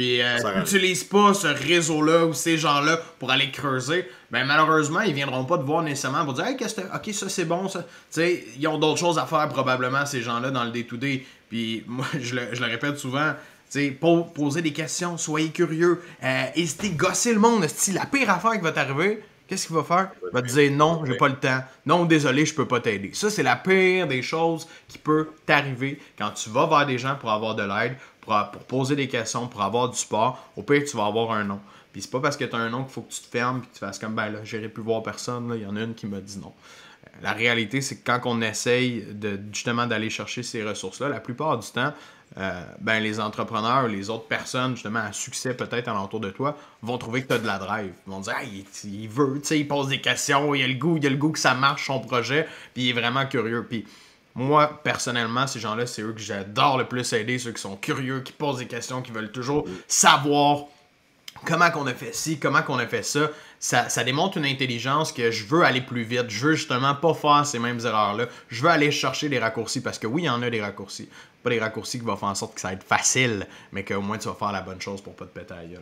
puis 0.01 0.23
euh, 0.23 0.39
n'utilisent 0.57 1.05
pas 1.05 1.35
ce 1.35 1.49
réseau-là 1.49 2.25
ou 2.25 2.33
ces 2.33 2.57
gens-là 2.57 2.99
pour 3.19 3.31
aller 3.31 3.51
creuser, 3.51 4.09
ben 4.31 4.47
malheureusement, 4.47 5.03
ils 5.03 5.13
viendront 5.13 5.45
pas 5.45 5.59
te 5.59 5.63
voir 5.63 5.83
nécessairement 5.83 6.25
pour 6.25 6.33
dire 6.33 6.47
Hey, 6.47 6.57
qu'est-ce 6.57 6.77
que 6.77 6.81
ok, 6.81 7.13
ça 7.13 7.29
c'est 7.29 7.45
bon, 7.45 7.69
ça. 7.69 7.81
Tu 7.83 7.87
sais, 8.09 8.45
ils 8.59 8.67
ont 8.67 8.79
d'autres 8.79 8.99
choses 8.99 9.19
à 9.19 9.27
faire 9.27 9.47
probablement, 9.51 10.07
ces 10.07 10.23
gens-là, 10.23 10.51
dans 10.51 10.65
le 10.65 10.71
day-to-day. 10.71 11.27
Puis 11.51 11.85
moi, 11.87 12.07
je 12.19 12.35
le, 12.35 12.49
je 12.55 12.63
le 12.63 12.67
répète 12.69 12.97
souvent, 12.97 13.35
poser 14.35 14.63
des 14.63 14.73
questions, 14.73 15.19
soyez 15.19 15.51
curieux, 15.51 16.01
euh, 16.25 16.45
hésitez, 16.55 16.89
gosser 16.93 17.35
le 17.35 17.39
monde. 17.39 17.67
Si 17.69 17.93
la 17.93 18.07
pire 18.07 18.31
affaire 18.31 18.53
qui 18.53 18.61
va 18.61 18.73
t'arriver, 18.73 19.23
qu'est-ce 19.51 19.67
qu'il 19.67 19.77
va 19.77 19.83
faire? 19.83 20.13
Il 20.23 20.33
va 20.33 20.41
te 20.41 20.47
dire 20.47 20.73
non, 20.73 21.05
j'ai 21.05 21.19
pas 21.19 21.29
le 21.29 21.37
temps. 21.37 21.63
Non, 21.85 22.07
désolé, 22.07 22.47
je 22.47 22.55
peux 22.55 22.67
pas 22.67 22.81
t'aider. 22.81 23.11
Ça, 23.13 23.29
c'est 23.29 23.43
la 23.43 23.57
pire 23.57 24.07
des 24.07 24.23
choses 24.23 24.67
qui 24.89 24.97
peut 24.97 25.29
t'arriver 25.45 26.01
quand 26.17 26.31
tu 26.31 26.49
vas 26.49 26.67
vers 26.67 26.87
des 26.87 26.97
gens 26.97 27.17
pour 27.17 27.31
avoir 27.31 27.55
de 27.55 27.65
l'aide 27.65 27.97
pour, 28.21 28.35
poser 28.69 28.97
des 28.97 29.09
questions, 29.09 29.49
pour 29.49 29.63
avoir 29.63 29.89
du 29.89 29.99
support. 29.99 30.51
Au 30.57 30.63
pire, 30.63 30.83
tu 30.89 30.97
vas 30.97 31.07
avoir 31.07 31.33
un 31.33 31.45
nom. 31.45 31.61
Puis 31.93 32.03
c'est 32.03 32.11
pas 32.11 32.21
parce 32.21 32.37
que 32.37 32.45
tu 32.45 32.55
as 32.55 32.59
un 32.59 32.71
nom 32.71 32.85
qu'il 32.85 32.93
faut 32.93 33.03
que 33.03 33.13
tu 33.13 33.21
te 33.21 33.27
fermes 33.27 33.59
et 33.59 33.67
que 33.67 33.73
tu 33.73 33.79
fasses 33.81 33.99
comme 33.99 34.15
ben 34.15 34.31
là, 34.31 34.39
j'aurais 34.45 34.69
pu 34.69 34.81
voir 34.81 35.03
personne, 35.03 35.53
il 35.55 35.63
y 35.63 35.67
en 35.67 35.77
a 35.77 35.83
une 35.83 35.95
qui 35.95 36.07
m'a 36.07 36.21
dit 36.21 36.39
non. 36.39 36.53
Euh, 36.53 37.09
la 37.23 37.33
réalité, 37.33 37.81
c'est 37.81 37.97
que 37.97 38.05
quand 38.05 38.21
on 38.27 38.41
essaye 38.43 39.05
de, 39.11 39.41
justement 39.53 39.87
d'aller 39.87 40.11
chercher 40.11 40.43
ces 40.43 40.63
ressources-là, 40.63 41.09
la 41.09 41.21
plupart 41.21 41.59
du 41.59 41.69
temps, 41.69 41.93
euh, 42.39 42.63
ben 42.81 43.01
les 43.01 43.19
entrepreneurs, 43.19 43.89
les 43.89 44.09
autres 44.09 44.29
personnes 44.29 44.77
justement 44.77 45.01
à 45.01 45.13
succès 45.13 45.53
peut-être 45.53 45.89
alentour 45.89 46.21
de 46.21 46.31
toi 46.31 46.57
vont 46.81 46.97
trouver 46.97 47.23
que 47.23 47.27
tu 47.27 47.35
as 47.35 47.39
de 47.39 47.47
la 47.47 47.59
drive. 47.59 47.93
Ils 48.07 48.11
vont 48.11 48.21
dire 48.21 48.35
ah, 48.37 48.45
il, 48.45 49.09
veut, 49.09 49.41
tu 49.41 49.49
sais, 49.49 49.59
il 49.59 49.67
pose 49.67 49.89
des 49.89 50.01
questions, 50.01 50.55
il 50.55 50.63
a 50.63 50.69
le 50.69 50.75
goût, 50.75 50.97
il 50.97 51.07
a 51.07 51.11
le 51.11 51.17
goût 51.17 51.33
que 51.33 51.41
ça 51.41 51.55
marche 51.55 51.87
son 51.87 51.99
projet, 51.99 52.47
puis 52.73 52.85
il 52.85 52.91
est 52.91 52.93
vraiment 52.93 53.27
curieux. 53.27 53.67
Puis 53.69 53.85
moi, 54.41 54.81
personnellement, 54.83 55.47
ces 55.47 55.61
gens-là, 55.61 55.87
c'est 55.87 56.03
eux 56.03 56.13
que 56.13 56.21
j'adore 56.21 56.79
le 56.79 56.87
plus 56.87 57.13
aider, 57.13 57.39
ceux 57.39 57.53
qui 57.53 57.61
sont 57.61 57.77
curieux, 57.77 58.21
qui 58.21 58.33
posent 58.33 58.59
des 58.59 58.67
questions, 58.67 59.03
qui 59.03 59.13
veulent 59.13 59.31
toujours 59.31 59.67
savoir 59.87 60.65
comment 61.45 61.71
qu'on 61.71 61.87
a 61.87 61.93
fait 61.93 62.15
ci, 62.15 62.39
comment 62.39 62.63
qu'on 62.63 62.79
a 62.79 62.87
fait 62.87 63.03
ça. 63.03 63.31
ça. 63.61 64.05
démontre 64.05 64.39
une 64.39 64.47
intelligence 64.47 65.13
que 65.13 65.31
je 65.31 65.45
veux 65.45 65.63
aller 65.63 65.83
plus 65.83 66.03
vite. 66.03 66.29
Je 66.29 66.47
veux 66.47 66.55
justement 66.55 66.95
pas 66.95 67.13
faire 67.13 67.47
ces 67.47 67.59
mêmes 67.59 67.81
erreurs-là. 67.81 68.27
Je 68.49 68.63
veux 68.63 68.71
aller 68.71 68.91
chercher 68.91 69.29
des 69.29 69.39
raccourcis 69.39 69.83
parce 69.83 69.99
que 69.99 70.07
oui, 70.07 70.23
il 70.23 70.27
y 70.27 70.31
en 70.31 70.43
a 70.43 70.49
des 70.49 70.63
raccourcis. 70.63 71.09
Pas 71.43 71.51
des 71.51 71.61
raccourcis 71.61 71.99
qui 71.99 72.05
vont 72.07 72.17
faire 72.17 72.29
en 72.29 72.35
sorte 72.35 72.55
que 72.55 72.61
ça 72.61 72.69
va 72.69 72.75
être 72.75 72.85
facile, 72.85 73.47
mais 73.73 73.85
qu'au 73.85 74.01
moins 74.01 74.19
tu 74.19 74.29
vas 74.29 74.35
faire 74.35 74.53
la 74.53 74.63
bonne 74.63 74.81
chose 74.81 75.03
pour 75.03 75.15
pas 75.15 75.27
te 75.27 75.39
péter 75.39 75.55
à 75.55 75.65
gueule. 75.65 75.81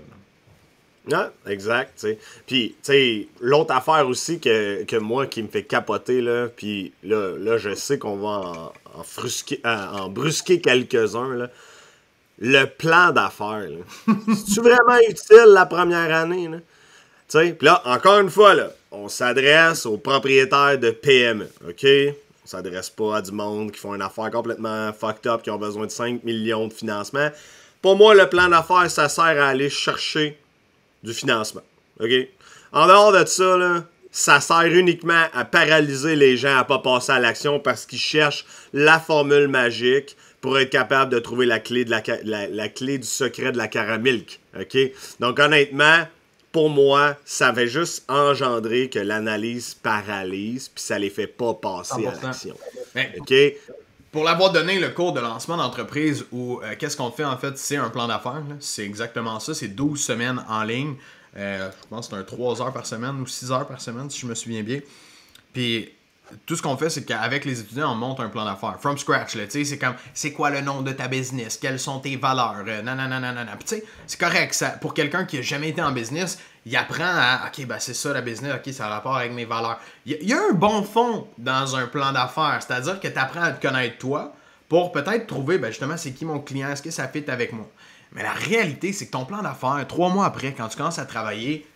Ah, 1.12 1.30
exact, 1.46 2.06
Puis, 2.46 2.74
tu 2.82 2.92
sais, 2.92 3.28
l'autre 3.40 3.74
affaire 3.74 4.06
aussi 4.06 4.40
que, 4.40 4.98
moi 4.98 5.26
qui 5.26 5.42
me 5.42 5.48
fait 5.48 5.62
capoter, 5.62 6.20
là, 6.20 6.48
puis 6.48 6.92
là, 7.02 7.36
là, 7.38 7.56
je 7.56 7.74
sais 7.74 7.98
qu'on 7.98 8.16
va 8.16 8.28
en, 8.28 8.72
en, 8.94 9.02
frusquer, 9.02 9.60
en, 9.64 10.08
brusquer 10.08 10.60
quelques-uns, 10.60 11.34
là. 11.34 11.50
Le 12.40 12.66
plan 12.66 13.10
d'affaires, 13.10 13.66
C'est-tu 14.06 14.60
vraiment 14.60 14.98
utile 15.08 15.48
la 15.48 15.66
première 15.66 16.14
année, 16.14 16.48
là? 16.48 16.58
Puis 17.28 17.56
là, 17.62 17.82
encore 17.84 18.20
une 18.20 18.30
fois, 18.30 18.54
là, 18.54 18.70
on 18.90 19.08
s'adresse 19.08 19.86
aux 19.86 19.98
propriétaires 19.98 20.78
de 20.78 20.90
PME, 20.90 21.48
OK? 21.68 21.86
On 22.44 22.46
s'adresse 22.46 22.88
pas 22.90 23.16
à 23.16 23.22
du 23.22 23.32
monde 23.32 23.72
qui 23.72 23.78
font 23.78 23.94
une 23.94 24.02
affaire 24.02 24.30
complètement 24.30 24.92
fucked 24.92 25.26
up, 25.26 25.42
qui 25.42 25.50
ont 25.50 25.58
besoin 25.58 25.86
de 25.86 25.90
5 25.90 26.24
millions 26.24 26.68
de 26.68 26.72
financement. 26.72 27.28
Pour 27.82 27.96
moi, 27.96 28.14
le 28.14 28.28
plan 28.28 28.48
d'affaires, 28.48 28.90
ça 28.90 29.08
sert 29.08 29.24
à 29.24 29.48
aller 29.48 29.68
chercher 29.68 30.38
du 31.02 31.14
financement. 31.14 31.62
OK? 32.00 32.10
En 32.72 32.86
dehors 32.86 33.12
de 33.12 33.24
ça, 33.24 33.56
là, 33.56 33.84
ça 34.10 34.40
sert 34.40 34.66
uniquement 34.66 35.24
à 35.32 35.44
paralyser 35.44 36.16
les 36.16 36.36
gens 36.36 36.56
à 36.56 36.64
pas 36.64 36.78
passer 36.78 37.12
à 37.12 37.18
l'action 37.18 37.60
parce 37.60 37.86
qu'ils 37.86 37.98
cherchent 37.98 38.44
la 38.72 38.98
formule 38.98 39.48
magique 39.48 40.16
pour 40.40 40.58
être 40.58 40.70
capable 40.70 41.12
de 41.12 41.18
trouver 41.18 41.46
la 41.46 41.58
clé, 41.58 41.84
de 41.84 41.90
la, 41.90 42.68
clé 42.68 42.98
du 42.98 43.06
secret 43.06 43.52
de 43.52 43.58
la 43.58 43.68
caramilk. 43.68 44.40
OK? 44.58 44.76
Donc, 45.20 45.38
honnêtement, 45.38 46.06
pour 46.52 46.70
moi, 46.70 47.16
ça 47.24 47.52
va 47.52 47.66
juste 47.66 48.04
engendrer 48.08 48.88
que 48.88 48.98
l'analyse 48.98 49.74
paralyse, 49.74 50.68
puis 50.68 50.82
ça 50.82 50.98
les 50.98 51.10
fait 51.10 51.26
pas 51.26 51.54
passer 51.54 52.06
à 52.06 52.26
l'action. 52.26 52.54
OK? 53.18 53.34
Pour 54.10 54.24
l'avoir 54.24 54.52
donné 54.52 54.78
le 54.78 54.88
cours 54.88 55.12
de 55.12 55.20
lancement 55.20 55.58
d'entreprise 55.58 56.24
où 56.32 56.60
euh, 56.62 56.74
qu'est-ce 56.78 56.96
qu'on 56.96 57.10
fait 57.10 57.24
en 57.24 57.36
fait, 57.36 57.58
c'est 57.58 57.76
un 57.76 57.90
plan 57.90 58.08
d'affaires. 58.08 58.42
C'est 58.58 58.84
exactement 58.84 59.38
ça. 59.38 59.54
C'est 59.54 59.68
12 59.68 60.00
semaines 60.00 60.42
en 60.48 60.62
ligne. 60.62 60.94
Euh, 61.36 61.70
je 61.82 61.88
pense 61.88 62.08
que 62.08 62.14
c'est 62.14 62.20
un 62.20 62.24
3 62.24 62.62
heures 62.62 62.72
par 62.72 62.86
semaine 62.86 63.20
ou 63.20 63.26
6 63.26 63.52
heures 63.52 63.66
par 63.66 63.80
semaine, 63.80 64.08
si 64.08 64.20
je 64.20 64.26
me 64.26 64.34
souviens 64.34 64.62
bien. 64.62 64.80
Puis 65.52 65.90
tout 66.46 66.56
ce 66.56 66.62
qu'on 66.62 66.76
fait, 66.76 66.90
c'est 66.90 67.04
qu'avec 67.04 67.44
les 67.44 67.60
étudiants, 67.60 67.92
on 67.92 67.94
monte 67.94 68.20
un 68.20 68.28
plan 68.28 68.44
d'affaires. 68.44 68.76
From 68.80 68.98
scratch, 68.98 69.34
là. 69.34 69.44
Tu 69.44 69.50
sais, 69.50 69.64
c'est 69.64 69.78
comme, 69.78 69.94
c'est 70.14 70.32
quoi 70.32 70.50
le 70.50 70.60
nom 70.60 70.82
de 70.82 70.92
ta 70.92 71.08
business? 71.08 71.58
Quelles 71.60 71.80
sont 71.80 72.00
tes 72.00 72.16
valeurs? 72.16 72.64
Euh, 72.66 72.82
non, 72.82 72.94
non. 72.94 73.44
Puis 73.58 73.64
tu 73.64 73.76
sais, 73.76 73.84
c'est 74.06 74.20
correct. 74.20 74.54
Ça, 74.54 74.70
pour 74.70 74.94
quelqu'un 74.94 75.24
qui 75.24 75.38
a 75.38 75.42
jamais 75.42 75.70
été 75.70 75.82
en 75.82 75.92
business, 75.92 76.38
il 76.68 76.76
apprend 76.76 77.02
à, 77.04 77.46
OK, 77.46 77.64
ben 77.66 77.78
c'est 77.78 77.94
ça 77.94 78.12
la 78.12 78.20
business, 78.20 78.54
OK, 78.54 78.72
ça 78.74 78.86
a 78.86 78.88
rapport 78.90 79.16
avec 79.16 79.32
mes 79.32 79.46
valeurs. 79.46 79.80
Il 80.04 80.22
y, 80.22 80.34
a 80.34 80.38
un 80.50 80.52
bon 80.52 80.82
fond 80.82 81.26
dans 81.38 81.76
un 81.76 81.86
plan 81.86 82.12
d'affaires, 82.12 82.60
c'est-à-dire 82.60 83.00
que 83.00 83.08
tu 83.08 83.18
apprends 83.18 83.42
à 83.42 83.52
te 83.52 83.66
connaître 83.66 83.96
toi 83.96 84.34
pour 84.68 84.92
peut-être 84.92 85.26
trouver, 85.26 85.56
ben 85.56 85.68
justement, 85.68 85.96
c'est 85.96 86.12
qui 86.12 86.26
mon 86.26 86.40
client, 86.40 86.68
est-ce 86.68 86.82
que 86.82 86.90
ça 86.90 87.08
fit 87.08 87.24
avec 87.28 87.54
moi. 87.54 87.66
Mais 88.12 88.22
la 88.22 88.32
réalité, 88.32 88.92
c'est 88.92 89.06
que 89.06 89.12
ton 89.12 89.24
plan 89.24 89.40
d'affaires, 89.40 89.82
trois 89.88 90.10
mois 90.10 90.26
après, 90.26 90.52
quand 90.52 90.68
tu 90.68 90.76
commences 90.76 90.98
à 90.98 91.06
travailler, 91.06 91.66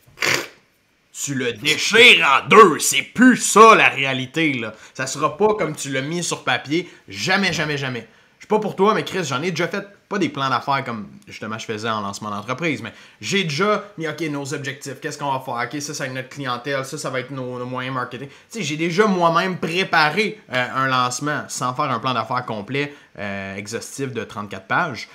tu 1.13 1.35
le 1.35 1.55
déchires 1.55 2.27
en 2.27 2.49
deux. 2.49 2.79
C'est 2.79 3.03
plus 3.03 3.39
ça 3.39 3.75
la 3.75 3.89
réalité. 3.89 4.53
Là. 4.55 4.75
Ça 4.93 5.07
sera 5.07 5.39
pas 5.39 5.55
comme 5.55 5.75
tu 5.75 5.91
l'as 5.91 6.03
mis 6.03 6.23
sur 6.23 6.45
papier. 6.45 6.91
Jamais, 7.09 7.55
jamais, 7.55 7.79
jamais. 7.79 8.07
Je 8.39 8.45
suis 8.45 8.49
pas 8.49 8.59
pour 8.59 8.77
toi, 8.77 8.93
mais 8.93 9.05
Chris, 9.05 9.25
j'en 9.25 9.43
ai 9.43 9.51
déjà 9.51 9.69
fait 9.69 9.87
pas 10.13 10.19
des 10.19 10.29
plans 10.29 10.51
d'affaires 10.51 10.85
comme 10.85 11.09
justement 11.27 11.59
je 11.59 11.65
faisais 11.65 11.89
en 11.89 12.03
lancement 12.03 12.29
d'entreprise, 12.29 12.83
mais 12.83 12.93
j'ai 13.21 13.45
déjà 13.45 13.83
mis 13.97 14.07
OK, 14.07 14.21
nos 14.31 14.53
objectifs, 14.53 15.01
qu'est-ce 15.01 15.17
qu'on 15.17 15.33
va 15.33 15.41
faire, 15.41 15.67
OK, 15.67 15.81
ça, 15.81 15.95
ça 15.95 16.05
va 16.05 16.09
être 16.09 16.15
notre 16.15 16.29
clientèle, 16.29 16.85
ça, 16.85 16.99
ça 16.99 17.09
va 17.09 17.21
être 17.21 17.31
nos, 17.31 17.65
moyens 17.65 17.95
marketing. 17.95 18.29
J'ai 18.55 18.77
déjà 18.77 19.07
moi-même 19.07 19.57
préparé 19.57 20.39
euh, 20.53 20.67
un 20.75 20.87
lancement 20.87 21.45
sans 21.49 21.73
faire 21.73 21.91
un 21.91 21.99
plan 21.99 22.13
d'affaires 22.13 22.45
complet, 22.45 22.95
euh, 23.19 23.57
exhaustif 23.57 24.13
de 24.13 24.23
34 24.23 24.67
pages. 24.67 25.09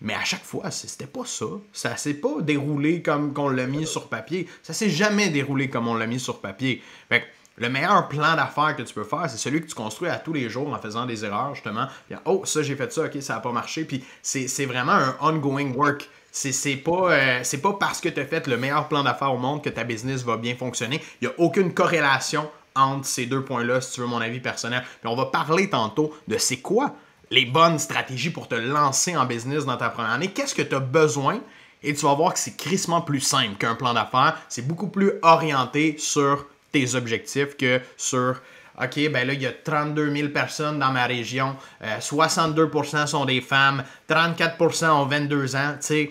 Mais 0.00 0.14
à 0.14 0.24
chaque 0.24 0.44
fois, 0.44 0.70
c'était 0.70 1.06
pas 1.06 1.24
ça. 1.26 1.46
Ça 1.72 1.96
s'est 1.96 2.14
pas 2.14 2.40
déroulé 2.40 3.02
comme 3.02 3.34
qu'on 3.34 3.48
l'a 3.48 3.66
mis 3.66 3.86
sur 3.86 4.08
papier. 4.08 4.48
Ça 4.62 4.72
s'est 4.72 4.90
jamais 4.90 5.28
déroulé 5.28 5.68
comme 5.68 5.88
on 5.88 5.94
l'a 5.94 6.06
mis 6.06 6.20
sur 6.20 6.40
papier. 6.40 6.82
Fait 7.10 7.24
le 7.58 7.68
meilleur 7.68 8.08
plan 8.08 8.36
d'affaires 8.36 8.76
que 8.76 8.82
tu 8.82 8.94
peux 8.94 9.04
faire, 9.04 9.28
c'est 9.28 9.38
celui 9.38 9.60
que 9.60 9.66
tu 9.66 9.74
construis 9.74 10.08
à 10.08 10.16
tous 10.16 10.32
les 10.32 10.48
jours 10.48 10.72
en 10.72 10.78
faisant 10.78 11.06
des 11.06 11.24
erreurs, 11.24 11.54
justement. 11.54 11.86
oh, 12.24 12.42
ça, 12.44 12.62
j'ai 12.62 12.76
fait 12.76 12.92
ça, 12.92 13.04
ok, 13.04 13.20
ça 13.20 13.34
n'a 13.34 13.40
pas 13.40 13.52
marché. 13.52 13.84
Puis 13.84 14.04
c'est 14.22 14.66
vraiment 14.66 14.92
un 14.92 15.16
ongoing 15.20 15.72
work. 15.72 16.08
C'est 16.30 16.76
pas, 16.76 17.12
euh, 17.12 17.42
pas 17.62 17.72
parce 17.80 18.00
que 18.00 18.08
tu 18.08 18.20
as 18.20 18.26
fait 18.26 18.46
le 18.46 18.56
meilleur 18.56 18.86
plan 18.88 19.02
d'affaires 19.02 19.32
au 19.32 19.38
monde 19.38 19.62
que 19.62 19.70
ta 19.70 19.84
business 19.84 20.22
va 20.22 20.36
bien 20.36 20.54
fonctionner. 20.54 21.02
Il 21.20 21.28
n'y 21.28 21.34
a 21.34 21.36
aucune 21.38 21.74
corrélation 21.74 22.48
entre 22.76 23.06
ces 23.06 23.26
deux 23.26 23.44
points-là, 23.44 23.80
si 23.80 23.92
tu 23.92 24.00
veux 24.00 24.06
mon 24.06 24.20
avis 24.20 24.40
personnel. 24.40 24.84
Puis 25.00 25.10
on 25.10 25.16
va 25.16 25.26
parler 25.26 25.68
tantôt 25.68 26.14
de 26.28 26.38
c'est 26.38 26.58
quoi 26.58 26.94
les 27.30 27.44
bonnes 27.44 27.78
stratégies 27.78 28.30
pour 28.30 28.48
te 28.48 28.54
lancer 28.54 29.16
en 29.16 29.26
business 29.26 29.64
dans 29.64 29.76
ta 29.76 29.90
première 29.90 30.12
année. 30.12 30.28
Qu'est-ce 30.28 30.54
que 30.54 30.62
tu 30.62 30.74
as 30.74 30.80
besoin? 30.80 31.40
Et 31.82 31.94
tu 31.94 32.06
vas 32.06 32.14
voir 32.14 32.32
que 32.32 32.38
c'est 32.38 32.56
crissement 32.56 33.00
plus 33.00 33.20
simple 33.20 33.56
qu'un 33.56 33.74
plan 33.74 33.94
d'affaires. 33.94 34.38
C'est 34.48 34.66
beaucoup 34.66 34.88
plus 34.88 35.12
orienté 35.22 35.96
sur 35.98 36.46
tes 36.72 36.94
objectifs 36.94 37.56
que 37.56 37.80
sur 37.96 38.40
OK, 38.80 39.10
ben 39.10 39.26
là, 39.26 39.32
il 39.32 39.42
y 39.42 39.46
a 39.46 39.52
32 39.52 40.14
000 40.14 40.28
personnes 40.28 40.78
dans 40.78 40.92
ma 40.92 41.06
région, 41.06 41.56
62% 41.82 42.94
euh, 42.94 43.06
sont 43.06 43.24
des 43.24 43.40
femmes, 43.40 43.82
34% 44.08 44.90
ont 44.90 45.06
22 45.06 45.56
ans. 45.56 45.74
Tu 45.80 45.86
sais, 45.86 46.10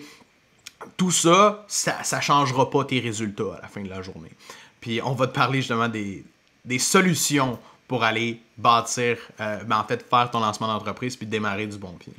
tout 0.96 1.10
ça, 1.10 1.64
ça 1.66 2.02
ne 2.14 2.20
changera 2.20 2.68
pas 2.68 2.84
tes 2.84 3.00
résultats 3.00 3.56
à 3.58 3.62
la 3.62 3.68
fin 3.68 3.82
de 3.82 3.88
la 3.88 4.02
journée. 4.02 4.32
Puis 4.80 5.00
on 5.02 5.12
va 5.12 5.26
te 5.26 5.34
parler 5.34 5.60
justement 5.60 5.88
des, 5.88 6.24
des 6.64 6.78
solutions 6.78 7.58
pour 7.88 8.04
aller 8.04 8.40
bâtir, 8.58 9.16
euh, 9.40 9.64
ben 9.64 9.78
en 9.78 9.84
fait, 9.84 10.06
faire 10.08 10.30
ton 10.30 10.40
lancement 10.40 10.68
d'entreprise 10.68 11.16
puis 11.16 11.26
démarrer 11.26 11.66
du 11.66 11.78
bon 11.78 11.92
pied. 11.92 12.12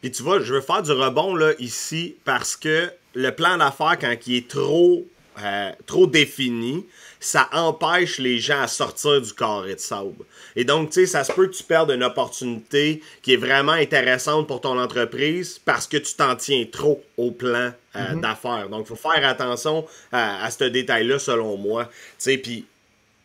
Puis 0.00 0.12
tu 0.12 0.22
vois, 0.22 0.40
je 0.40 0.54
veux 0.54 0.60
faire 0.60 0.82
du 0.82 0.92
rebond 0.92 1.34
là, 1.34 1.52
ici 1.58 2.14
parce 2.24 2.56
que 2.56 2.92
le 3.14 3.34
plan 3.34 3.58
d'affaires, 3.58 3.98
quand 3.98 4.14
il 4.26 4.36
est 4.36 4.48
trop, 4.48 5.04
euh, 5.38 5.70
trop 5.86 6.06
défini, 6.06 6.86
ça 7.20 7.48
empêche 7.52 8.18
les 8.18 8.38
gens 8.38 8.62
à 8.62 8.66
sortir 8.66 9.20
du 9.20 9.32
carré 9.32 9.74
de 9.74 9.80
sable. 9.80 10.24
Et 10.56 10.64
donc, 10.64 10.90
tu 10.90 11.00
sais, 11.00 11.06
ça 11.06 11.24
se 11.24 11.32
peut 11.32 11.46
que 11.46 11.54
tu 11.54 11.62
perdes 11.62 11.90
une 11.90 12.02
opportunité 12.02 13.02
qui 13.22 13.34
est 13.34 13.36
vraiment 13.36 13.72
intéressante 13.72 14.46
pour 14.46 14.60
ton 14.60 14.78
entreprise 14.78 15.60
parce 15.64 15.86
que 15.86 15.96
tu 15.96 16.14
t'en 16.14 16.34
tiens 16.36 16.64
trop 16.70 17.02
au 17.16 17.30
plan 17.30 17.72
euh, 17.96 18.14
mhm. 18.14 18.20
d'affaires. 18.20 18.68
Donc, 18.68 18.86
il 18.86 18.88
faut 18.88 19.10
faire 19.10 19.26
attention 19.26 19.86
à, 20.12 20.44
à 20.44 20.50
ce 20.50 20.64
détail-là, 20.64 21.18
selon 21.18 21.56
moi. 21.56 21.84
Tu 21.84 21.90
sais, 22.18 22.38
puis 22.38 22.64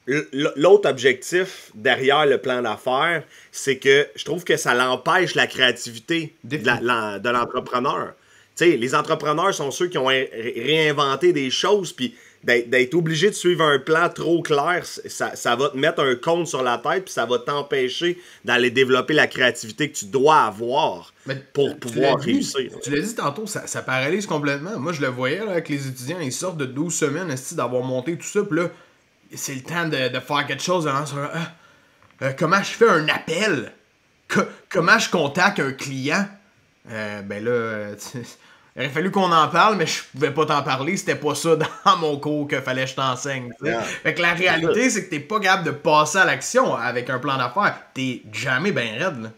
L'autre 0.08 0.88
objectif 0.88 1.72
derrière 1.74 2.28
le 2.28 2.38
plan 2.38 2.62
d'affaires, 2.62 3.24
c'est 3.52 3.78
que 3.78 4.08
je 4.16 4.24
trouve 4.24 4.44
que 4.44 4.56
ça 4.56 4.76
l'empêche 4.76 5.34
la 5.34 5.48
créativité 5.48 6.36
de 6.44 7.30
l'entrepreneur. 7.30 8.14
Les 8.60 8.96
entrepreneurs 8.96 9.54
sont 9.54 9.72
ceux 9.72 9.88
qui 9.88 9.98
ont 9.98 10.08
réinventé 10.08 11.34
des 11.34 11.50
choses, 11.50 11.92
puis 11.92 12.16
d'être 12.44 12.94
obligé 12.94 13.30
de 13.30 13.36
suivre 13.36 13.64
un 13.64 13.80
plan 13.80 14.08
trop 14.08 14.42
clair, 14.44 14.84
ça, 14.86 15.56
va 15.56 15.70
te 15.70 15.78
mettre 15.78 16.02
un 16.02 16.16
compte 16.16 16.48
sur 16.48 16.62
la 16.62 16.78
tête, 16.78 17.06
puis 17.06 17.14
ça 17.14 17.26
va 17.26 17.40
t'empêcher 17.40 18.20
d'aller 18.44 18.70
développer 18.70 19.14
la 19.14 19.28
créativité 19.28 19.90
que 19.90 19.98
tu 19.98 20.06
dois 20.06 20.44
avoir 20.44 21.12
pour 21.54 21.78
pouvoir 21.78 22.20
réussir. 22.20 22.72
Tu 22.84 22.92
l'as 22.92 23.02
dit 23.02 23.16
tantôt, 23.16 23.48
ça, 23.48 23.66
ça, 23.66 23.82
paralyse 23.82 24.28
complètement. 24.28 24.78
Moi, 24.80 24.94
je 24.94 25.02
le 25.02 25.08
voyais 25.08 25.40
avec 25.40 25.70
les 25.70 25.88
étudiants, 25.88 26.20
ils 26.20 26.32
sortent 26.32 26.58
de 26.58 26.66
12 26.66 26.94
semaines 26.94 27.36
d'avoir 27.54 27.84
monté 27.84 28.16
tout 28.16 28.28
ça, 28.28 28.44
puis 28.44 28.60
là, 28.60 28.70
c'est 29.34 29.56
le 29.56 29.62
temps 29.62 29.88
de, 29.88 30.20
faire 30.20 30.46
quelque 30.46 30.64
chose. 30.64 30.88
Hein, 30.88 31.04
euh, 32.22 32.32
comment 32.38 32.62
je 32.62 32.72
fais 32.72 32.88
un 32.88 33.08
appel? 33.10 33.72
comment 34.70 35.00
je 35.00 35.10
contacte 35.10 35.60
un 35.60 35.72
client? 35.72 36.28
Euh, 36.92 37.22
ben 37.22 37.44
là, 37.44 37.96
il 38.16 38.22
aurait 38.82 38.90
fallu 38.90 39.12
qu'on 39.12 39.32
en 39.32 39.48
parle, 39.48 39.76
mais 39.78 39.88
je 39.88 40.04
pouvais 40.12 40.32
pas 40.32 40.46
t'en 40.46 40.64
parler. 40.64 40.98
C'était 40.98 41.16
pas 41.16 41.36
ça 41.36 41.56
dans 41.86 41.98
mon 41.98 42.18
cours 42.18 42.48
que 42.48 42.62
fallait 42.62 42.86
que 42.86 42.92
je 42.92 42.96
t'enseigne. 42.96 43.52
Fait 44.04 44.14
que 44.14 44.22
la 44.22 44.34
réalité, 44.34 44.90
c'est 44.90 45.06
que 45.06 45.10
t'es 45.10 45.20
pas 45.20 45.40
capable 45.40 45.66
de 45.66 45.72
passer 45.72 46.18
à 46.18 46.26
l'action 46.26 46.76
avec 46.76 47.10
un 47.10 47.20
plan 47.20 47.38
d'affaires. 47.38 47.78
T'es 47.94 48.22
jamais 48.32 48.72
bien 48.72 48.94
raide, 49.00 49.24
là. 49.24 49.32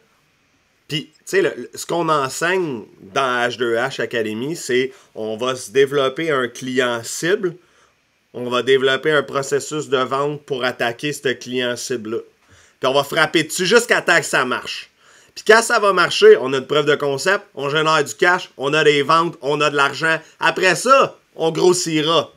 Puis, 0.87 1.11
tu 1.11 1.41
sais, 1.41 1.69
ce 1.75 1.85
qu'on 1.85 2.07
enseigne 2.07 2.83
dans 3.01 3.45
H2H 3.49 4.01
Academy, 4.01 4.55
c'est 4.55 4.93
on 5.15 5.35
va 5.35 5.55
se 5.55 5.69
développer 5.71 6.31
un 6.31 6.47
client 6.47 7.01
cible 7.03 7.57
on 8.37 8.49
va 8.49 8.61
développer 8.61 9.11
un 9.11 9.23
processus 9.23 9.89
de 9.89 9.97
vente 9.97 10.43
pour 10.43 10.63
attaquer 10.63 11.11
ce 11.11 11.29
client 11.29 11.75
cible-là. 11.75 12.19
Puis 12.79 12.87
on 12.87 12.93
va 12.93 13.03
frapper 13.03 13.43
dessus 13.43 13.65
jusqu'à 13.65 14.01
temps 14.01 14.19
que 14.19 14.25
ça 14.25 14.45
marche. 14.45 14.91
Puis 15.37 15.43
quand 15.53 15.61
ça 15.61 15.77
va 15.77 15.93
marcher, 15.93 16.35
on 16.41 16.51
a 16.53 16.57
une 16.57 16.65
preuve 16.65 16.87
de 16.87 16.95
concept, 16.95 17.45
on 17.53 17.69
génère 17.69 18.03
du 18.03 18.15
cash, 18.15 18.49
on 18.57 18.73
a 18.73 18.83
des 18.83 19.03
ventes, 19.03 19.37
on 19.43 19.61
a 19.61 19.69
de 19.69 19.75
l'argent. 19.75 20.19
Après 20.39 20.75
ça, 20.75 21.15
on 21.35 21.51
grossira. 21.51 22.33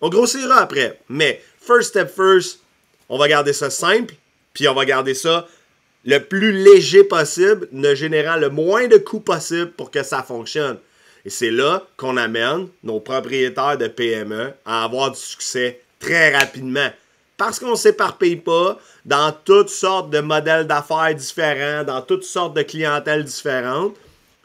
On 0.00 0.08
grossira 0.08 0.58
après. 0.58 1.00
Mais 1.08 1.42
first 1.60 1.88
step 1.88 2.14
first, 2.14 2.60
on 3.08 3.18
va 3.18 3.26
garder 3.26 3.52
ça 3.52 3.70
simple, 3.70 4.14
puis 4.52 4.68
on 4.68 4.74
va 4.74 4.84
garder 4.84 5.14
ça 5.14 5.48
le 6.04 6.20
plus 6.20 6.52
léger 6.52 7.02
possible, 7.02 7.66
ne 7.72 7.92
générant 7.92 8.36
le 8.36 8.50
moins 8.50 8.86
de 8.86 8.98
coûts 8.98 9.18
possible 9.18 9.72
pour 9.72 9.90
que 9.90 10.04
ça 10.04 10.22
fonctionne. 10.22 10.78
Et 11.24 11.30
c'est 11.30 11.50
là 11.50 11.84
qu'on 11.96 12.16
amène 12.16 12.68
nos 12.84 13.00
propriétaires 13.00 13.78
de 13.78 13.88
PME 13.88 14.52
à 14.64 14.84
avoir 14.84 15.10
du 15.10 15.18
succès 15.18 15.80
très 15.98 16.32
rapidement. 16.32 16.90
Parce 17.36 17.58
qu'on 17.58 17.72
ne 17.72 17.76
s'éparpille 17.76 18.36
pas 18.36 18.78
dans 19.04 19.32
toutes 19.44 19.68
sortes 19.68 20.10
de 20.10 20.20
modèles 20.20 20.66
d'affaires 20.66 21.14
différents, 21.14 21.82
dans 21.84 22.00
toutes 22.00 22.24
sortes 22.24 22.54
de 22.54 22.62
clientèles 22.62 23.24
différentes. 23.24 23.94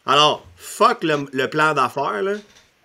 Alors, 0.06 0.46
fuck 0.58 1.04
le, 1.04 1.46
plan 1.48 1.74
d'affaires, 1.74 2.24
là. 2.24 2.34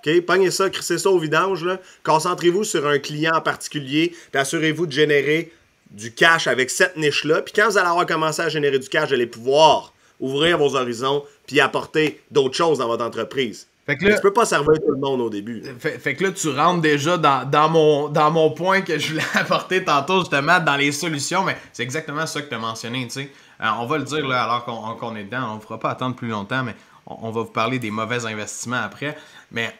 OK? 0.04 0.20
Pognez 0.26 0.50
ça, 0.50 0.68
crissez 0.68 0.98
ça 0.98 1.08
au 1.08 1.18
vidange, 1.18 1.66
Concentrez-vous 2.02 2.64
sur 2.64 2.86
un 2.86 2.98
client 2.98 3.36
en 3.36 3.40
particulier, 3.40 4.14
assurez-vous 4.34 4.86
de 4.86 4.92
générer 4.92 5.52
du 5.90 6.12
cash 6.12 6.46
avec 6.46 6.68
cette 6.68 6.96
niche-là. 6.96 7.40
Puis 7.40 7.54
quand 7.54 7.70
vous 7.70 7.78
allez 7.78 7.88
avoir 7.88 8.04
commencé 8.04 8.42
à 8.42 8.48
générer 8.50 8.78
du 8.78 8.88
cash, 8.88 9.08
vous 9.08 9.14
allez 9.14 9.26
pouvoir 9.26 9.94
ouvrir 10.20 10.58
vos 10.58 10.76
horizons 10.76 11.24
puis 11.46 11.60
apporter 11.60 12.20
d'autres 12.30 12.56
choses 12.56 12.78
dans 12.78 12.88
votre 12.88 13.04
entreprise. 13.04 13.68
Fait 13.86 13.98
que 13.98 14.06
là, 14.06 14.14
tu 14.16 14.22
peux 14.22 14.32
pas 14.32 14.46
servir 14.46 14.74
tout 14.80 14.92
le 14.92 14.98
monde 14.98 15.20
au 15.20 15.28
début. 15.28 15.62
Fait, 15.78 16.14
que 16.14 16.24
là, 16.24 16.32
tu 16.32 16.48
rentres 16.48 16.80
déjà 16.80 17.18
dans, 17.18 17.68
mon, 17.68 18.08
dans 18.08 18.30
mon 18.30 18.50
point 18.50 18.80
que 18.80 18.98
je 18.98 19.12
voulais 19.12 19.24
apporter 19.34 19.84
tantôt, 19.84 20.20
justement, 20.20 20.58
dans 20.58 20.76
les 20.76 20.90
solutions, 20.90 21.44
mais 21.44 21.56
c'est 21.72 21.82
exactement 21.82 22.26
ça 22.26 22.40
que 22.40 22.48
tu 22.48 22.54
as 22.54 22.58
mentionné, 22.58 23.04
tu 23.04 23.10
sais. 23.10 23.30
Euh, 23.60 23.68
on 23.78 23.86
va 23.86 23.98
le 23.98 24.04
dire 24.04 24.26
là, 24.26 24.44
alors 24.44 24.64
qu'on 24.96 25.14
est 25.16 25.24
dedans, 25.24 25.52
on 25.52 25.56
ne 25.56 25.60
fera 25.60 25.78
pas 25.78 25.90
attendre 25.90 26.16
plus 26.16 26.28
longtemps, 26.28 26.64
mais 26.64 26.74
on, 27.06 27.30
va 27.30 27.42
vous 27.42 27.50
parler 27.50 27.78
des 27.78 27.90
mauvais 27.90 28.24
investissements 28.24 28.82
après. 28.82 29.16
Mais 29.52 29.72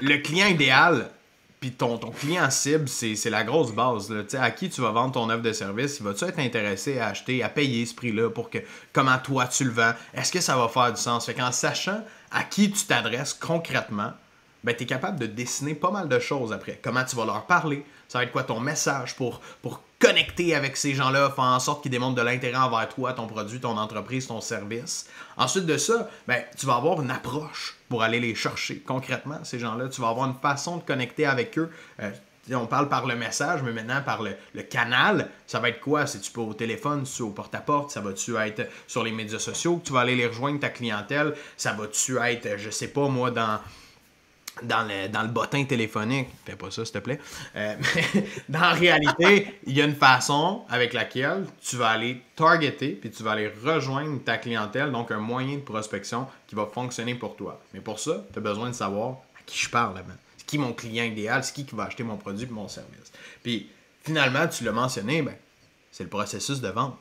le 0.00 0.18
client 0.18 0.48
idéal, 0.48 1.08
puis 1.60 1.70
ton, 1.70 1.96
ton 1.96 2.10
client 2.10 2.50
cible, 2.50 2.88
c'est 2.88 3.30
la 3.30 3.44
grosse 3.44 3.72
base. 3.72 4.10
Là. 4.10 4.22
À 4.40 4.50
qui 4.50 4.68
tu 4.68 4.80
vas 4.80 4.90
vendre 4.90 5.12
ton 5.12 5.30
offre 5.30 5.42
de 5.42 5.52
service? 5.52 5.98
Il 6.00 6.04
va-tu 6.04 6.24
être 6.24 6.40
intéressé 6.40 6.98
à 6.98 7.08
acheter, 7.08 7.42
à 7.42 7.48
payer 7.48 7.86
ce 7.86 7.94
prix-là 7.94 8.30
pour 8.30 8.50
que 8.50 8.58
comment 8.92 9.16
toi 9.18 9.46
tu 9.46 9.64
le 9.64 9.70
vends? 9.70 9.92
Est-ce 10.12 10.32
que 10.32 10.40
ça 10.40 10.56
va 10.56 10.68
faire 10.68 10.92
du 10.92 11.00
sens? 11.00 11.24
Fait 11.24 11.34
qu'en 11.34 11.52
sachant 11.52 12.02
à 12.32 12.44
qui 12.44 12.70
tu 12.70 12.84
t'adresses 12.86 13.34
concrètement, 13.34 14.12
ben, 14.64 14.74
tu 14.76 14.84
es 14.84 14.86
capable 14.86 15.18
de 15.18 15.26
dessiner 15.26 15.74
pas 15.74 15.90
mal 15.90 16.08
de 16.08 16.18
choses 16.18 16.52
après. 16.52 16.78
Comment 16.82 17.04
tu 17.04 17.16
vas 17.16 17.24
leur 17.24 17.46
parler, 17.46 17.84
ça 18.08 18.18
va 18.18 18.24
être 18.24 18.32
quoi 18.32 18.44
ton 18.44 18.60
message 18.60 19.16
pour, 19.16 19.40
pour 19.60 19.82
connecter 19.98 20.54
avec 20.54 20.76
ces 20.76 20.94
gens-là, 20.94 21.30
faire 21.30 21.44
en 21.44 21.60
sorte 21.60 21.82
qu'ils 21.82 21.90
démontrent 21.90 22.14
de 22.14 22.22
l'intérêt 22.22 22.56
envers 22.56 22.88
toi, 22.88 23.12
ton 23.12 23.26
produit, 23.26 23.60
ton 23.60 23.76
entreprise, 23.76 24.26
ton 24.26 24.40
service. 24.40 25.08
Ensuite 25.36 25.66
de 25.66 25.76
ça, 25.76 26.08
ben, 26.28 26.42
tu 26.56 26.66
vas 26.66 26.76
avoir 26.76 27.02
une 27.02 27.10
approche 27.10 27.76
pour 27.88 28.02
aller 28.02 28.20
les 28.20 28.34
chercher 28.34 28.78
concrètement, 28.78 29.38
ces 29.42 29.58
gens-là. 29.58 29.88
Tu 29.88 30.00
vas 30.00 30.08
avoir 30.08 30.28
une 30.28 30.38
façon 30.40 30.76
de 30.76 30.82
connecter 30.82 31.26
avec 31.26 31.58
eux. 31.58 31.70
Euh, 32.00 32.10
on 32.50 32.66
parle 32.66 32.88
par 32.88 33.06
le 33.06 33.14
message, 33.14 33.62
mais 33.62 33.72
maintenant 33.72 34.02
par 34.02 34.22
le, 34.22 34.62
canal, 34.62 35.28
ça 35.46 35.60
va 35.60 35.68
être 35.68 35.80
quoi? 35.80 36.06
Si 36.06 36.20
tu 36.20 36.30
peux 36.32 36.40
au 36.40 36.54
téléphone, 36.54 37.06
si 37.06 37.22
au 37.22 37.30
porte-à-porte, 37.30 37.90
ça 37.90 38.00
va-tu 38.00 38.36
être 38.36 38.68
sur 38.86 39.04
les 39.04 39.12
médias 39.12 39.38
sociaux? 39.38 39.76
Que 39.76 39.86
tu 39.86 39.92
vas 39.92 40.00
aller 40.00 40.16
les 40.16 40.26
rejoindre 40.26 40.60
ta 40.60 40.70
clientèle? 40.70 41.34
Ça 41.56 41.72
va-tu 41.72 42.18
être, 42.18 42.58
je 42.58 42.70
sais 42.70 42.88
pas 42.88 43.08
moi, 43.08 43.30
dans 43.30 43.60
dans 44.62 44.86
le, 44.86 45.08
dans 45.08 45.22
le 45.22 45.28
bottin 45.28 45.64
téléphonique, 45.64 46.28
fais 46.44 46.56
pas 46.56 46.70
ça 46.70 46.84
s'il 46.84 46.92
te 46.92 46.98
plaît, 46.98 47.18
euh, 47.56 47.74
mais 47.80 48.26
dans 48.48 48.60
la 48.60 48.72
réalité, 48.72 49.58
il 49.66 49.76
y 49.76 49.80
a 49.80 49.86
une 49.86 49.94
façon 49.94 50.62
avec 50.68 50.92
laquelle 50.92 51.46
tu 51.62 51.76
vas 51.76 51.88
aller 51.88 52.20
targeter 52.36 52.90
puis 52.90 53.10
tu 53.10 53.22
vas 53.22 53.32
aller 53.32 53.50
rejoindre 53.64 54.22
ta 54.22 54.36
clientèle, 54.36 54.92
donc 54.92 55.10
un 55.10 55.18
moyen 55.18 55.56
de 55.56 55.62
prospection 55.62 56.26
qui 56.46 56.54
va 56.54 56.66
fonctionner 56.66 57.14
pour 57.14 57.34
toi. 57.36 57.60
Mais 57.72 57.80
pour 57.80 57.98
ça, 57.98 58.24
tu 58.32 58.38
as 58.38 58.42
besoin 58.42 58.68
de 58.68 58.74
savoir 58.74 59.12
à 59.36 59.42
qui 59.46 59.58
je 59.58 59.70
parle 59.70 59.94
là-bas. 59.94 60.14
Qui 60.52 60.58
mon 60.58 60.74
client 60.74 61.04
idéal, 61.04 61.42
c'est 61.42 61.54
qui 61.54 61.64
qui 61.64 61.74
va 61.74 61.84
acheter 61.84 62.02
mon 62.02 62.18
produit 62.18 62.46
et 62.46 62.50
mon 62.50 62.68
service. 62.68 63.10
Puis 63.42 63.70
finalement, 64.04 64.46
tu 64.46 64.64
l'as 64.64 64.72
mentionné, 64.72 65.22
ben, 65.22 65.34
c'est 65.90 66.02
le 66.02 66.10
processus 66.10 66.60
de 66.60 66.68
vente. 66.68 66.98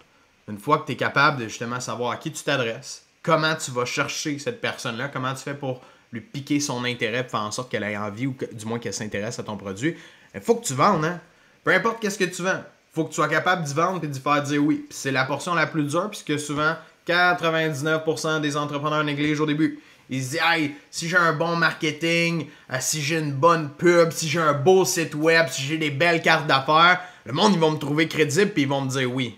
Une 0.47 0.57
fois 0.57 0.77
que 0.77 0.85
tu 0.85 0.93
es 0.93 0.95
capable 0.95 1.41
de 1.41 1.49
justement 1.49 1.81
savoir 1.81 2.11
à 2.11 2.15
qui 2.15 2.31
tu 2.31 2.41
t'adresses, 2.45 3.05
comment 3.21 3.53
tu 3.55 3.71
vas 3.71 3.83
chercher 3.83 4.39
cette 4.39 4.61
personne-là, 4.61 5.09
comment 5.09 5.33
tu 5.33 5.43
fais 5.43 5.53
pour 5.53 5.81
lui 6.13 6.21
piquer 6.21 6.61
son 6.61 6.85
intérêt, 6.85 7.25
faire 7.25 7.41
en 7.41 7.51
sorte 7.51 7.69
qu'elle 7.69 7.83
ait 7.83 7.97
envie 7.97 8.27
ou 8.27 8.37
du 8.53 8.65
moins 8.65 8.79
qu'elle 8.79 8.93
s'intéresse 8.93 9.37
à 9.37 9.43
ton 9.43 9.57
produit. 9.57 9.97
Il 10.33 10.39
faut 10.39 10.55
que 10.55 10.65
tu 10.65 10.73
vendes, 10.73 11.03
hein? 11.03 11.19
Peu 11.65 11.71
importe 11.73 11.99
qu'est-ce 11.99 12.17
que 12.17 12.23
tu 12.23 12.43
vends. 12.43 12.63
faut 12.93 13.03
que 13.03 13.09
tu 13.09 13.15
sois 13.15 13.27
capable 13.27 13.65
d'y 13.65 13.73
vendre 13.73 14.01
et 14.01 14.07
d'y 14.07 14.19
faire 14.21 14.41
dire 14.43 14.63
oui. 14.63 14.85
c'est 14.89 15.11
la 15.11 15.25
portion 15.25 15.53
la 15.55 15.67
plus 15.67 15.83
dure, 15.83 16.09
puisque 16.09 16.39
souvent, 16.39 16.77
99% 17.05 18.39
des 18.39 18.55
entrepreneurs 18.55 19.03
négligent 19.03 19.41
au 19.41 19.45
début. 19.45 19.81
Ils 20.11 20.21
se 20.21 20.29
disent, 20.31 20.41
hey, 20.43 20.75
si 20.91 21.07
j'ai 21.07 21.15
un 21.15 21.31
bon 21.31 21.55
marketing, 21.55 22.47
euh, 22.69 22.77
si 22.81 23.01
j'ai 23.01 23.17
une 23.17 23.31
bonne 23.31 23.69
pub, 23.69 24.11
si 24.11 24.27
j'ai 24.27 24.41
un 24.41 24.51
beau 24.51 24.83
site 24.83 25.15
web, 25.15 25.47
si 25.49 25.61
j'ai 25.61 25.77
des 25.77 25.89
belles 25.89 26.21
cartes 26.21 26.47
d'affaires, 26.47 26.99
le 27.25 27.31
monde, 27.31 27.53
ils 27.53 27.59
vont 27.59 27.71
me 27.71 27.77
trouver 27.77 28.09
crédible 28.09 28.51
puis 28.51 28.63
ils 28.63 28.67
vont 28.67 28.81
me 28.81 28.89
dire 28.89 29.09
oui. 29.09 29.37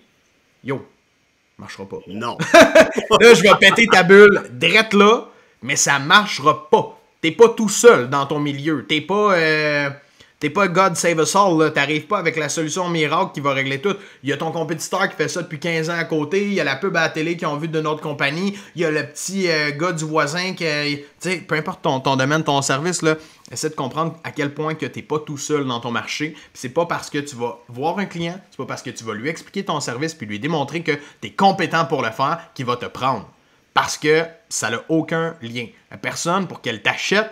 Yo, 0.63 0.84
marchera 1.59 1.88
pas. 1.88 1.99
Non. 2.07 2.38
là, 2.53 3.34
je 3.36 3.43
vais 3.43 3.53
péter 3.59 3.86
ta 3.86 4.01
bulle 4.01 4.49
drette 4.49 4.95
là, 4.95 5.28
mais 5.61 5.76
ça 5.76 5.99
marchera 5.99 6.67
pas. 6.69 6.99
T'es 7.21 7.32
pas 7.32 7.49
tout 7.49 7.69
seul 7.69 8.09
dans 8.09 8.26
ton 8.26 8.39
milieu. 8.39 8.86
T'es 8.88 9.01
pas. 9.01 9.36
Euh, 9.36 9.89
T'es 10.43 10.49
pas 10.49 10.67
God 10.67 10.97
Save 10.97 11.21
Us 11.21 11.37
All, 11.37 11.57
là. 11.57 11.69
T'arrives 11.69 12.05
pas 12.05 12.17
avec 12.17 12.35
la 12.35 12.49
solution 12.49 12.89
miracle 12.89 13.31
qui 13.33 13.39
va 13.39 13.53
régler 13.53 13.79
tout. 13.79 13.95
Il 14.23 14.29
y 14.29 14.33
a 14.33 14.35
ton 14.35 14.51
compétiteur 14.51 15.07
qui 15.07 15.15
fait 15.15 15.29
ça 15.29 15.41
depuis 15.41 15.57
15 15.57 15.89
ans 15.89 15.97
à 15.97 16.03
côté. 16.03 16.43
Il 16.43 16.53
y 16.53 16.59
a 16.59 16.65
la 16.65 16.75
pub 16.75 16.97
à 16.97 17.03
la 17.03 17.09
télé 17.09 17.37
qui 17.37 17.45
ont 17.45 17.55
vu 17.55 17.69
de 17.69 17.79
notre 17.79 18.01
compagnie. 18.01 18.59
Il 18.75 18.81
y 18.81 18.83
a 18.83 18.91
le 18.91 19.07
petit 19.07 19.49
euh, 19.49 19.71
gars 19.71 19.93
du 19.93 20.03
voisin 20.03 20.51
qui. 20.51 20.65
Tu 20.65 21.05
sais, 21.19 21.37
peu 21.37 21.55
importe 21.55 21.81
ton, 21.81 22.17
domaine, 22.17 22.43
ton 22.43 22.61
service, 22.61 23.03
là. 23.03 23.15
Essaie 23.53 23.69
de 23.69 23.75
comprendre 23.75 24.19
à 24.25 24.31
quel 24.31 24.53
point 24.53 24.75
que 24.75 24.85
t'es 24.85 25.01
pas 25.01 25.19
tout 25.19 25.37
seul 25.37 25.65
dans 25.65 25.79
ton 25.79 25.91
marché. 25.91 26.35
c'est 26.53 26.67
pas 26.67 26.87
parce 26.87 27.09
que 27.09 27.19
tu 27.19 27.37
vas 27.37 27.59
voir 27.69 27.97
un 27.99 28.05
client, 28.05 28.37
c'est 28.51 28.57
pas 28.57 28.65
parce 28.65 28.81
que 28.81 28.89
tu 28.89 29.05
vas 29.05 29.13
lui 29.13 29.29
expliquer 29.29 29.63
ton 29.63 29.79
service 29.79 30.13
puis 30.13 30.27
lui 30.27 30.41
démontrer 30.41 30.83
que 30.83 30.91
tu 31.21 31.27
es 31.29 31.31
compétent 31.31 31.85
pour 31.85 32.01
le 32.01 32.11
faire 32.11 32.49
qu'il 32.53 32.65
va 32.65 32.75
te 32.75 32.87
prendre. 32.87 33.29
Parce 33.73 33.97
que 33.97 34.25
ça 34.49 34.69
n'a 34.69 34.81
aucun 34.89 35.37
lien. 35.41 35.67
La 35.89 35.95
personne, 35.95 36.47
pour 36.47 36.59
qu'elle 36.59 36.81
t'achète, 36.81 37.31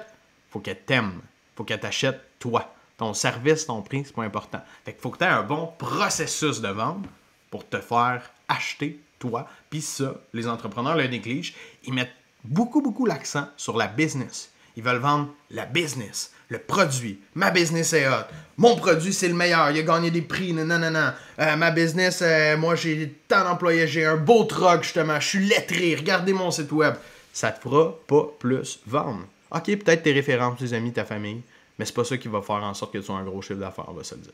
faut 0.50 0.60
qu'elle 0.60 0.80
t'aime. 0.80 1.20
faut 1.58 1.66
qu'elle 1.66 1.82
t'achète 1.82 2.18
toi. 2.40 2.74
Ton 3.02 3.16
service, 3.16 3.66
ton 3.66 3.82
prix, 3.82 4.04
c'est 4.06 4.14
pas 4.14 4.22
important. 4.22 4.62
Fait 4.86 4.94
qu'il 4.94 5.02
faut 5.02 5.10
que 5.10 5.18
tu 5.18 5.24
aies 5.24 5.28
un 5.28 5.42
bon 5.42 5.72
processus 5.80 6.62
de 6.62 6.68
vente 6.68 7.04
pour 7.50 7.68
te 7.68 7.80
faire 7.80 8.22
acheter 8.48 9.00
toi. 9.18 9.48
Puis 9.72 9.82
ça, 9.82 10.14
les 10.36 10.48
entrepreneurs 10.48 10.96
le 10.96 11.08
négligent. 11.08 11.56
Ils 11.84 11.96
mettent 11.96 12.14
beaucoup, 12.44 12.80
beaucoup 12.80 13.08
l'accent 13.08 13.48
sur 13.58 13.76
la 13.76 13.88
business. 13.88 14.52
Ils 14.76 14.84
veulent 14.84 14.98
vendre 14.98 15.30
la 15.50 15.66
business, 15.66 16.32
le 16.50 16.60
produit. 16.60 17.20
Ma 17.34 17.50
business 17.50 17.92
est 17.94 18.08
hot. 18.08 18.28
Mon 18.58 18.76
produit, 18.76 19.14
c'est 19.14 19.30
le 19.30 19.34
meilleur. 19.34 19.72
Il 19.72 19.80
a 19.80 19.82
gagné 19.82 20.12
des 20.12 20.22
prix. 20.22 20.54
Non, 20.54 20.64
non, 20.64 20.92
non. 20.92 21.12
Euh, 21.40 21.56
ma 21.56 21.72
business, 21.72 22.20
euh, 22.22 22.56
moi, 22.56 22.76
j'ai 22.76 23.16
tant 23.28 23.44
d'employés. 23.44 23.88
J'ai 23.88 24.06
un 24.06 24.18
beau 24.18 24.44
truck, 24.44 24.84
justement. 24.84 25.20
Je 25.20 25.28
suis 25.28 25.48
lettré. 25.48 25.96
Regardez 25.96 26.34
mon 26.34 26.52
site 26.52 26.72
web. 26.72 26.94
Ça 27.34 27.52
te 27.52 27.62
fera 27.62 27.96
pas 28.06 28.28
plus 28.38 28.80
vendre. 28.86 29.26
OK, 29.50 29.66
peut-être 29.66 30.04
tes 30.04 30.14
références, 30.14 30.60
tes 30.60 30.74
amis, 30.74 30.94
ta 30.94 31.04
famille. 31.04 31.42
Mais 31.82 31.86
c'est 31.86 31.96
pas 31.96 32.04
ça 32.04 32.16
qui 32.16 32.28
va 32.28 32.44
faire 32.44 32.64
en 32.64 32.76
sorte 32.76 32.94
que 32.94 33.00
tu 33.00 33.12
aies 33.12 33.16
un 33.16 33.24
gros 33.24 33.42
chiffre 33.42 33.60
d'affaires, 33.60 33.86
on 33.88 33.94
va 33.94 34.04
se 34.04 34.14
le 34.14 34.22
dire. 34.22 34.34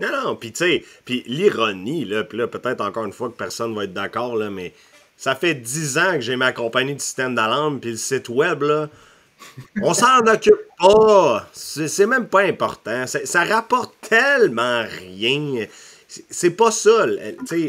Non, 0.00 0.08
non, 0.10 0.34
puis 0.34 0.50
tu 0.50 0.64
sais, 0.64 0.84
puis 1.04 1.22
l'ironie, 1.26 2.06
là, 2.06 2.24
puis 2.24 2.38
là, 2.38 2.46
peut-être 2.46 2.80
encore 2.80 3.04
une 3.04 3.12
fois 3.12 3.28
que 3.28 3.34
personne 3.34 3.74
va 3.74 3.84
être 3.84 3.92
d'accord, 3.92 4.34
là, 4.34 4.48
mais 4.48 4.72
ça 5.18 5.34
fait 5.34 5.54
10 5.54 5.98
ans 5.98 6.12
que 6.12 6.22
j'ai 6.22 6.36
ma 6.36 6.52
compagnie 6.52 6.94
de 6.94 7.02
système 7.02 7.34
d'alarme, 7.34 7.80
puis 7.80 7.90
le 7.90 7.96
site 7.98 8.30
web, 8.30 8.62
là, 8.62 8.88
on 9.82 9.92
s'en 9.92 10.20
occupe 10.26 10.54
pas. 10.78 11.46
C'est 11.52 12.06
même 12.06 12.28
pas 12.28 12.44
important. 12.44 13.04
Ça 13.06 13.44
rapporte 13.44 13.94
tellement 14.00 14.84
rien. 14.84 15.66
C'est 16.30 16.52
pas 16.52 16.70
ça, 16.70 17.04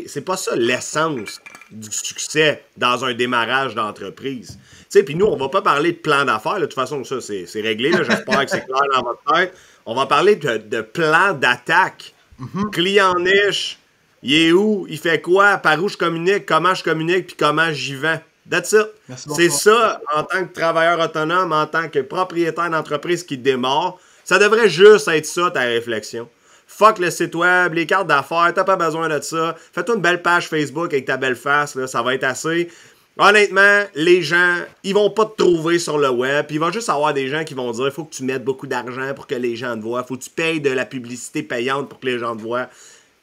c'est 0.06 0.22
pas 0.22 0.38
ça 0.38 0.56
l'essence 0.56 1.42
du 1.70 1.92
succès 1.92 2.64
dans 2.78 3.04
un 3.04 3.14
démarrage 3.14 3.76
d'entreprise. 3.76 4.58
Puis 4.90 5.16
nous, 5.16 5.26
on 5.26 5.36
va 5.36 5.50
pas 5.50 5.62
parler 5.62 5.92
de 5.92 5.98
plan 5.98 6.26
d'affaires. 6.26 6.60
De 6.60 6.66
toute 6.66 6.74
façon, 6.74 7.04
ça, 7.04 7.22
c'est 7.22 7.62
réglé. 7.62 7.92
J'espère 7.92 8.46
que 8.46 8.52
c'est 8.52 8.66
clair 8.66 8.82
dans 8.94 9.04
votre 9.04 9.22
tête. 9.34 9.54
On 9.86 9.96
va 9.96 10.06
parler 10.06 10.36
de, 10.36 10.58
de 10.58 10.82
plan 10.82 11.34
d'attaque. 11.34 12.14
Mm-hmm. 12.42 12.70
Client 12.72 13.20
niche, 13.20 13.80
il 14.22 14.34
est 14.34 14.52
où, 14.52 14.86
il 14.90 14.98
fait 15.00 15.22
quoi, 15.22 15.58
par 15.58 15.82
où 15.84 15.90
je 15.90 15.98
communique, 15.98 16.46
comment 16.46 16.74
je 16.74 16.84
communique, 16.84 17.28
puis 17.28 17.36
comment 17.38 17.72
j'y 17.72 17.96
vends? 17.96 18.20
That's 18.50 18.74
it. 18.74 18.88
C'est 19.16 19.50
ça, 19.50 20.02
en 20.16 20.24
tant 20.24 20.46
que 20.46 20.54
travailleur 20.54 21.00
autonome, 21.00 21.52
en 21.52 21.66
tant 21.66 21.90
que 21.90 22.00
propriétaire 22.00 22.70
d'entreprise 22.70 23.24
qui 23.24 23.38
démarre, 23.38 23.98
ça 24.24 24.40
devrait 24.40 24.70
juste 24.70 25.08
être 25.08 25.26
ça, 25.26 25.52
ta 25.52 25.62
réflexion. 25.62 26.30
Fuck 26.68 27.00
le 27.00 27.10
site 27.10 27.34
web, 27.36 27.74
les 27.74 27.86
cartes 27.86 28.08
d'affaires, 28.08 28.52
t'as 28.54 28.64
pas 28.64 28.76
besoin 28.76 29.10
de 29.10 29.22
ça. 29.22 29.56
Fais-toi 29.74 29.96
une 29.96 30.02
belle 30.02 30.22
page 30.22 30.48
Facebook 30.48 30.94
avec 30.94 31.06
ta 31.06 31.18
belle 31.18 31.36
face, 31.36 31.76
là, 31.76 31.88
ça 31.88 32.02
va 32.02 32.14
être 32.14 32.24
assez. 32.24 32.70
Honnêtement, 33.20 33.84
les 33.96 34.22
gens, 34.22 34.58
ils 34.84 34.94
vont 34.94 35.10
pas 35.10 35.26
te 35.26 35.44
trouver 35.44 35.80
sur 35.80 35.98
le 35.98 36.10
web. 36.10 36.46
il 36.50 36.60
va 36.60 36.72
juste 36.72 36.90
avoir 36.90 37.14
des 37.14 37.28
gens 37.28 37.44
qui 37.44 37.56
vont 37.56 37.72
dire 37.72 37.92
faut 37.92 38.04
que 38.04 38.14
tu 38.14 38.24
mettes 38.24 38.44
beaucoup 38.44 38.68
d'argent 38.68 39.14
pour 39.16 39.26
que 39.26 39.36
les 39.36 39.56
gens 39.56 39.76
te 39.76 39.82
voient. 39.82 40.04
Faut 40.04 40.18
que 40.18 40.24
tu 40.24 40.30
payes 40.30 40.62
de 40.62 40.70
la 40.70 40.86
publicité 40.86 41.42
payante 41.42 41.90
pour 41.90 42.00
que 42.00 42.06
les 42.06 42.20
gens 42.20 42.36
te 42.36 42.42
voient. 42.42 42.70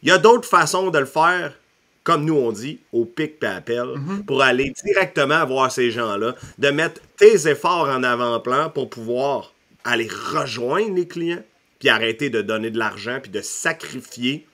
Il 0.03 0.09
y 0.09 0.13
a 0.13 0.19
d'autres 0.19 0.49
façons 0.49 0.91
de 0.91 0.99
le 0.99 1.07
faire, 1.07 1.55
comme 2.03 2.25
nous 2.25 2.35
on 2.35 2.51
dit, 2.51 2.81
au 2.93 3.05
pic 3.05 3.37
et 3.43 3.47
appel, 3.47 3.87
mhm. 3.97 4.25
pour 4.25 4.43
aller 4.43 4.73
directement 4.85 5.45
voir 5.47 5.71
ces 5.71 5.91
gens-là, 5.91 6.35
de 6.59 6.69
mettre 6.71 7.01
tes 7.17 7.49
efforts 7.49 7.89
en 7.89 8.03
avant-plan 8.03 8.71
pour 8.71 8.91
pouvoir 8.91 9.55
aller 9.85 10.09
rejoindre 10.09 10.95
les 10.95 11.07
clients, 11.07 11.43
puis 11.79 11.89
arrêter 11.89 12.31
de 12.31 12.43
donner 12.43 12.71
de 12.71 12.79
l'argent, 12.79 13.19
puis 13.23 13.31
de 13.31 13.41
sacrifier 13.41 14.47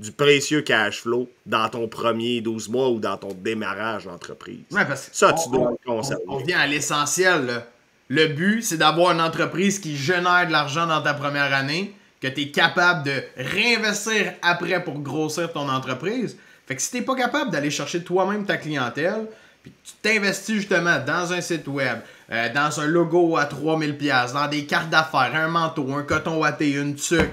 du 0.00 0.12
précieux 0.12 0.62
cash 0.62 1.02
flow 1.02 1.30
dans 1.44 1.68
ton 1.68 1.86
premier 1.86 2.40
12 2.40 2.70
mois 2.70 2.88
ou 2.88 2.98
dans 2.98 3.18
ton 3.18 3.34
démarrage 3.34 4.06
d'entreprise. 4.06 4.64
ça, 5.12 5.34
tu 5.34 5.50
dois 5.50 5.74
on, 5.86 6.00
on, 6.26 6.36
revient 6.38 6.54
à 6.54 6.66
l'essentiel. 6.66 7.62
Le 8.08 8.28
but, 8.28 8.62
c'est 8.62 8.78
d'avoir 8.78 9.12
une 9.12 9.20
entreprise 9.20 9.78
qui 9.78 9.96
génère 9.96 10.46
de 10.46 10.52
l'argent 10.52 10.86
dans 10.86 11.02
ta 11.02 11.12
première 11.12 11.52
année, 11.52 11.94
que 12.22 12.28
tu 12.28 12.40
es 12.40 12.48
capable 12.48 13.04
de 13.04 13.22
réinvestir 13.36 14.32
après 14.40 14.82
pour 14.82 15.00
grossir 15.00 15.52
ton 15.52 15.68
entreprise. 15.68 16.36
Fait 16.66 16.76
que 16.76 16.82
si 16.82 16.90
tu 16.90 17.02
pas 17.02 17.14
capable 17.14 17.50
d'aller 17.50 17.70
chercher 17.70 18.02
toi-même 18.02 18.46
ta 18.46 18.56
clientèle, 18.56 19.26
puis 19.62 19.72
tu 19.84 19.92
t'investis 20.00 20.56
justement 20.56 20.98
dans 21.06 21.34
un 21.34 21.42
site 21.42 21.68
web, 21.68 21.98
euh, 22.32 22.48
dans 22.54 22.80
un 22.80 22.86
logo 22.86 23.36
à 23.36 23.44
3000$, 23.44 24.32
dans 24.32 24.48
des 24.48 24.64
cartes 24.64 24.88
d'affaires, 24.88 25.32
un 25.34 25.48
manteau, 25.48 25.92
un 25.92 26.04
coton 26.04 26.38
watté, 26.38 26.72
une 26.72 26.94
tuque, 26.94 27.32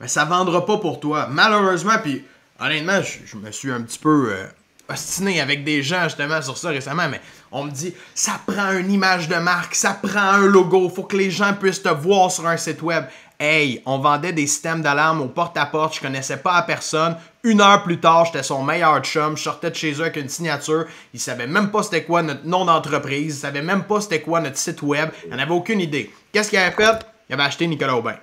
mais 0.00 0.08
ça 0.08 0.24
vendra 0.24 0.64
pas 0.66 0.78
pour 0.78 1.00
toi. 1.00 1.28
Malheureusement, 1.30 1.98
puis 2.02 2.24
honnêtement, 2.60 3.00
je, 3.02 3.36
me 3.36 3.50
suis 3.50 3.70
un 3.70 3.82
petit 3.82 3.98
peu 3.98 4.30
euh, 4.30 4.46
ostiné 4.88 5.40
avec 5.40 5.64
des 5.64 5.82
gens 5.82 6.04
justement 6.04 6.40
sur 6.42 6.58
ça 6.58 6.68
récemment, 6.68 7.08
mais 7.08 7.20
on 7.52 7.64
me 7.64 7.70
dit 7.70 7.94
ça 8.14 8.40
prend 8.46 8.72
une 8.72 8.92
image 8.92 9.28
de 9.28 9.36
marque, 9.36 9.74
ça 9.74 9.98
prend 10.00 10.20
un 10.20 10.46
logo, 10.46 10.88
faut 10.88 11.04
que 11.04 11.16
les 11.16 11.30
gens 11.30 11.54
puissent 11.54 11.82
te 11.82 11.88
voir 11.88 12.30
sur 12.30 12.46
un 12.46 12.56
site 12.56 12.82
web. 12.82 13.04
Hey, 13.38 13.82
on 13.84 13.98
vendait 13.98 14.32
des 14.32 14.46
systèmes 14.46 14.80
d'alarme 14.80 15.20
au 15.20 15.26
porte-à-porte, 15.26 15.96
je 15.96 16.00
connaissais 16.00 16.38
pas 16.38 16.54
à 16.54 16.62
personne. 16.62 17.16
Une 17.44 17.60
heure 17.60 17.82
plus 17.82 18.00
tard, 18.00 18.24
j'étais 18.24 18.42
son 18.42 18.62
meilleur 18.62 19.02
chum, 19.02 19.36
je 19.36 19.42
sortais 19.42 19.70
de 19.70 19.74
chez 19.74 19.92
eux 19.92 20.00
avec 20.00 20.16
une 20.16 20.30
signature. 20.30 20.86
Il 21.12 21.20
savait 21.20 21.46
même 21.46 21.70
pas 21.70 21.82
c'était 21.82 22.04
quoi 22.04 22.22
notre 22.22 22.46
nom 22.46 22.64
d'entreprise, 22.64 23.36
il 23.36 23.40
savait 23.40 23.60
même 23.60 23.84
pas 23.84 24.00
c'était 24.00 24.22
quoi 24.22 24.40
notre 24.40 24.56
site 24.56 24.80
web, 24.80 25.10
il 25.24 25.30
n'en 25.30 25.38
avait 25.38 25.52
aucune 25.52 25.80
idée. 25.80 26.10
Qu'est-ce 26.32 26.48
qu'il 26.48 26.58
avait 26.58 26.74
fait? 26.74 27.06
Il 27.28 27.34
avait 27.34 27.42
acheté 27.42 27.66
Nicolas 27.66 27.96
Aubin. 27.96 28.16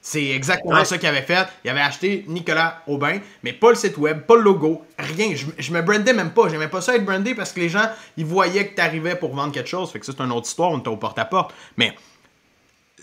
C'est 0.00 0.28
exactement 0.28 0.84
ça 0.84 0.96
qu'il 0.96 1.08
avait 1.08 1.22
fait. 1.22 1.46
Il 1.64 1.70
avait 1.70 1.80
acheté 1.80 2.24
Nicolas 2.28 2.82
Aubin, 2.86 3.18
mais 3.42 3.52
pas 3.52 3.70
le 3.70 3.74
site 3.74 3.96
web, 3.98 4.22
pas 4.22 4.36
le 4.36 4.42
logo, 4.42 4.84
rien. 4.98 5.34
Je, 5.34 5.72
me 5.72 5.82
brandais 5.82 6.12
même 6.12 6.30
pas. 6.30 6.48
J'aimais 6.48 6.68
pas 6.68 6.80
ça 6.80 6.94
être 6.94 7.04
brandé 7.04 7.34
parce 7.34 7.52
que 7.52 7.60
les 7.60 7.68
gens, 7.68 7.90
ils 8.16 8.24
voyaient 8.24 8.68
que 8.68 8.74
tu 8.76 8.80
arrivais 8.80 9.16
pour 9.16 9.34
vendre 9.34 9.52
quelque 9.52 9.68
chose. 9.68 9.90
Fait 9.90 9.98
que 9.98 10.06
ça, 10.06 10.12
c'est 10.16 10.22
une 10.22 10.32
autre 10.32 10.46
histoire, 10.46 10.70
on 10.70 10.78
était 10.78 10.88
au 10.88 10.96
porte-à-porte. 10.96 11.52
Mais 11.76 11.94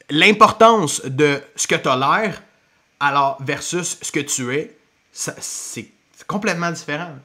l'importance 0.10 1.02
de 1.06 1.42
ce 1.56 1.68
que 1.68 1.76
tu 1.76 1.88
as 1.88 1.96
l'air, 1.96 2.42
alors 3.00 3.38
versus 3.42 4.00
ce 4.02 4.12
que 4.12 4.22
tu 4.22 4.56
es, 4.56 4.76
c'est 5.12 5.92
complètement 6.28 6.72
différent. 6.72 7.16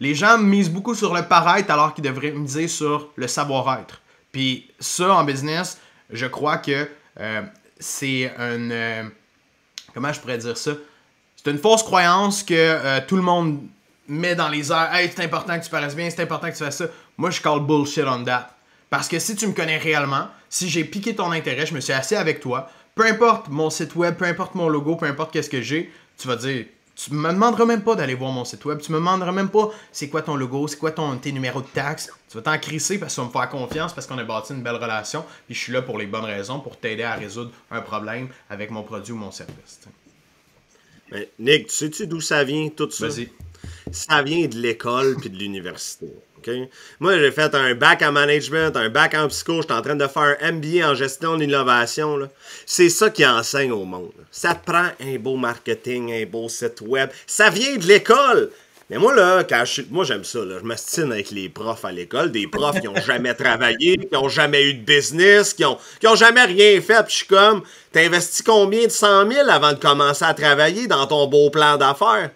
Les 0.00 0.14
gens 0.14 0.38
misent 0.38 0.70
beaucoup 0.70 0.94
sur 0.94 1.14
le 1.14 1.22
paraître 1.22 1.70
alors 1.70 1.94
qu'ils 1.94 2.04
devraient 2.04 2.32
miser 2.32 2.68
sur 2.68 3.10
le 3.16 3.26
savoir-être. 3.28 4.00
Puis 4.30 4.70
ça, 4.78 5.14
en 5.14 5.24
business, 5.24 5.78
je 6.10 6.26
crois 6.26 6.58
que 6.58 6.88
euh, 7.20 7.42
c'est 7.78 8.32
un... 8.38 8.70
Euh, 8.70 9.02
comment 9.94 10.12
je 10.12 10.20
pourrais 10.20 10.38
dire 10.38 10.56
ça? 10.56 10.72
C'est 11.36 11.50
une 11.50 11.58
fausse 11.58 11.82
croyance 11.82 12.42
que 12.42 12.54
euh, 12.54 13.00
tout 13.06 13.16
le 13.16 13.22
monde 13.22 13.60
met 14.08 14.34
dans 14.34 14.48
les 14.48 14.70
airs. 14.72 14.92
Hey, 14.94 15.10
c'est 15.14 15.24
important 15.24 15.58
que 15.58 15.64
tu 15.64 15.70
paraisses 15.70 15.96
bien, 15.96 16.08
c'est 16.10 16.22
important 16.22 16.48
que 16.48 16.56
tu 16.56 16.64
fasses 16.64 16.78
ça. 16.78 16.86
Moi, 17.16 17.30
je 17.30 17.40
call 17.40 17.60
bullshit 17.60 18.04
on 18.04 18.24
that. 18.24 18.50
Parce 18.90 19.08
que 19.08 19.18
si 19.18 19.36
tu 19.36 19.46
me 19.46 19.52
connais 19.52 19.78
réellement, 19.78 20.28
si 20.48 20.68
j'ai 20.68 20.84
piqué 20.84 21.14
ton 21.14 21.32
intérêt, 21.32 21.66
je 21.66 21.74
me 21.74 21.80
suis 21.80 21.92
assis 21.92 22.14
avec 22.14 22.40
toi, 22.40 22.70
peu 22.94 23.04
importe 23.04 23.48
mon 23.48 23.68
site 23.68 23.94
web, 23.94 24.16
peu 24.16 24.24
importe 24.24 24.54
mon 24.54 24.68
logo, 24.68 24.96
peu 24.96 25.06
importe 25.06 25.32
qu'est-ce 25.32 25.50
que 25.50 25.60
j'ai, 25.60 25.92
tu 26.18 26.28
vas 26.28 26.36
dire, 26.36 26.66
tu 26.96 27.12
me 27.12 27.30
demanderas 27.30 27.66
même 27.66 27.82
pas 27.82 27.94
d'aller 27.94 28.14
voir 28.14 28.32
mon 28.32 28.44
site 28.44 28.64
web, 28.64 28.80
tu 28.80 28.90
me 28.90 28.96
demanderas 28.96 29.30
même 29.30 29.50
pas 29.50 29.70
c'est 29.92 30.08
quoi 30.08 30.22
ton 30.22 30.34
logo, 30.34 30.66
c'est 30.66 30.78
quoi 30.78 30.90
ton, 30.90 31.16
tes 31.18 31.30
numéros 31.30 31.60
de 31.60 31.66
taxes. 31.66 32.10
Tu 32.28 32.38
vas 32.38 32.42
t'en 32.42 32.58
crisser 32.58 32.98
parce 32.98 33.12
que 33.12 33.20
tu 33.20 33.20
vas 33.20 33.26
me 33.26 33.32
faire 33.32 33.50
confiance 33.50 33.92
parce 33.92 34.06
qu'on 34.06 34.18
a 34.18 34.24
bâti 34.24 34.54
une 34.54 34.62
belle 34.62 34.76
relation, 34.76 35.24
puis 35.46 35.54
je 35.54 35.60
suis 35.60 35.72
là 35.72 35.82
pour 35.82 35.98
les 35.98 36.06
bonnes 36.06 36.24
raisons, 36.24 36.58
pour 36.58 36.78
t'aider 36.78 37.02
à 37.02 37.14
résoudre 37.14 37.52
un 37.70 37.82
problème 37.82 38.28
avec 38.48 38.70
mon 38.70 38.82
produit 38.82 39.12
ou 39.12 39.16
mon 39.16 39.30
service. 39.30 39.80
Mais 41.12 41.28
Nick, 41.38 41.68
tu 41.68 41.74
sais-tu 41.74 42.06
d'où 42.06 42.20
ça 42.20 42.42
vient 42.44 42.68
tout 42.70 42.90
ça? 42.90 43.08
Vas-y. 43.08 43.30
Ça 43.92 44.22
vient 44.22 44.46
de 44.48 44.56
l'école 44.56 45.16
puis 45.20 45.30
de 45.30 45.36
l'université. 45.36 46.08
Moi, 47.00 47.18
j'ai 47.18 47.30
fait 47.30 47.54
un 47.54 47.74
bac 47.74 48.02
en 48.02 48.12
management, 48.12 48.76
un 48.76 48.88
bac 48.88 49.14
en 49.14 49.28
psycho, 49.28 49.56
je 49.56 49.62
suis 49.62 49.72
en 49.72 49.82
train 49.82 49.96
de 49.96 50.06
faire 50.06 50.36
un 50.40 50.52
MBA 50.52 50.88
en 50.88 50.94
gestion 50.94 51.36
d'innovation. 51.36 52.28
C'est 52.64 52.88
ça 52.88 53.10
qui 53.10 53.26
enseigne 53.26 53.72
au 53.72 53.84
monde. 53.84 54.12
Ça 54.30 54.54
te 54.54 54.64
prend 54.64 54.88
un 55.00 55.16
beau 55.18 55.36
marketing, 55.36 56.12
un 56.12 56.26
beau 56.26 56.48
site 56.48 56.80
web. 56.80 57.10
Ça 57.26 57.50
vient 57.50 57.76
de 57.76 57.86
l'école. 57.86 58.50
Mais 58.88 58.98
moi, 58.98 59.14
là, 59.16 59.42
quand 59.42 59.64
moi, 59.90 60.04
j'aime 60.04 60.22
ça. 60.22 60.44
Là. 60.44 60.58
Je 60.60 60.64
m'astine 60.64 61.10
avec 61.10 61.32
les 61.32 61.48
profs 61.48 61.84
à 61.84 61.90
l'école, 61.90 62.30
des 62.30 62.46
profs 62.46 62.80
qui 62.80 62.86
n'ont 62.86 62.94
jamais 63.00 63.34
travaillé, 63.34 63.96
qui 63.96 64.08
n'ont 64.12 64.28
jamais 64.28 64.62
eu 64.62 64.74
de 64.74 64.84
business, 64.84 65.54
qui 65.54 65.62
n'ont 65.62 65.76
qui 65.98 66.06
ont 66.06 66.14
jamais 66.14 66.44
rien 66.44 66.80
fait. 66.80 67.02
Puis 67.02 67.10
je 67.10 67.16
suis 67.16 67.26
comme, 67.26 67.62
t'as 67.90 68.04
investi 68.04 68.44
combien 68.44 68.84
de 68.84 68.92
100 68.92 69.28
000 69.28 69.50
avant 69.50 69.72
de 69.72 69.78
commencer 69.78 70.24
à 70.24 70.34
travailler 70.34 70.86
dans 70.86 71.06
ton 71.08 71.26
beau 71.26 71.50
plan 71.50 71.76
d'affaires? 71.76 72.30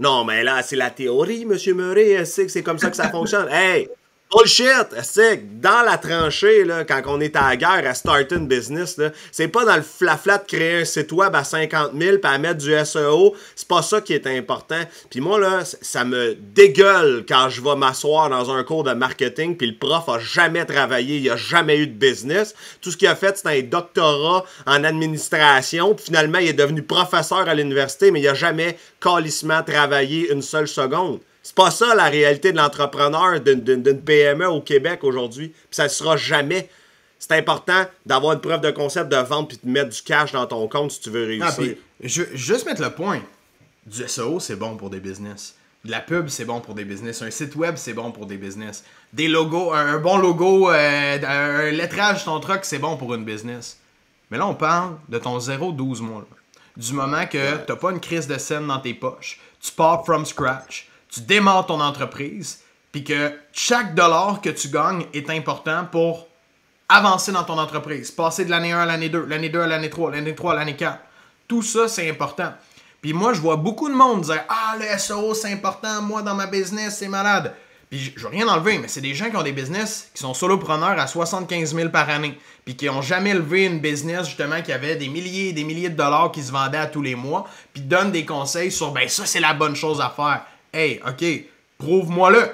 Non, 0.00 0.24
mais 0.24 0.42
là, 0.42 0.62
c'est 0.62 0.76
la 0.76 0.90
théorie, 0.90 1.44
Monsieur 1.44 1.74
Murray. 1.74 2.24
C'est 2.24 2.46
que 2.46 2.52
c'est 2.52 2.62
comme 2.62 2.78
ça 2.78 2.90
que 2.90 2.96
ça 2.96 3.08
fonctionne. 3.10 3.48
Hey, 3.50 3.88
Bullshit! 4.34 4.88
C'est 5.02 5.60
dans 5.60 5.82
la 5.82 5.96
tranchée, 5.96 6.64
là, 6.64 6.84
quand 6.84 7.02
on 7.06 7.20
est 7.20 7.36
à 7.36 7.50
la 7.50 7.56
guerre 7.56 7.88
à 7.88 7.94
start 7.94 8.32
une 8.32 8.48
business, 8.48 8.98
c'est 9.30 9.46
pas 9.46 9.64
dans 9.64 9.76
le 9.76 9.82
flafla 9.82 10.38
de 10.38 10.44
créer 10.44 10.80
un 10.80 10.84
site 10.84 11.12
web 11.12 11.36
à 11.36 11.44
50 11.44 11.92
000 11.96 12.18
puis 12.18 12.32
à 12.32 12.38
mettre 12.38 12.58
du 12.58 12.74
SEO. 12.84 13.36
C'est 13.54 13.68
pas 13.68 13.82
ça 13.82 14.00
qui 14.00 14.12
est 14.12 14.26
important. 14.26 14.80
Puis 15.08 15.20
moi, 15.20 15.38
là, 15.38 15.62
ça 15.64 16.04
me 16.04 16.34
dégueule 16.34 17.24
quand 17.28 17.48
je 17.48 17.62
vais 17.62 17.76
m'asseoir 17.76 18.28
dans 18.28 18.50
un 18.50 18.64
cours 18.64 18.82
de 18.82 18.92
marketing 18.92 19.56
puis 19.56 19.68
le 19.68 19.78
prof 19.78 20.08
a 20.08 20.18
jamais 20.18 20.64
travaillé, 20.64 21.18
il 21.18 21.30
a 21.30 21.36
jamais 21.36 21.78
eu 21.78 21.86
de 21.86 21.94
business. 21.96 22.56
Tout 22.80 22.90
ce 22.90 22.96
qu'il 22.96 23.08
a 23.08 23.14
fait, 23.14 23.38
c'est 23.38 23.48
un 23.48 23.62
doctorat 23.62 24.44
en 24.66 24.82
administration. 24.82 25.94
Puis 25.94 26.06
finalement, 26.06 26.38
il 26.38 26.48
est 26.48 26.54
devenu 26.54 26.82
professeur 26.82 27.48
à 27.48 27.54
l'université, 27.54 28.10
mais 28.10 28.20
il 28.20 28.28
a 28.28 28.34
jamais 28.34 28.78
calissement 29.00 29.62
travaillé 29.62 30.32
une 30.32 30.42
seule 30.42 30.66
seconde. 30.66 31.20
C'est 31.44 31.54
pas 31.54 31.70
ça 31.70 31.94
la 31.94 32.06
réalité 32.06 32.52
de 32.52 32.56
l'entrepreneur 32.56 33.38
d'une 33.38 34.00
PME 34.00 34.48
au 34.48 34.62
Québec 34.62 35.04
aujourd'hui. 35.04 35.48
Puis 35.48 35.66
ça 35.72 35.84
ne 35.84 35.88
sera 35.88 36.16
jamais. 36.16 36.70
C'est 37.18 37.32
important 37.32 37.84
d'avoir 38.06 38.32
une 38.32 38.40
preuve 38.40 38.62
de 38.62 38.70
concept 38.70 39.12
de 39.12 39.16
vente 39.16 39.50
puis 39.50 39.58
de 39.62 39.70
mettre 39.70 39.90
du 39.90 40.02
cash 40.02 40.32
dans 40.32 40.46
ton 40.46 40.66
compte 40.68 40.92
si 40.92 41.00
tu 41.00 41.10
veux 41.10 41.26
réussir. 41.26 41.46
Ah, 41.46 41.52
puis, 41.52 41.76
je, 42.02 42.22
juste 42.32 42.64
mettre 42.64 42.80
le 42.80 42.90
point. 42.90 43.20
Du 43.86 44.08
SEO, 44.08 44.40
c'est 44.40 44.56
bon 44.56 44.76
pour 44.78 44.88
des 44.88 45.00
business. 45.00 45.54
De 45.84 45.90
la 45.90 46.00
pub, 46.00 46.28
c'est 46.28 46.46
bon 46.46 46.60
pour 46.60 46.74
des 46.74 46.86
business. 46.86 47.20
Un 47.20 47.30
site 47.30 47.54
web, 47.56 47.74
c'est 47.76 47.92
bon 47.92 48.10
pour 48.10 48.24
des 48.24 48.38
business. 48.38 48.82
Des 49.12 49.28
logos, 49.28 49.74
un, 49.74 49.98
bon 49.98 50.16
logo, 50.16 50.70
euh, 50.70 51.18
un 51.22 51.70
lettrage 51.72 52.22
sur 52.22 52.32
ton 52.32 52.40
truck, 52.40 52.60
c'est 52.64 52.78
bon 52.78 52.96
pour 52.96 53.14
une 53.14 53.26
business. 53.26 53.78
Mais 54.30 54.38
là, 54.38 54.46
on 54.46 54.54
parle 54.54 54.96
de 55.10 55.18
ton 55.18 55.38
0-12 55.38 56.00
mois. 56.00 56.26
Du 56.74 56.94
moment 56.94 57.26
que 57.26 57.56
tu 57.56 57.70
n'as 57.70 57.76
pas 57.76 57.90
une 57.90 58.00
crise 58.00 58.26
de 58.26 58.38
scène 58.38 58.66
dans 58.66 58.78
tes 58.78 58.94
poches, 58.94 59.38
tu 59.60 59.70
pars 59.72 60.06
from 60.06 60.24
scratch, 60.24 60.88
tu 61.14 61.20
démarres 61.20 61.66
ton 61.66 61.80
entreprise, 61.80 62.60
puis 62.90 63.04
que 63.04 63.32
chaque 63.52 63.94
dollar 63.94 64.40
que 64.40 64.50
tu 64.50 64.68
gagnes 64.68 65.06
est 65.14 65.30
important 65.30 65.86
pour 65.90 66.26
avancer 66.88 67.30
dans 67.30 67.44
ton 67.44 67.58
entreprise, 67.58 68.10
passer 68.10 68.44
de 68.44 68.50
l'année 68.50 68.72
1 68.72 68.80
à 68.80 68.86
l'année 68.86 69.08
2, 69.08 69.26
l'année 69.26 69.48
2 69.48 69.60
à 69.60 69.66
l'année 69.66 69.90
3, 69.90 70.10
l'année 70.10 70.34
3 70.34 70.52
à 70.52 70.56
l'année 70.56 70.76
4. 70.76 70.98
Tout 71.46 71.62
ça, 71.62 71.86
c'est 71.88 72.08
important. 72.10 72.52
Puis 73.00 73.12
moi, 73.12 73.32
je 73.32 73.40
vois 73.40 73.56
beaucoup 73.56 73.88
de 73.88 73.94
monde 73.94 74.22
dire 74.22 74.42
Ah, 74.48 74.76
le 74.78 74.98
SEO, 74.98 75.34
c'est 75.34 75.52
important, 75.52 76.02
moi, 76.02 76.22
dans 76.22 76.34
ma 76.34 76.46
business, 76.46 76.96
c'est 76.98 77.08
malade. 77.08 77.54
Puis 77.90 78.12
je 78.16 78.22
veux 78.22 78.28
rien 78.28 78.48
enlever, 78.48 78.78
mais 78.78 78.88
c'est 78.88 79.00
des 79.00 79.14
gens 79.14 79.30
qui 79.30 79.36
ont 79.36 79.42
des 79.42 79.52
business 79.52 80.10
qui 80.14 80.20
sont 80.20 80.34
solopreneurs 80.34 80.98
à 80.98 81.06
75 81.06 81.76
000 81.76 81.90
par 81.90 82.08
année, 82.08 82.36
puis 82.64 82.74
qui 82.74 82.86
n'ont 82.86 83.02
jamais 83.02 83.34
levé 83.34 83.66
une 83.66 83.78
business 83.78 84.26
justement 84.26 84.62
qui 84.62 84.72
avait 84.72 84.96
des 84.96 85.08
milliers 85.08 85.50
et 85.50 85.52
des 85.52 85.64
milliers 85.64 85.90
de 85.90 85.96
dollars 85.96 86.32
qui 86.32 86.42
se 86.42 86.50
vendaient 86.50 86.78
à 86.78 86.86
tous 86.86 87.02
les 87.02 87.14
mois, 87.14 87.46
puis 87.72 87.82
donnent 87.82 88.10
des 88.10 88.24
conseils 88.24 88.72
sur 88.72 88.90
ben 88.90 89.08
ça 89.08 89.26
c'est 89.26 89.38
la 89.38 89.54
bonne 89.54 89.76
chose 89.76 90.00
à 90.00 90.10
faire. 90.10 90.44
Hey, 90.74 91.00
OK, 91.06 91.24
prouve-moi-le. 91.78 92.50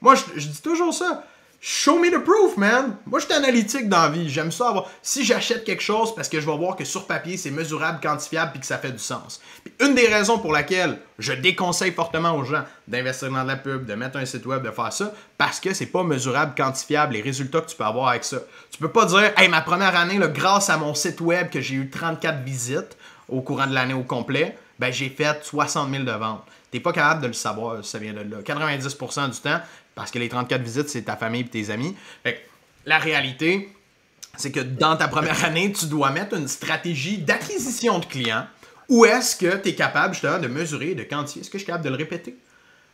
Moi, 0.00 0.14
je, 0.14 0.48
dis 0.48 0.62
toujours 0.62 0.94
ça. 0.94 1.24
Show 1.60 1.98
me 1.98 2.10
the 2.10 2.24
proof, 2.24 2.56
man. 2.56 2.96
Moi, 3.04 3.20
je 3.20 3.26
suis 3.26 3.34
analytique 3.34 3.86
dans 3.86 4.04
la 4.04 4.08
vie. 4.08 4.30
J'aime 4.30 4.50
ça 4.50 4.70
avoir. 4.70 4.90
Si 5.02 5.26
j'achète 5.26 5.62
quelque 5.62 5.82
chose, 5.82 6.14
parce 6.14 6.30
que 6.30 6.40
je 6.40 6.46
vais 6.46 6.56
voir 6.56 6.74
que 6.74 6.86
sur 6.86 7.06
papier, 7.06 7.36
c'est 7.36 7.50
mesurable, 7.50 8.00
quantifiable, 8.02 8.52
puis 8.52 8.60
que 8.60 8.66
ça 8.66 8.78
fait 8.78 8.92
du 8.92 8.98
sens. 8.98 9.42
une 9.78 9.94
des 9.94 10.06
raisons 10.06 10.38
pour 10.38 10.52
laquelle 10.52 10.98
je 11.18 11.34
déconseille 11.34 11.92
fortement 11.92 12.34
aux 12.34 12.44
gens 12.44 12.64
d'investir 12.88 13.30
dans 13.30 13.42
de 13.42 13.48
la 13.48 13.56
pub, 13.56 13.84
de 13.84 13.94
mettre 13.94 14.16
un 14.16 14.24
site 14.24 14.46
web, 14.46 14.62
de 14.62 14.70
faire 14.70 14.92
ça, 14.92 15.12
parce 15.36 15.60
que 15.60 15.74
c'est 15.74 15.86
pas 15.86 16.02
mesurable, 16.02 16.54
quantifiable, 16.56 17.12
les 17.12 17.20
résultats 17.20 17.60
que 17.60 17.68
tu 17.68 17.76
peux 17.76 17.84
avoir 17.84 18.08
avec 18.08 18.24
ça. 18.24 18.38
Tu 18.70 18.78
peux 18.78 18.90
pas 18.90 19.04
dire, 19.04 19.32
hey, 19.36 19.48
ma 19.48 19.60
première 19.60 19.96
année, 19.96 20.18
grâce 20.32 20.70
à 20.70 20.78
mon 20.78 20.94
site 20.94 21.20
web 21.20 21.50
que 21.50 21.60
j'ai 21.60 21.74
eu 21.74 21.90
34 21.90 22.42
visites 22.42 22.96
au 23.28 23.42
courant 23.42 23.66
de 23.66 23.74
l'année 23.74 23.94
au 23.94 24.02
complet, 24.02 24.56
ben, 24.78 24.92
j'ai 24.92 25.08
fait 25.08 25.44
60 25.44 25.90
000 25.90 26.04
de 26.04 26.12
ventes. 26.12 26.44
T'es 26.70 26.80
pas 26.80 26.92
capable 26.92 27.22
de 27.22 27.26
le 27.28 27.32
savoir 27.32 27.84
ça 27.84 27.98
vient 27.98 28.12
de 28.12 28.20
là. 28.20 28.42
90% 28.42 29.30
du 29.30 29.40
temps, 29.40 29.60
parce 29.94 30.10
que 30.10 30.18
les 30.18 30.28
34 30.28 30.60
visites, 30.60 30.88
c'est 30.88 31.02
ta 31.02 31.16
famille 31.16 31.42
et 31.42 31.46
tes 31.46 31.70
amis. 31.70 31.94
la 32.86 32.98
réalité, 32.98 33.72
c'est 34.36 34.50
que 34.50 34.60
dans 34.60 34.96
ta 34.96 35.08
première 35.08 35.44
année, 35.46 35.72
tu 35.72 35.86
dois 35.86 36.10
mettre 36.10 36.34
une 36.36 36.48
stratégie 36.48 37.18
d'acquisition 37.18 37.98
de 37.98 38.06
clients 38.06 38.46
où 38.88 39.04
est-ce 39.04 39.36
que 39.36 39.56
tu 39.56 39.70
es 39.70 39.74
capable 39.74 40.14
justement 40.14 40.38
de 40.38 40.48
mesurer, 40.48 40.94
de 40.94 41.04
quantifier? 41.04 41.42
Est-ce 41.42 41.50
que 41.50 41.58
je 41.58 41.62
suis 41.62 41.66
capable 41.66 41.84
de 41.84 41.90
le 41.90 41.96
répéter? 41.96 42.36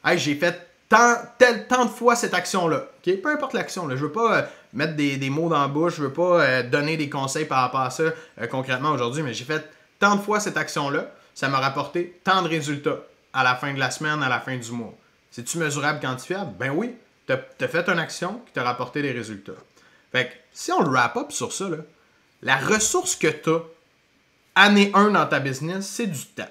Hey, 0.04 0.18
j'ai 0.18 0.34
fait 0.34 0.70
tant, 0.88 1.14
tel, 1.38 1.66
tant 1.66 1.84
de 1.84 1.90
fois 1.90 2.16
cette 2.16 2.34
action-là. 2.34 2.84
Peu 3.04 3.30
importe 3.30 3.54
l'action. 3.54 3.88
Je 3.90 3.96
veux 3.96 4.12
pas 4.12 4.38
euh, 4.38 4.42
mettre 4.72 4.94
des, 4.94 5.30
mots 5.30 5.48
dans 5.48 5.60
la 5.60 5.68
bouche, 5.68 5.96
je 5.96 6.02
veux 6.02 6.12
pas 6.12 6.42
euh, 6.42 6.62
donner 6.62 6.96
des 6.96 7.10
conseils 7.10 7.44
par 7.44 7.62
rapport 7.62 7.80
à 7.80 7.90
ça 7.90 8.02
euh, 8.02 8.46
concrètement 8.50 8.90
aujourd'hui, 8.90 9.22
mais 9.22 9.34
j'ai 9.34 9.44
fait 9.44 9.68
tant 9.98 10.16
de 10.16 10.20
fois 10.20 10.40
cette 10.40 10.56
action-là, 10.56 11.10
ça 11.34 11.48
m'a 11.48 11.58
rapporté 11.58 12.20
tant 12.24 12.42
de 12.42 12.48
résultats 12.48 13.00
à 13.32 13.44
la 13.44 13.54
fin 13.56 13.72
de 13.72 13.78
la 13.78 13.90
semaine, 13.90 14.22
à 14.22 14.28
la 14.28 14.40
fin 14.40 14.56
du 14.56 14.70
mois. 14.72 14.94
C'est-tu 15.30 15.58
mesurable, 15.58 16.00
quantifiable? 16.00 16.52
Ben 16.58 16.70
oui. 16.70 16.94
Tu 17.26 17.32
as, 17.32 17.68
fait 17.68 17.88
une 17.88 17.98
action 17.98 18.40
qui 18.46 18.52
t'a 18.52 18.64
rapporté 18.64 19.02
des 19.02 19.12
résultats. 19.12 19.52
Fait 20.10 20.26
que 20.26 20.32
si 20.52 20.72
on 20.72 20.82
le 20.82 20.90
wrap 20.90 21.16
up 21.16 21.30
sur 21.30 21.52
ça, 21.52 21.68
la 22.42 22.56
ressource 22.56 23.14
que 23.14 23.28
tu 23.28 23.50
as 23.50 23.60
année 24.56 24.90
1 24.94 25.10
dans 25.10 25.26
ta 25.26 25.38
business, 25.38 25.86
c'est 25.86 26.08
du 26.08 26.26
temps. 26.26 26.42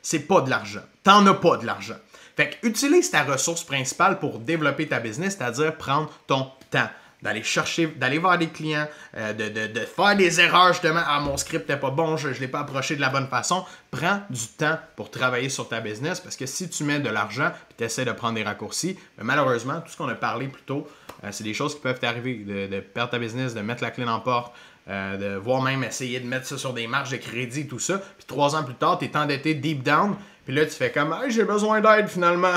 C'est 0.00 0.20
pas 0.20 0.40
de 0.40 0.48
l'argent. 0.48 0.82
T'en 1.02 1.26
as 1.26 1.34
pas 1.34 1.58
de 1.58 1.66
l'argent. 1.66 1.98
Fait 2.36 2.50
que 2.50 2.66
utilise 2.66 3.10
ta 3.10 3.24
ressource 3.24 3.62
principale 3.62 4.18
pour 4.18 4.38
développer 4.38 4.88
ta 4.88 5.00
business, 5.00 5.36
c'est-à-dire 5.36 5.76
prendre 5.76 6.10
ton 6.26 6.50
temps 6.70 6.88
d'aller 7.22 7.42
chercher, 7.42 7.86
d'aller 7.86 8.18
voir 8.18 8.36
des 8.36 8.48
clients, 8.48 8.86
euh, 9.16 9.32
de, 9.32 9.48
de, 9.48 9.66
de, 9.68 9.80
faire 9.80 10.16
des 10.16 10.40
erreurs 10.40 10.72
justement. 10.72 11.00
Ah, 11.06 11.20
mon 11.20 11.36
script 11.36 11.68
n'est 11.68 11.76
pas 11.76 11.90
bon, 11.90 12.16
je 12.16 12.28
ne 12.28 12.34
l'ai 12.34 12.48
pas 12.48 12.60
approché 12.60 12.96
de 12.96 13.00
la 13.00 13.08
bonne 13.08 13.28
façon. 13.28 13.64
Prends 13.90 14.20
du 14.28 14.46
temps 14.58 14.78
pour 14.96 15.10
travailler 15.10 15.48
sur 15.48 15.68
ta 15.68 15.80
business 15.80 16.20
parce 16.20 16.36
que 16.36 16.46
si 16.46 16.68
tu 16.68 16.84
mets 16.84 16.98
de 16.98 17.08
l'argent 17.08 17.48
et 17.70 17.74
tu 17.78 17.84
essaies 17.84 18.04
de 18.04 18.12
prendre 18.12 18.34
des 18.34 18.42
raccourcis, 18.42 18.98
ben, 19.16 19.24
malheureusement, 19.24 19.80
tout 19.80 19.92
ce 19.92 19.96
qu'on 19.96 20.08
a 20.08 20.14
parlé 20.14 20.48
plus 20.48 20.62
tôt, 20.62 20.88
euh, 21.24 21.28
c'est 21.30 21.44
des 21.44 21.54
choses 21.54 21.74
qui 21.76 21.80
peuvent 21.80 22.00
t'arriver. 22.00 22.34
De, 22.34 22.80
perdre 22.80 23.10
ta 23.10 23.18
business, 23.18 23.54
de 23.54 23.60
mettre 23.60 23.82
la 23.82 23.90
clé 23.90 24.04
dans 24.04 24.14
la 24.14 24.20
porte, 24.20 24.52
euh, 24.88 25.16
de 25.16 25.36
voir 25.36 25.62
même 25.62 25.84
essayer 25.84 26.18
de 26.18 26.26
mettre 26.26 26.46
ça 26.46 26.58
sur 26.58 26.72
des 26.72 26.88
marges 26.88 27.10
de 27.10 27.16
crédit, 27.18 27.68
tout 27.68 27.78
ça. 27.78 27.98
Puis 27.98 28.26
trois 28.26 28.56
ans 28.56 28.64
plus 28.64 28.74
tard, 28.74 28.98
tu 28.98 29.04
es 29.04 29.16
endetté 29.16 29.54
deep 29.54 29.84
down. 29.84 30.16
Puis 30.44 30.54
là, 30.54 30.64
tu 30.64 30.72
fais 30.72 30.90
comme, 30.90 31.12
ah, 31.12 31.28
j'ai 31.28 31.44
besoin 31.44 31.80
d'aide 31.80 32.08
finalement. 32.08 32.56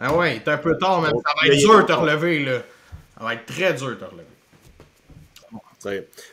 Ah 0.00 0.14
ouais, 0.14 0.40
t'es 0.44 0.50
un 0.50 0.58
peu 0.58 0.76
tard, 0.78 1.02
mais 1.02 1.08
ça 1.08 1.34
va 1.40 1.48
être 1.48 1.58
dur 1.58 1.78
de 1.78 1.82
te 1.82 1.92
relever 1.92 2.44
là. 2.44 2.58
Ça 3.18 3.24
va 3.24 3.34
être 3.34 3.46
très 3.46 3.72
dur 3.74 3.90
de 3.90 3.94
te 3.94 4.04
relever. 4.04 4.24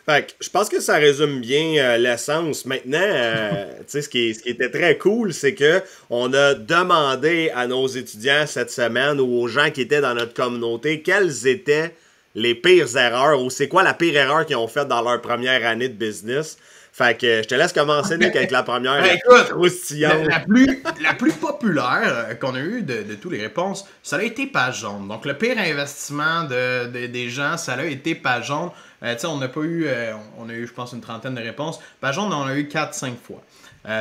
Fait 0.06 0.36
je 0.40 0.50
pense 0.50 0.70
que 0.70 0.80
ça 0.80 0.96
résume 0.96 1.42
bien 1.42 1.78
euh, 1.78 1.98
l'essence. 1.98 2.66
Maintenant, 2.66 3.00
euh, 3.02 3.66
ce, 3.88 4.08
qui, 4.10 4.34
ce 4.34 4.42
qui 4.42 4.50
était 4.50 4.70
très 4.70 4.98
cool, 4.98 5.34
c'est 5.34 5.54
que 5.54 5.82
on 6.10 6.34
a 6.34 6.54
demandé 6.54 7.52
à 7.54 7.68
nos 7.68 7.88
étudiants 7.88 8.46
cette 8.48 8.72
semaine 8.72 9.20
ou 9.20 9.42
aux 9.42 9.48
gens 9.48 9.70
qui 9.70 9.82
étaient 9.82 10.02
dans 10.02 10.16
notre 10.16 10.34
communauté 10.34 11.02
quelles 11.02 11.48
étaient 11.48 11.94
les 12.36 12.56
pires 12.56 12.98
erreurs 12.98 13.42
ou 13.42 13.50
c'est 13.50 13.68
quoi 13.68 13.84
la 13.84 13.94
pire 13.94 14.16
erreur 14.16 14.46
qu'ils 14.46 14.56
ont 14.56 14.68
faite 14.68 14.88
dans 14.88 15.02
leur 15.02 15.22
première 15.22 15.66
année 15.68 15.90
de 15.90 15.94
business. 15.94 16.58
Fait 16.94 17.20
que 17.20 17.42
je 17.42 17.48
te 17.48 17.56
laisse 17.56 17.74
commencer, 17.74 18.20
Nick, 18.20 18.36
avec 18.36 18.52
la 18.52 18.62
première. 18.62 19.02
Ben, 19.02 19.18
écoute, 19.18 19.52
la, 19.98 20.40
plus, 20.42 20.84
la 21.02 21.16
plus 21.16 21.34
populaire 21.34 22.28
euh, 22.30 22.36
qu'on 22.36 22.54
a 22.54 22.60
eue 22.60 22.84
de, 22.84 23.02
de 23.02 23.16
toutes 23.16 23.32
les 23.32 23.42
réponses, 23.42 23.84
ça 24.04 24.18
a 24.18 24.22
été 24.22 24.46
page 24.46 24.82
jaune. 24.82 25.08
Donc, 25.08 25.26
le 25.26 25.36
pire 25.36 25.58
investissement 25.58 26.44
de, 26.44 27.08
des 27.08 27.30
gens, 27.32 27.58
ça 27.58 27.74
a 27.74 27.84
été 27.84 28.14
page 28.14 28.46
jaune. 28.46 28.70
Euh, 29.02 29.16
on 29.24 29.38
n'a 29.38 29.48
pas 29.48 29.62
eu, 29.62 29.88
euh, 29.88 30.14
on 30.38 30.48
a 30.50 30.54
eu, 30.54 30.68
je 30.68 30.74
pense, 30.74 30.94
une 30.94 31.02
trentaine 31.02 31.34
de 31.34 31.42
réponses. 31.42 31.80
Page 32.00 32.14
jaune, 32.14 32.32
on 32.32 32.44
a 32.44 32.54
eu 32.54 32.66
4-5 32.66 33.16
fois. 33.16 33.42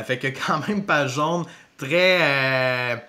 fait 0.03 0.19
que 0.19 0.27
quand 0.27 0.67
même, 0.67 0.85
page 0.85 1.15
jaune, 1.15 1.45
très 1.79 3.07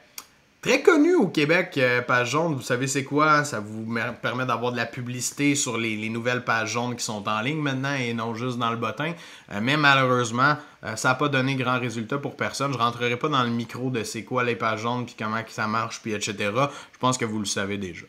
très 0.64 0.80
connu 0.80 1.14
au 1.14 1.28
Québec, 1.28 1.78
page 2.06 2.30
jaune. 2.30 2.54
Vous 2.54 2.62
savez 2.62 2.86
c'est 2.86 3.04
quoi? 3.04 3.44
Ça 3.44 3.60
vous 3.60 3.86
permet 4.22 4.46
d'avoir 4.46 4.72
de 4.72 4.78
la 4.78 4.86
publicité 4.86 5.54
sur 5.54 5.76
les, 5.76 6.08
nouvelles 6.08 6.42
pages 6.42 6.70
jaunes 6.70 6.96
qui 6.96 7.04
sont 7.04 7.28
en 7.28 7.42
ligne 7.42 7.58
maintenant 7.58 7.94
et 7.94 8.14
non 8.14 8.34
juste 8.34 8.56
dans 8.56 8.70
le 8.70 8.78
bottin. 8.78 9.12
mais 9.60 9.76
malheureusement, 9.76 10.56
ça 10.96 11.08
n'a 11.08 11.14
pas 11.16 11.28
donné 11.28 11.54
grand 11.56 11.78
résultat 11.78 12.16
pour 12.16 12.34
personne. 12.34 12.72
Je 12.72 12.78
rentrerai 12.78 13.18
pas 13.18 13.28
dans 13.28 13.42
le 13.42 13.50
micro 13.50 13.90
de 13.90 14.04
c'est 14.04 14.24
quoi 14.24 14.42
les 14.42 14.56
pages 14.56 14.80
jaunes, 14.80 15.04
puis 15.04 15.14
comment 15.18 15.42
ça 15.48 15.66
marche, 15.66 16.00
puis 16.00 16.14
etc. 16.14 16.34
Je 16.38 16.98
pense 16.98 17.18
que 17.18 17.26
vous 17.26 17.40
le 17.40 17.44
savez 17.44 17.76
déjà. 17.76 18.06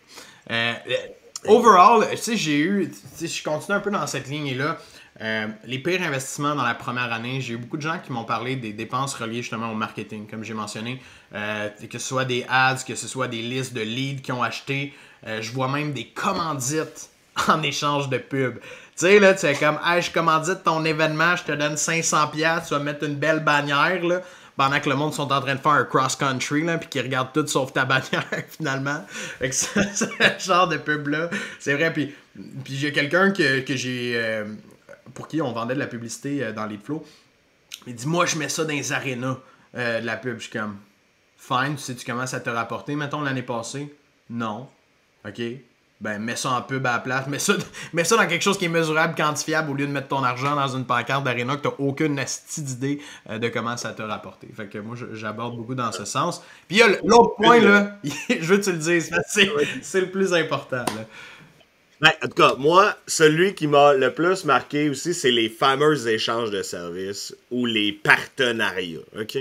overall, 1.46 2.08
tu 2.12 2.18
sais, 2.18 2.38
j'ai 2.38 2.60
eu, 2.60 2.90
je 3.20 3.44
continue 3.44 3.76
un 3.76 3.82
peu 3.82 3.92
dans 3.92 4.08
cette 4.08 4.30
ligne-là. 4.30 4.78
Euh, 5.22 5.48
les 5.66 5.80
pires 5.80 6.02
investissements 6.02 6.56
dans 6.56 6.64
la 6.64 6.74
première 6.74 7.12
année, 7.14 7.40
j'ai 7.40 7.54
eu 7.54 7.58
beaucoup 7.58 7.78
de 7.78 7.82
gens 7.82 8.00
qui 8.00 8.12
m'ont 8.12 8.26
parlé 8.26 8.58
des 8.58 8.74
dépenses 8.74 9.14
reliées 9.14 9.42
justement 9.42 9.72
au 9.72 9.76
marketing, 9.76 10.28
comme 10.28 10.44
j'ai 10.44 10.54
mentionné, 10.54 11.02
euh, 11.34 11.70
que 11.90 11.98
ce 11.98 12.08
soit 12.08 12.26
des 12.26 12.46
ads, 12.50 12.84
que 12.86 12.96
ce 12.96 13.08
soit 13.08 13.30
des 13.30 13.42
listes 13.42 13.74
de 13.74 13.82
leads 13.82 14.22
qui 14.22 14.32
ont 14.34 14.44
acheté. 14.44 14.94
Euh, 15.26 15.42
je 15.42 15.52
vois 15.52 15.70
même 15.70 15.94
des 15.94 16.08
commandites 16.08 17.10
en 17.48 17.64
échange 17.64 18.10
de 18.10 18.18
pub. 18.18 18.60
Tu 18.60 18.64
sais, 18.96 19.20
là, 19.20 19.34
tu 19.34 19.46
es 19.46 19.56
comme, 19.56 19.80
hey, 19.86 20.02
je 20.02 20.12
commandite 20.12 20.64
ton 20.64 20.84
événement, 20.84 21.36
je 21.38 21.44
te 21.44 21.52
donne 21.54 21.76
500$, 21.76 22.68
tu 22.68 22.74
vas 22.74 22.80
mettre 22.80 23.06
une 23.06 23.16
belle 23.16 23.42
bannière, 23.42 24.04
là 24.04 24.22
pendant 24.58 24.80
que 24.80 24.88
le 24.88 24.96
monde 24.96 25.14
sont 25.14 25.34
en 25.34 25.42
train 25.42 25.56
de 25.56 25.60
faire 25.60 25.74
un 25.74 25.84
cross-country, 25.84 26.64
là, 26.64 26.78
puis 26.78 26.88
qu'ils 26.88 27.02
regardent 27.02 27.34
tout 27.34 27.46
sauf 27.46 27.74
ta 27.74 27.84
bannière, 27.86 28.24
finalement. 28.48 29.04
Fait 29.40 29.50
que 29.50 29.54
c'est 29.54 29.94
ce 30.40 30.46
genre 30.46 30.70
de 30.70 30.78
pub-là. 30.78 31.30
C'est 31.60 31.74
vrai, 31.74 31.92
puis, 31.92 32.16
puis 32.64 32.78
j'ai 32.78 32.94
quelqu'un 32.94 33.32
que, 33.32 33.60
que 33.60 33.76
j'ai 33.76 34.16
pour 35.14 35.28
qui 35.28 35.42
on 35.42 35.52
vendait 35.52 35.76
de 35.76 35.80
la 35.80 35.88
publicité 35.88 36.44
euh, 36.44 36.52
dans 36.52 36.66
les 36.66 36.78
flots. 36.78 37.06
Il 37.88 37.96
dit 37.96 38.08
Moi, 38.08 38.26
je 38.26 38.38
mets 38.38 38.50
ça 38.50 38.64
dans 38.64 38.74
les 38.74 38.92
arénas 38.92 39.38
euh, 39.76 40.02
de 40.02 40.06
la 40.06 40.18
pub. 40.18 40.38
Je 40.38 40.44
suis 40.44 40.52
comme 40.52 40.78
Fine, 41.38 41.76
tu 41.76 41.84
sais, 41.84 41.96
tu 41.96 42.06
commences 42.06 42.34
à 42.34 42.40
te 42.40 42.50
rapporter, 42.50 42.96
mettons, 42.96 43.22
l'année 43.22 43.44
passée? 43.44 43.96
Non. 44.30 44.68
OK. 45.28 45.42
Ben, 46.02 46.20
mets 46.20 46.36
ça 46.36 46.52
en 46.52 46.62
pub 46.62 46.86
à 46.86 46.94
la 46.94 47.00
place. 47.00 47.28
Mets 47.28 47.40
ça, 47.40 47.54
mets 47.94 48.04
ça 48.04 48.18
dans 48.18 48.28
quelque 48.28 48.42
chose 48.42 48.58
qui 48.58 48.66
est 48.66 48.70
mesurable, 48.70 49.16
quantifiable, 49.16 49.72
au 49.72 49.74
lieu 49.74 49.88
de 49.88 49.92
mettre 49.92 50.10
ton 50.10 50.24
argent 50.24 50.56
dans 50.56 50.68
une 50.68 50.86
pancarte 50.86 51.24
d'aréna 51.24 51.56
que 51.56 51.62
tu 51.62 51.68
n'as 51.68 51.74
aucune 51.78 52.20
d'idée 52.58 53.02
euh, 53.30 53.38
de 53.38 53.48
comment 53.50 53.78
ça 53.78 53.92
te 53.94 54.02
rapporter. 54.02 54.48
Fait 54.56 54.68
que 54.68 54.78
moi, 54.80 54.96
j'aborde 55.14 55.56
beaucoup 55.56 55.76
dans 55.76 55.92
ce 55.92 56.04
sens. 56.06 56.42
Puis 56.68 56.78
il 56.78 56.80
y 56.80 56.84
a 56.84 56.88
l'autre 57.04 57.36
point, 57.36 57.60
là, 57.60 57.98
je 58.04 58.44
veux 58.46 58.58
que 58.58 58.64
tu 58.64 58.72
le 58.72 58.78
dises, 58.78 59.12
c'est 59.82 60.02
le 60.02 60.12
plus 60.12 60.34
important. 60.34 60.78
Là. 60.78 61.06
Ben, 62.06 62.12
en 62.24 62.28
tout 62.28 62.36
cas, 62.36 62.54
moi, 62.60 62.94
celui 63.08 63.56
qui 63.56 63.66
m'a 63.66 63.96
le 63.96 64.14
plus 64.14 64.46
marqué 64.46 64.90
aussi, 64.90 65.16
c'est 65.16 65.32
les 65.32 65.50
fameux 65.50 66.08
échanges 66.08 66.52
de 66.52 66.62
services 66.62 67.36
ou 67.50 67.66
les 67.66 67.94
partenariats. 67.94 69.00
OK? 69.20 69.36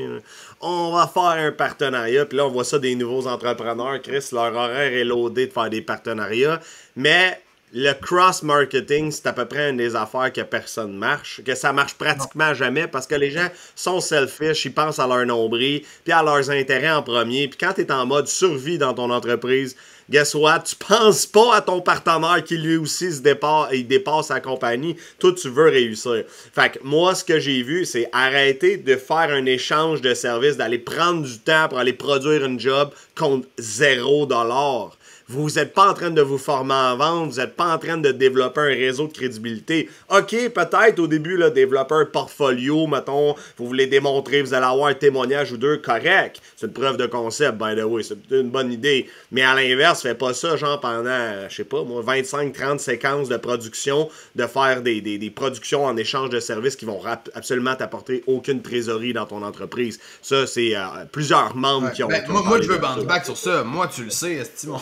On 0.63 0.93
va 0.95 1.07
faire 1.07 1.45
un 1.45 1.53
partenariat, 1.53 2.25
puis 2.25 2.39
là, 2.39 2.47
on 2.47 2.51
voit 2.51 2.65
ça 2.65 2.79
des 2.79 2.95
nouveaux 2.95 3.27
entrepreneurs. 3.27 4.01
Chris, 4.01 4.29
leur 4.33 4.55
horaire 4.55 4.95
est 4.95 5.05
loadé 5.05 5.49
de 5.49 5.53
faire 5.53 5.69
des 5.69 5.83
partenariats. 5.83 6.59
Mais 6.97 7.39
le 7.75 7.93
cross-marketing, 7.93 9.11
c'est 9.11 9.27
à 9.27 9.35
peu 9.35 9.45
près 9.45 9.69
une 9.69 9.77
des 9.77 9.95
affaires 9.95 10.33
que 10.33 10.41
personne 10.41 10.97
marche, 10.97 11.43
que 11.45 11.55
ça 11.55 11.75
marche 11.75 11.95
pratiquement 11.95 12.55
jamais 12.55 12.87
parce 12.87 13.07
que 13.07 13.17
les 13.17 13.31
gens 13.31 13.49
sont 13.77 14.01
selfish, 14.01 14.65
ils 14.65 14.73
pensent 14.73 15.01
à 15.01 15.07
leur 15.07 15.27
nombril, 15.27 15.83
puis 16.03 16.13
à 16.15 16.23
leurs 16.23 16.49
intérêts 16.51 16.93
en 16.93 17.03
premier. 17.03 17.47
Puis 17.49 17.59
quand 17.59 17.75
tu 17.75 17.83
es 17.83 17.93
en 17.93 18.07
mode 18.07 18.29
survie 18.29 18.79
dans 18.79 18.95
ton 18.95 19.11
entreprise, 19.11 19.77
guess 20.11 20.35
what? 20.35 20.61
Tu 20.61 20.77
penses 20.77 21.27
pas 21.27 21.57
à 21.57 21.61
ton 21.61 21.81
partenaire 21.81 22.43
qui 22.45 22.57
lui 22.57 22.77
aussi 22.77 23.13
se 23.13 23.21
dépasse, 23.21 23.71
il 23.73 23.87
dépasse 23.87 24.27
sa 24.27 24.41
compagnie. 24.41 24.97
Toi, 25.19 25.33
tu 25.33 25.49
veux 25.49 25.69
réussir. 25.69 26.25
Fait 26.29 26.71
que 26.71 26.79
moi, 26.83 27.15
ce 27.15 27.25
que 27.25 27.39
j'ai 27.39 27.63
vu, 27.63 27.85
c'est 27.85 28.09
arrêter 28.13 28.77
de 28.77 28.97
faire 28.97 29.31
un 29.31 29.47
échange 29.47 30.01
de 30.01 30.15
services, 30.15 30.57
d'aller 30.57 30.79
prendre 30.79 31.23
du 31.23 31.39
temps 31.39 31.69
pour 31.69 31.79
aller 31.79 31.93
produire 31.93 32.45
une 32.45 32.61
job 32.61 32.91
contre 33.17 33.47
zéro 33.59 34.27
dollar. 34.27 34.97
Vous 35.27 35.49
n'êtes 35.53 35.73
pas 35.73 35.91
en 35.91 35.95
train 35.95 36.11
de 36.11 36.21
vous 36.21 36.37
former 36.37 36.75
en 36.75 36.97
vente, 36.97 37.31
vous 37.31 37.41
n'êtes 37.41 37.57
pas 37.57 37.75
en 37.75 37.79
train 37.79 37.97
de 37.97 38.11
développer 38.13 38.61
un 38.61 38.65
réseau 38.65 39.07
de 39.07 39.13
crédibilité. 39.13 39.89
OK, 40.11 40.31
peut-être 40.51 40.99
au 40.99 41.07
début, 41.07 41.39
là, 41.39 41.49
développer 41.49 41.95
un 41.95 42.05
portfolio, 42.05 42.87
mettons, 42.87 43.35
vous 43.57 43.67
voulez 43.67 43.87
démontrer, 43.87 44.43
vous 44.43 44.53
allez 44.53 44.67
avoir 44.67 44.89
un 44.89 44.95
témoignage 44.95 45.53
ou 45.53 45.57
deux, 45.57 45.79
correct. 45.79 46.43
C'est 46.57 46.67
une 46.67 46.75
preuve 46.75 46.99
de 46.99 47.07
concept, 47.07 47.57
by 47.57 47.75
the 47.75 47.85
way, 47.85 48.03
c'est 48.03 48.19
une 48.33 48.51
bonne 48.51 48.71
idée. 48.71 49.09
Mais 49.33 49.43
à 49.43 49.55
l'inverse, 49.55 50.03
fais 50.03 50.15
pas 50.15 50.35
ça, 50.35 50.57
genre, 50.57 50.79
pendant, 50.79 51.49
je 51.49 51.55
sais 51.55 51.65
pas, 51.65 51.83
moi, 51.85 52.03
25-30 52.03 52.79
séquences 52.79 53.31
de 53.31 53.39
production, 53.39 54.11
de 54.37 54.47
faire 54.47 54.83
des, 54.83 55.01
des, 55.01 55.31
productions 55.31 55.87
en 55.87 55.97
échange 55.97 56.29
de 56.29 56.39
services 56.39 56.77
qui 56.77 56.85
vont 56.85 57.01
absolument 57.35 57.75
t'apporter 57.75 58.23
aucune 58.27 58.61
trésorerie 58.61 59.15
dans 59.15 59.25
ton 59.25 59.43
entreprise. 59.43 59.99
Ça, 60.21 60.47
c'est 60.47 60.77
euh, 60.77 60.81
plusieurs 61.11 61.57
membres 61.57 61.93
qui 61.93 62.05
ont... 62.05 62.09
Ben, 62.09 62.23
moi, 62.29 62.43
moi, 62.43 62.61
je 62.61 62.69
veux 62.69 62.79
bounce 62.79 63.05
back 63.05 63.25
sur 63.25 63.39
ça. 63.39 63.65
Moi, 63.65 63.89
tu 63.89 64.05
le 64.05 64.11
sais, 64.11 64.35
estimons 64.35 64.81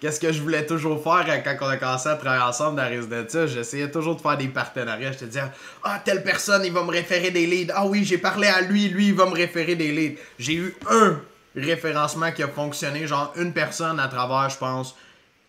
qu'est-ce 0.00 0.20
que 0.20 0.32
je 0.32 0.40
voulais 0.40 0.66
toujours 0.66 1.02
faire 1.02 1.24
euh, 1.28 1.38
quand 1.44 1.66
on 1.66 1.68
a 1.68 1.76
commencé 1.76 2.08
à 2.08 2.16
travailler 2.16 2.42
ensemble 2.42 2.76
dans 2.76 2.88
Résidence. 2.88 3.50
J'essayais 3.50 3.90
toujours 3.90 4.16
de 4.16 4.20
faire 4.20 4.36
des 4.36 4.48
partenariats. 4.48 5.12
Je 5.12 5.18
te 5.18 5.24
disais, 5.24 5.42
ah, 5.84 6.00
telle 6.04 6.22
personne, 6.22 6.64
il 6.64 6.72
va 6.72 6.82
me 6.82 6.90
référer 6.90 7.30
des 7.30 7.46
leads. 7.46 7.72
Ah 7.74 7.86
oui, 7.86 8.04
j'ai 8.04 8.18
parlé 8.18 8.48
à 8.48 8.60
lui, 8.60 8.88
lui, 8.88 9.08
il 9.08 9.14
va 9.14 9.26
me 9.26 9.34
référer 9.34 9.74
des 9.74 9.92
leads. 9.92 10.20
J'ai 10.38 10.54
eu 10.54 10.74
un 10.90 11.20
référencement 11.56 12.32
qui 12.32 12.42
a 12.42 12.48
fonctionné, 12.48 13.06
genre 13.06 13.32
une 13.36 13.52
personne 13.52 14.00
à 14.00 14.08
travers, 14.08 14.48
je 14.50 14.58
pense, 14.58 14.96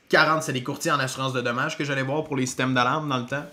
40, 0.10 0.44
c'est 0.44 0.54
des 0.54 0.64
courtiers 0.64 0.92
en 0.92 1.00
assurance 1.00 1.34
de 1.34 1.42
dommages 1.42 1.78
que 1.78 1.84
j'allais 1.84 2.04
voir 2.04 2.24
pour 2.24 2.36
les 2.36 2.46
systèmes 2.46 2.74
d'alarme 2.74 3.10
dans 3.10 3.18
le 3.18 3.26
temps. 3.26 3.46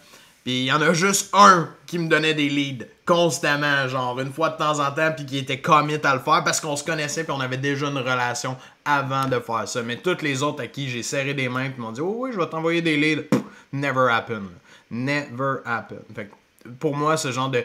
Puis 0.45 0.61
il 0.61 0.65
y 0.65 0.73
en 0.73 0.81
a 0.81 0.93
juste 0.93 1.31
un 1.35 1.69
qui 1.87 1.99
me 1.99 2.09
donnait 2.09 2.35
des 2.35 2.49
leads 2.49 2.87
constamment, 3.05 3.89
genre 3.89 4.19
une 4.21 4.33
fois 4.33 4.51
de 4.51 4.57
temps 4.57 4.79
en 4.81 4.91
temps, 4.93 5.13
puis 5.15 5.27
qui 5.27 5.39
était 5.39 5.61
commit 5.61 5.99
à 6.03 6.15
le 6.15 6.21
faire 6.21 6.43
parce 6.45 6.61
qu'on 6.61 6.77
se 6.77 6.85
connaissait 6.85 7.25
puis 7.25 7.33
on 7.33 7.41
avait 7.41 7.59
déjà 7.59 7.89
une 7.89 7.99
relation 7.99 8.57
avant 8.85 9.27
de 9.27 9.39
faire 9.39 9.69
ça. 9.69 9.83
Mais 9.83 9.97
toutes 9.97 10.23
les 10.23 10.43
autres 10.43 10.63
à 10.63 10.67
qui 10.67 10.89
j'ai 10.89 11.03
serré 11.03 11.35
des 11.35 11.49
mains 11.49 11.71
puis 11.71 11.81
m'ont 11.81 11.93
dit 11.93 12.01
Oh 12.01 12.15
oui, 12.19 12.31
je 12.33 12.39
vais 12.39 12.47
t'envoyer 12.47 12.81
des 12.81 12.97
leads, 12.97 13.25
never 13.73 14.09
happen. 14.11 14.45
Never 14.91 15.59
happen. 15.65 16.01
Fait 16.15 16.31
pour 16.79 16.97
moi, 16.97 17.17
ce 17.17 17.33
genre 17.33 17.51
de, 17.51 17.65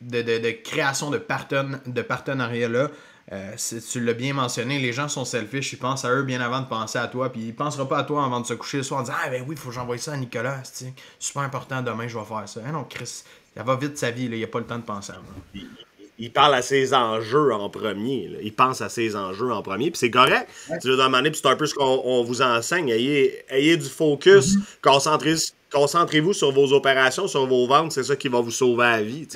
de, 0.00 0.22
de, 0.22 0.50
création 0.62 1.10
de, 1.10 1.18
de 1.18 2.02
partenariat-là, 2.02 2.88
euh, 3.32 3.56
tu 3.92 4.00
l'as 4.00 4.14
bien 4.14 4.32
mentionné, 4.32 4.78
les 4.78 4.92
gens 4.92 5.08
sont 5.08 5.26
selfish, 5.26 5.74
ils 5.74 5.78
pensent 5.78 6.04
à 6.04 6.10
eux 6.14 6.22
bien 6.22 6.40
avant 6.40 6.60
de 6.60 6.66
penser 6.66 6.98
à 6.98 7.08
toi, 7.08 7.30
puis 7.30 7.42
ils 7.48 7.54
penseront 7.54 7.84
pas 7.84 7.98
à 7.98 8.04
toi 8.04 8.24
avant 8.24 8.40
de 8.40 8.46
se 8.46 8.54
coucher 8.54 8.78
le 8.78 8.82
soir 8.82 9.00
en 9.00 9.02
disant 9.02 9.16
Ah 9.22 9.28
ben 9.28 9.44
oui, 9.46 9.54
il 9.54 9.60
faut 9.60 9.68
que 9.68 9.74
j'envoie 9.74 9.98
ça 9.98 10.12
à 10.12 10.16
Nicolas, 10.16 10.60
c'est 10.64 10.94
super 11.18 11.42
important, 11.42 11.82
demain 11.82 12.08
je 12.08 12.16
vais 12.16 12.24
faire 12.24 12.48
ça. 12.48 12.60
Ah 12.66 12.72
non, 12.72 12.84
Chris, 12.84 13.24
ça 13.54 13.62
va 13.62 13.76
vite 13.76 13.98
sa 13.98 14.10
vie, 14.10 14.24
il 14.24 14.30
n'y 14.30 14.44
a 14.44 14.46
pas 14.46 14.60
le 14.60 14.64
temps 14.64 14.78
de 14.78 14.84
penser 14.84 15.12
à 15.12 15.16
moi. 15.16 15.64
Il, 16.20 16.32
parle 16.32 16.54
à 16.54 16.62
ses 16.62 16.94
enjeux 16.94 17.52
en 17.52 17.68
premier. 17.68 18.30
Il 18.42 18.52
pense 18.52 18.80
à 18.80 18.88
ses 18.88 19.14
enjeux 19.14 19.52
en 19.52 19.62
premier. 19.62 19.90
Puis 19.90 19.98
c'est 19.98 20.10
correct. 20.10 20.48
Tu 20.80 20.88
veux 20.88 20.96
demander, 20.96 21.30
puis 21.30 21.40
c'est 21.40 21.48
un 21.48 21.54
peu 21.54 21.66
ce 21.66 21.74
qu'on 21.74 22.24
vous 22.24 22.42
enseigne. 22.42 22.88
Ayez, 22.88 23.44
ayez 23.48 23.76
du 23.76 23.88
focus. 23.88 24.56
Mm-hmm. 24.82 25.42
Concentrez-vous 25.70 26.32
sur 26.32 26.50
vos 26.50 26.72
opérations, 26.72 27.28
sur 27.28 27.46
vos 27.46 27.68
ventes. 27.68 27.92
C'est 27.92 28.02
ça 28.02 28.16
qui 28.16 28.28
va 28.28 28.40
vous 28.40 28.50
sauver 28.50 28.84
la 28.84 29.02
vie. 29.02 29.28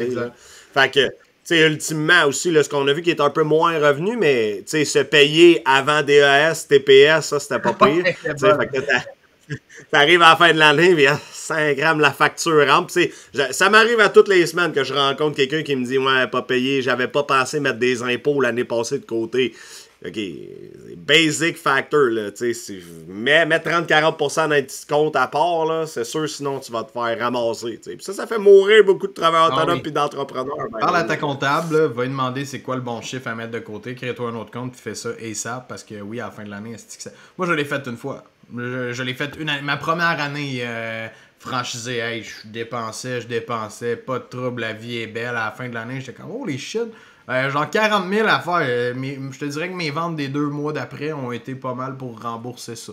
Fait 0.74 0.90
que 0.90 1.08
sais, 1.44 1.66
ultimement 1.66 2.24
aussi, 2.26 2.50
là, 2.50 2.62
ce 2.62 2.68
qu'on 2.68 2.86
a 2.88 2.92
vu 2.92 3.02
qui 3.02 3.10
est 3.10 3.20
un 3.20 3.30
peu 3.30 3.42
moins 3.42 3.78
revenu, 3.78 4.16
mais 4.16 4.62
se 4.66 4.98
payer 5.00 5.62
avant 5.64 6.02
DES, 6.02 6.68
TPS, 6.68 7.26
ça, 7.26 7.40
c'était 7.40 7.58
pas 7.58 7.74
pire. 7.74 8.04
T'arrives 9.90 10.22
à 10.22 10.30
la 10.30 10.36
fin 10.36 10.52
de 10.52 10.58
l'année, 10.58 10.94
puis 10.94 11.06
5 11.32 11.76
grammes 11.76 12.00
la 12.00 12.12
facture 12.12 12.66
rentre. 12.68 12.94
Ça 13.50 13.68
m'arrive 13.68 14.00
à 14.00 14.08
toutes 14.08 14.28
les 14.28 14.46
semaines 14.46 14.72
que 14.72 14.84
je 14.84 14.94
rencontre 14.94 15.36
quelqu'un 15.36 15.62
qui 15.62 15.76
me 15.76 15.84
dit 15.84 15.98
Ouais, 15.98 16.26
pas 16.28 16.42
payé, 16.42 16.80
j'avais 16.82 17.08
pas 17.08 17.24
pensé 17.24 17.60
mettre 17.60 17.78
des 17.78 18.02
impôts 18.02 18.40
l'année 18.40 18.64
passée 18.64 18.98
de 18.98 19.04
côté. 19.04 19.54
OK, 20.04 20.18
basic 20.96 21.56
factor, 21.56 22.10
là, 22.10 22.32
tu 22.32 22.52
sais, 22.54 22.78
mets, 23.06 23.44
30-40% 23.44 24.48
d'un 24.48 24.62
petit 24.62 24.84
compte 24.84 25.14
à 25.14 25.28
part, 25.28 25.64
là, 25.64 25.86
c'est 25.86 26.02
sûr, 26.02 26.28
sinon 26.28 26.58
tu 26.58 26.72
vas 26.72 26.82
te 26.82 26.90
faire 26.90 27.16
ramasser, 27.20 27.78
tu 27.82 27.92
sais. 27.92 27.96
ça, 28.00 28.12
ça 28.12 28.26
fait 28.26 28.38
mourir 28.38 28.82
beaucoup 28.84 29.06
de 29.06 29.12
travailleurs 29.12 29.50
ah 29.52 29.62
autonomes 29.62 29.82
et 29.84 29.90
d'entrepreneurs. 29.92 30.56
Ben, 30.72 30.80
Parle 30.80 30.96
à 30.96 31.04
ta 31.04 31.16
comptable, 31.16 31.86
va 31.86 32.02
lui 32.02 32.10
demander 32.10 32.44
c'est 32.44 32.62
quoi 32.62 32.74
le 32.74 32.80
bon 32.80 33.00
chiffre 33.00 33.28
à 33.28 33.36
mettre 33.36 33.52
de 33.52 33.60
côté, 33.60 33.94
crée-toi 33.94 34.30
un 34.30 34.34
autre 34.34 34.50
compte, 34.50 34.72
puis 34.72 34.80
fais 34.80 34.96
ça 34.96 35.10
ASAP, 35.10 35.68
parce 35.68 35.84
que 35.84 36.00
oui, 36.00 36.18
à 36.18 36.24
la 36.24 36.30
fin 36.32 36.42
de 36.42 36.50
l'année, 36.50 36.74
ça... 36.78 37.10
moi 37.38 37.46
je 37.46 37.52
l'ai 37.52 37.64
fait 37.64 37.86
une 37.86 37.96
fois. 37.96 38.24
Je, 38.52 39.02
l'ai 39.02 39.14
fait 39.14 39.36
une 39.38 39.48
année, 39.48 39.62
ma 39.62 39.76
première 39.76 40.20
année 40.20 40.62
euh, 40.62 41.06
franchisée, 41.38 41.98
hey, 41.98 42.24
je 42.24 42.48
dépensais, 42.48 43.20
je 43.20 43.28
dépensais, 43.28 43.94
pas 43.94 44.18
de 44.18 44.24
trouble, 44.24 44.62
la 44.62 44.72
vie 44.72 44.98
est 44.98 45.06
belle, 45.06 45.36
à 45.36 45.44
la 45.44 45.50
fin 45.52 45.68
de 45.68 45.74
l'année, 45.74 46.00
j'étais 46.00 46.20
comme, 46.20 46.30
oh 46.32 46.44
les 46.44 46.58
shit! 46.58 46.92
Euh, 47.28 47.50
genre 47.50 47.70
40 47.70 48.08
000 48.08 48.28
à 48.28 48.40
faire. 48.40 48.60
Euh, 48.62 48.94
je 49.30 49.38
te 49.38 49.44
dirais 49.44 49.68
que 49.68 49.74
mes 49.74 49.90
ventes 49.90 50.16
des 50.16 50.28
deux 50.28 50.48
mois 50.48 50.72
d'après 50.72 51.12
ont 51.12 51.32
été 51.32 51.54
pas 51.54 51.74
mal 51.74 51.96
pour 51.96 52.20
rembourser 52.20 52.76
ça. 52.76 52.92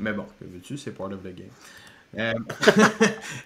Mais 0.00 0.12
bon, 0.12 0.26
que 0.38 0.44
veux-tu, 0.44 0.78
c'est 0.78 0.92
part 0.92 1.08
of 1.08 1.22
the 1.22 1.34
game. 1.34 1.48
Euh, 2.18 2.34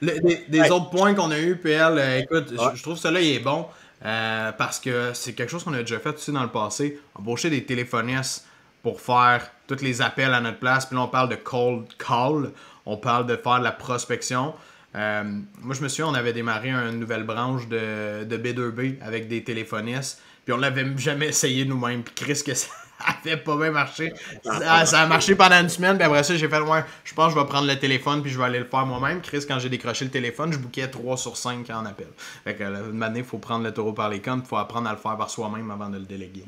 des, 0.49 0.71
autres 0.71 0.91
points 0.91 1.15
qu'on 1.15 1.31
a 1.31 1.39
eu, 1.39 1.57
PL, 1.57 2.21
écoute, 2.21 2.53
je, 2.75 2.83
trouve 2.83 2.97
cela 2.97 3.21
il 3.21 3.37
est 3.37 3.41
bon 3.41 3.67
parce 4.01 4.81
que 4.81 5.13
c'est 5.15 5.33
quelque 5.33 5.51
chose 5.51 5.65
qu'on 5.65 5.73
a 5.73 5.81
déjà 5.81 5.99
fait 5.99 6.15
aussi 6.15 6.33
dans 6.33 6.43
le 6.43 6.51
passé. 6.51 7.01
Embaucher 7.15 7.49
des 7.49 7.65
téléphonistes 7.65 8.47
pour 8.83 9.01
faire 9.01 9.51
tous 9.67 9.83
les 9.83 10.03
appels 10.03 10.35
à 10.35 10.41
notre 10.41 10.59
place. 10.59 10.87
Puis 10.87 10.97
là, 10.97 11.03
on 11.03 11.09
parle 11.09 11.29
de 11.29 11.37
cold 11.37 11.87
call. 11.99 12.53
On 12.85 12.97
parle 12.97 13.27
de 13.27 13.37
faire 13.37 13.59
de 13.59 13.65
la 13.65 13.73
prospection. 13.73 14.55
Euh, 14.97 15.25
moi, 15.61 15.75
je 15.75 15.83
me 15.83 15.89
souviens, 15.89 16.09
on 16.09 16.15
avait 16.15 16.33
démarré 16.33 16.71
une 16.71 16.99
nouvelle 16.99 17.25
branche 17.25 17.69
de, 17.69 18.25
B2B 18.25 18.97
avec 19.03 19.29
des 19.29 19.45
téléphonistes. 19.45 20.21
Puis 20.45 20.55
on 20.55 20.59
l'avait 20.59 20.87
jamais 20.97 21.29
essayé 21.29 21.65
nous-mêmes. 21.65 22.03
Puis 22.03 22.15
Chris, 22.15 22.43
que 22.45 22.55
ça 22.55 22.69
avait 23.25 23.37
pas 23.37 23.57
bien 23.57 23.73
marché. 23.73 24.13
Ça, 24.43 24.87
ça, 24.87 25.01
a 25.03 25.07
marché 25.07 25.35
pendant 25.35 25.61
une 25.61 25.69
semaine, 25.69 25.97
puis 25.97 26.07
après 26.07 26.23
ça, 26.23 26.37
j'ai 26.37 26.49
fait, 26.49 26.61
ouais, 26.61 26.85
je 27.05 27.13
pense 27.15 27.33
que 27.33 27.39
je 27.39 27.45
vais 27.45 27.49
prendre 27.49 27.67
le 27.67 27.79
téléphone, 27.79 28.23
puis 28.23 28.31
je 28.31 28.39
vais 28.39 28.45
aller 28.45 28.61
le 28.61 28.65
faire 28.65 28.87
moi-même. 28.87 29.21
Chris, 29.21 29.45
quand 29.47 29.59
j'ai 29.59 29.69
décroché 29.69 30.05
le 30.05 30.11
téléphone, 30.11 30.53
je 30.53 30.59
bouquais 30.59 30.89
3 30.89 31.17
sur 31.17 31.37
5 31.37 31.69
en 31.71 31.85
appel. 31.85 32.07
Fait 32.45 32.55
que, 32.55 32.63
une 32.63 33.03
année, 33.03 33.21
il 33.21 33.25
faut 33.25 33.39
prendre 33.39 33.65
le 33.65 33.73
taureau 33.73 33.93
par 33.93 34.09
les 34.09 34.21
cornes, 34.21 34.43
il 34.45 34.49
faut 34.49 34.57
apprendre 34.57 34.89
à 34.89 34.93
le 34.93 34.99
faire 34.99 35.17
par 35.17 35.29
soi-même 35.29 35.71
avant 35.71 35.91
de 35.91 35.99
le 35.99 36.05
déléguer. 36.05 36.45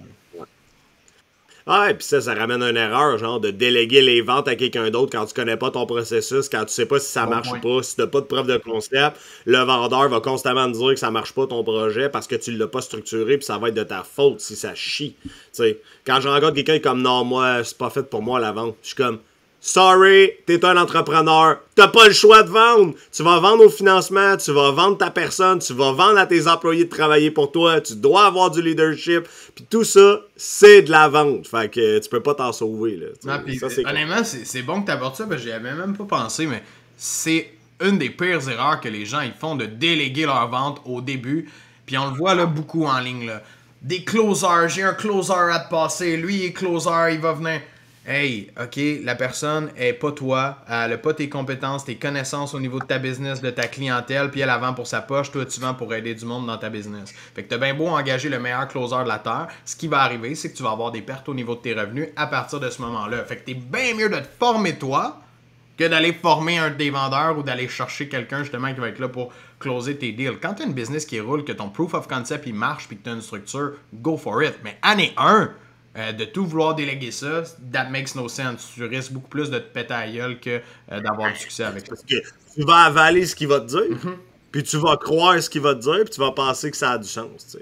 Ah, 1.71 1.91
et 1.91 1.95
puis 1.95 2.07
ça, 2.07 2.23
ça 2.23 2.33
ramène 2.33 2.63
une 2.63 2.79
erreur, 2.79 3.19
genre 3.19 3.41
de 3.41 3.51
déléguer 3.51 4.01
les 4.01 4.23
ventes 4.23 4.49
à 4.49 4.57
quelqu'un 4.57 4.89
d'autre 4.89 5.13
quand 5.13 5.27
tu 5.27 5.35
connais 5.35 5.59
pas 5.59 5.71
ton 5.71 5.85
processus, 5.85 6.49
quand 6.49 6.65
tu 6.65 6.73
sais 6.73 6.87
pas 6.87 6.99
si 6.99 7.13
ça 7.13 7.27
marche 7.27 7.53
ou 7.53 7.61
pas, 7.61 7.83
si 7.83 7.95
t'as 7.95 8.07
pas 8.07 8.23
de 8.23 8.25
preuve 8.25 8.47
de 8.47 8.57
concept, 8.57 9.19
le 9.45 9.59
vendeur 9.59 10.09
va 10.09 10.21
constamment 10.21 10.73
te 10.73 10.79
dire 10.79 10.95
que 10.95 10.99
ça 10.99 11.11
marche 11.11 11.35
pas 11.35 11.47
ton 11.47 11.63
projet 11.63 12.09
parce 12.09 12.27
que 12.27 12.37
tu 12.37 12.53
l'as 12.53 12.69
pas 12.69 12.81
structuré, 12.81 13.37
puis 13.37 13.45
ça 13.45 13.59
va 13.59 13.69
être 13.69 13.75
de 13.75 13.83
ta 13.83 14.03
faute 14.03 14.41
si 14.41 14.57
ça 14.57 14.75
chie. 14.75 15.15
sais 15.53 15.79
quand 16.07 16.23
je 16.23 16.29
rencontre 16.29 16.55
quelqu'un 16.55 16.79
comme 16.79 17.03
non, 17.03 17.25
moi, 17.25 17.63
c'est 17.63 17.77
pas 17.77 17.91
fait 17.91 18.05
pour 18.05 18.23
moi 18.23 18.41
la 18.41 18.53
vente, 18.53 18.75
je 18.81 18.87
suis 18.87 18.97
comme 18.97 19.19
Sorry, 19.61 20.31
t'es 20.47 20.65
un 20.65 20.77
entrepreneur. 20.77 21.59
T'as 21.75 21.89
pas 21.89 22.07
le 22.07 22.13
choix 22.13 22.45
de 22.45 22.49
vendre. 22.49 22.95
Tu 23.13 23.25
vas 23.25 23.41
vendre 23.41 23.65
au 23.65 23.69
financement, 23.69 24.37
tu 24.37 24.53
vas 24.53 24.71
vendre 24.71 24.99
ta 24.99 25.11
personne, 25.11 25.59
tu 25.59 25.73
vas 25.75 25.91
vendre 25.93 26.19
à 26.19 26.27
tes 26.27 26.47
employés 26.47 26.85
de 26.85 26.91
travailler 26.91 27.33
pour 27.33 27.51
toi, 27.51 27.81
tu 27.81 27.97
dois 27.97 28.27
avoir 28.27 28.53
du 28.53 28.63
leadership. 28.63 29.27
Puis 29.57 29.67
tout 29.69 29.83
ça, 29.83 30.21
c'est 30.37 30.83
de 30.83 30.91
la 30.93 31.09
vente. 31.09 31.49
Fait 31.49 31.69
que 31.69 31.99
tu 31.99 32.09
peux 32.09 32.23
pas 32.23 32.35
t'en 32.35 32.53
sauver. 32.53 32.97
Là. 32.97 33.07
Non, 33.25 33.43
pis, 33.45 33.61
honnêtement, 33.85 34.23
c'est 34.23 34.63
bon 34.63 34.83
que 34.83 34.87
t'abordes 34.87 35.17
ça, 35.17 35.27
parce 35.27 35.43
que 35.43 35.49
j'y 35.49 35.53
avais 35.53 35.75
même 35.75 35.97
pas 35.97 36.05
pensé, 36.05 36.47
mais 36.47 36.63
c'est 36.97 37.51
une 37.81 37.99
des 37.99 38.11
pires 38.11 38.49
erreurs 38.49 38.81
que 38.81 38.89
les 38.89 39.07
gens 39.07 39.21
ils 39.21 39.33
font 39.33 39.57
de 39.57 39.67
déléguer 39.67 40.27
leur 40.27 40.49
vente 40.49 40.81
au 40.85 41.01
début. 41.01 41.51
Puis 41.85 41.99
on 41.99 42.11
le 42.11 42.17
voit 42.17 42.35
là 42.35 42.47
beaucoup 42.47 42.85
en 42.85 43.01
ligne. 43.01 43.27
Là. 43.27 43.43
Des 43.83 44.05
closers, 44.05 44.69
j'ai 44.69 44.83
un 44.83 44.95
closer 44.95 45.33
à 45.33 45.61
te 45.61 45.71
passer, 45.71 46.17
lui 46.17 46.37
il 46.37 46.45
est 46.47 46.53
closer, 46.53 46.91
il 47.13 47.21
va 47.21 47.33
venir. 47.33 47.61
Hey, 48.11 48.51
OK, 48.59 48.81
la 49.05 49.15
personne 49.17 49.71
est 49.77 49.93
pas 49.93 50.13
toi, 50.13 50.57
elle 50.67 50.93
n'a 50.93 50.97
pas 50.97 51.13
tes 51.13 51.29
compétences, 51.29 51.85
tes 51.85 51.97
connaissances 51.97 52.55
au 52.55 52.59
niveau 52.59 52.79
de 52.79 52.87
ta 52.87 52.99
business, 52.99 53.43
de 53.43 53.51
ta 53.51 53.67
clientèle, 53.67 54.31
puis 54.31 54.41
elle, 54.41 54.49
elle 54.49 54.61
vend 54.63 54.73
pour 54.73 54.87
sa 54.87 55.03
poche, 55.03 55.31
toi, 55.31 55.45
tu 55.45 55.61
vends 55.61 55.75
pour 55.75 55.93
aider 55.93 56.15
du 56.15 56.25
monde 56.25 56.47
dans 56.47 56.57
ta 56.57 56.71
business. 56.71 57.13
Fait 57.35 57.43
que 57.43 57.51
t'as 57.51 57.59
bien 57.59 57.75
beau 57.75 57.89
engager 57.89 58.31
le 58.31 58.39
meilleur 58.39 58.67
closer 58.67 59.03
de 59.05 59.09
la 59.09 59.19
Terre, 59.19 59.49
ce 59.67 59.77
qui 59.77 59.89
va 59.89 60.01
arriver, 60.01 60.35
c'est 60.35 60.51
que 60.51 60.57
tu 60.57 60.63
vas 60.63 60.71
avoir 60.71 60.91
des 60.91 61.03
pertes 61.03 61.29
au 61.29 61.35
niveau 61.35 61.55
de 61.55 61.61
tes 61.61 61.75
revenus 61.75 62.09
à 62.17 62.27
partir 62.27 62.61
de 62.61 62.71
ce 62.71 62.81
moment-là. 62.81 63.27
Fait 63.27 63.37
que 63.37 63.45
t'es 63.45 63.53
bien 63.53 63.95
mieux 63.95 64.09
de 64.09 64.17
te 64.17 64.29
former 64.39 64.79
toi 64.79 65.21
que 65.77 65.85
d'aller 65.85 66.15
former 66.15 66.57
un 66.57 66.71
des 66.71 66.89
vendeurs 66.89 67.37
ou 67.37 67.43
d'aller 67.43 67.69
chercher 67.69 68.09
quelqu'un 68.09 68.43
justement 68.43 68.73
qui 68.73 68.81
va 68.81 68.89
être 68.89 69.01
là 69.01 69.09
pour 69.09 69.35
closer 69.59 69.99
tes 69.99 70.13
deals. 70.13 70.39
Quand 70.41 70.55
tu 70.55 70.63
as 70.63 70.65
une 70.65 70.73
business 70.73 71.05
qui 71.05 71.21
roule, 71.21 71.45
que 71.45 71.53
ton 71.53 71.69
proof 71.69 71.93
of 71.93 72.09
concept 72.09 72.47
il 72.47 72.55
marche 72.55 72.89
puis 72.89 72.97
que 72.97 73.05
tu 73.05 73.11
as 73.11 73.13
une 73.13 73.21
structure, 73.21 73.73
go 73.93 74.17
for 74.17 74.43
it. 74.43 74.55
Mais 74.65 74.79
année 74.81 75.13
1, 75.19 75.51
euh, 75.99 76.13
de 76.13 76.25
tout 76.25 76.47
vouloir 76.47 76.75
déléguer 76.75 77.11
ça, 77.11 77.43
that 77.73 77.89
makes 77.91 78.15
no 78.15 78.29
sense. 78.29 78.71
Tu 78.75 78.85
risques 78.85 79.13
beaucoup 79.13 79.29
plus 79.29 79.51
de 79.51 79.59
te 79.59 79.73
péter 79.73 79.95
à 79.95 80.09
gueule 80.09 80.39
que 80.39 80.61
euh, 80.93 81.01
d'avoir 81.01 81.33
du 81.33 81.39
succès 81.39 81.65
avec 81.65 81.87
ça. 81.87 81.89
Parce 81.89 82.03
que 82.03 82.15
tu 82.55 82.65
vas 82.65 82.85
avaler 82.85 83.27
ce 83.27 83.35
qu'il 83.35 83.49
va 83.49 83.61
te 83.61 83.67
dire, 83.67 83.91
mhm. 83.91 84.17
puis 84.53 84.63
tu 84.63 84.77
vas 84.77 84.97
croire 84.97 85.43
ce 85.43 85.51
qu'il 85.51 85.61
va 85.63 85.75
te 85.75 85.81
dire, 85.81 86.05
puis 86.05 86.15
tu 86.15 86.21
vas 86.21 86.31
penser 86.31 86.71
que 86.71 86.77
ça 86.77 86.93
a 86.93 86.99
du 86.99 87.09
sens. 87.09 87.57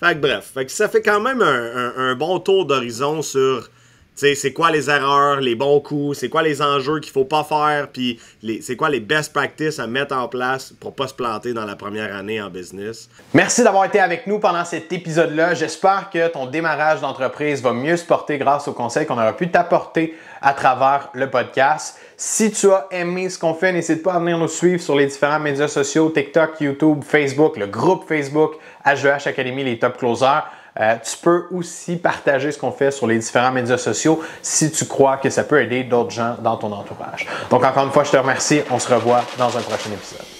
Fait 0.00 0.14
que 0.14 0.20
bref, 0.20 0.52
fait 0.54 0.64
que 0.64 0.72
ça 0.72 0.88
fait 0.88 1.02
quand 1.02 1.20
même 1.20 1.42
un 1.42 2.14
bon 2.14 2.40
tour 2.40 2.66
d'horizon 2.66 3.22
sur 3.22 3.70
c'est 4.14 4.52
quoi 4.52 4.70
les 4.70 4.88
erreurs, 4.88 5.40
les 5.40 5.54
bons 5.54 5.80
coups, 5.80 6.18
c'est 6.18 6.28
quoi 6.28 6.42
les 6.42 6.62
enjeux 6.62 7.00
qu'il 7.00 7.12
faut 7.12 7.24
pas 7.24 7.44
faire, 7.44 7.88
puis 7.88 8.20
c'est 8.60 8.76
quoi 8.76 8.88
les 8.88 9.00
best 9.00 9.32
practices 9.32 9.78
à 9.78 9.86
mettre 9.86 10.16
en 10.16 10.28
place 10.28 10.72
pour 10.78 10.94
pas 10.94 11.08
se 11.08 11.14
planter 11.14 11.52
dans 11.52 11.64
la 11.64 11.76
première 11.76 12.14
année 12.14 12.40
en 12.40 12.48
business. 12.48 13.08
Merci 13.32 13.64
d'avoir 13.64 13.84
été 13.84 14.00
avec 14.00 14.26
nous 14.26 14.38
pendant 14.38 14.64
cet 14.64 14.92
épisode-là. 14.92 15.54
J'espère 15.54 16.10
que 16.12 16.28
ton 16.28 16.46
démarrage 16.46 17.00
d'entreprise 17.00 17.62
va 17.62 17.72
mieux 17.72 17.96
se 17.96 18.04
porter 18.04 18.38
grâce 18.38 18.68
aux 18.68 18.72
conseils 18.72 19.06
qu'on 19.06 19.14
aura 19.14 19.36
pu 19.36 19.50
t'apporter 19.50 20.14
à 20.40 20.52
travers 20.52 21.08
le 21.14 21.28
podcast. 21.30 21.98
Si 22.16 22.52
tu 22.52 22.70
as 22.70 22.86
aimé 22.90 23.28
ce 23.28 23.38
qu'on 23.38 23.54
fait, 23.54 23.72
n'hésite 23.72 24.02
pas 24.02 24.14
à 24.14 24.18
venir 24.18 24.38
nous 24.38 24.48
suivre 24.48 24.80
sur 24.80 24.94
les 24.94 25.06
différents 25.06 25.40
médias 25.40 25.68
sociaux, 25.68 26.10
TikTok, 26.10 26.60
YouTube, 26.60 27.02
Facebook, 27.02 27.56
le 27.56 27.66
groupe 27.66 28.06
Facebook 28.06 28.52
HEH 28.86 29.26
Academy, 29.26 29.64
les 29.64 29.78
top 29.78 29.98
closers. 29.98 30.44
Euh, 30.80 30.96
tu 30.96 31.16
peux 31.18 31.46
aussi 31.52 31.96
partager 31.96 32.50
ce 32.50 32.58
qu'on 32.58 32.72
fait 32.72 32.90
sur 32.90 33.06
les 33.06 33.18
différents 33.18 33.52
médias 33.52 33.78
sociaux 33.78 34.22
si 34.42 34.72
tu 34.72 34.86
crois 34.86 35.18
que 35.18 35.30
ça 35.30 35.44
peut 35.44 35.62
aider 35.62 35.84
d'autres 35.84 36.10
gens 36.10 36.36
dans 36.40 36.56
ton 36.56 36.72
entourage. 36.72 37.26
Donc 37.50 37.64
encore 37.64 37.84
une 37.84 37.92
fois, 37.92 38.04
je 38.04 38.10
te 38.10 38.16
remercie. 38.16 38.62
On 38.70 38.78
se 38.78 38.92
revoit 38.92 39.24
dans 39.38 39.56
un 39.56 39.60
prochain 39.60 39.90
épisode. 39.92 40.33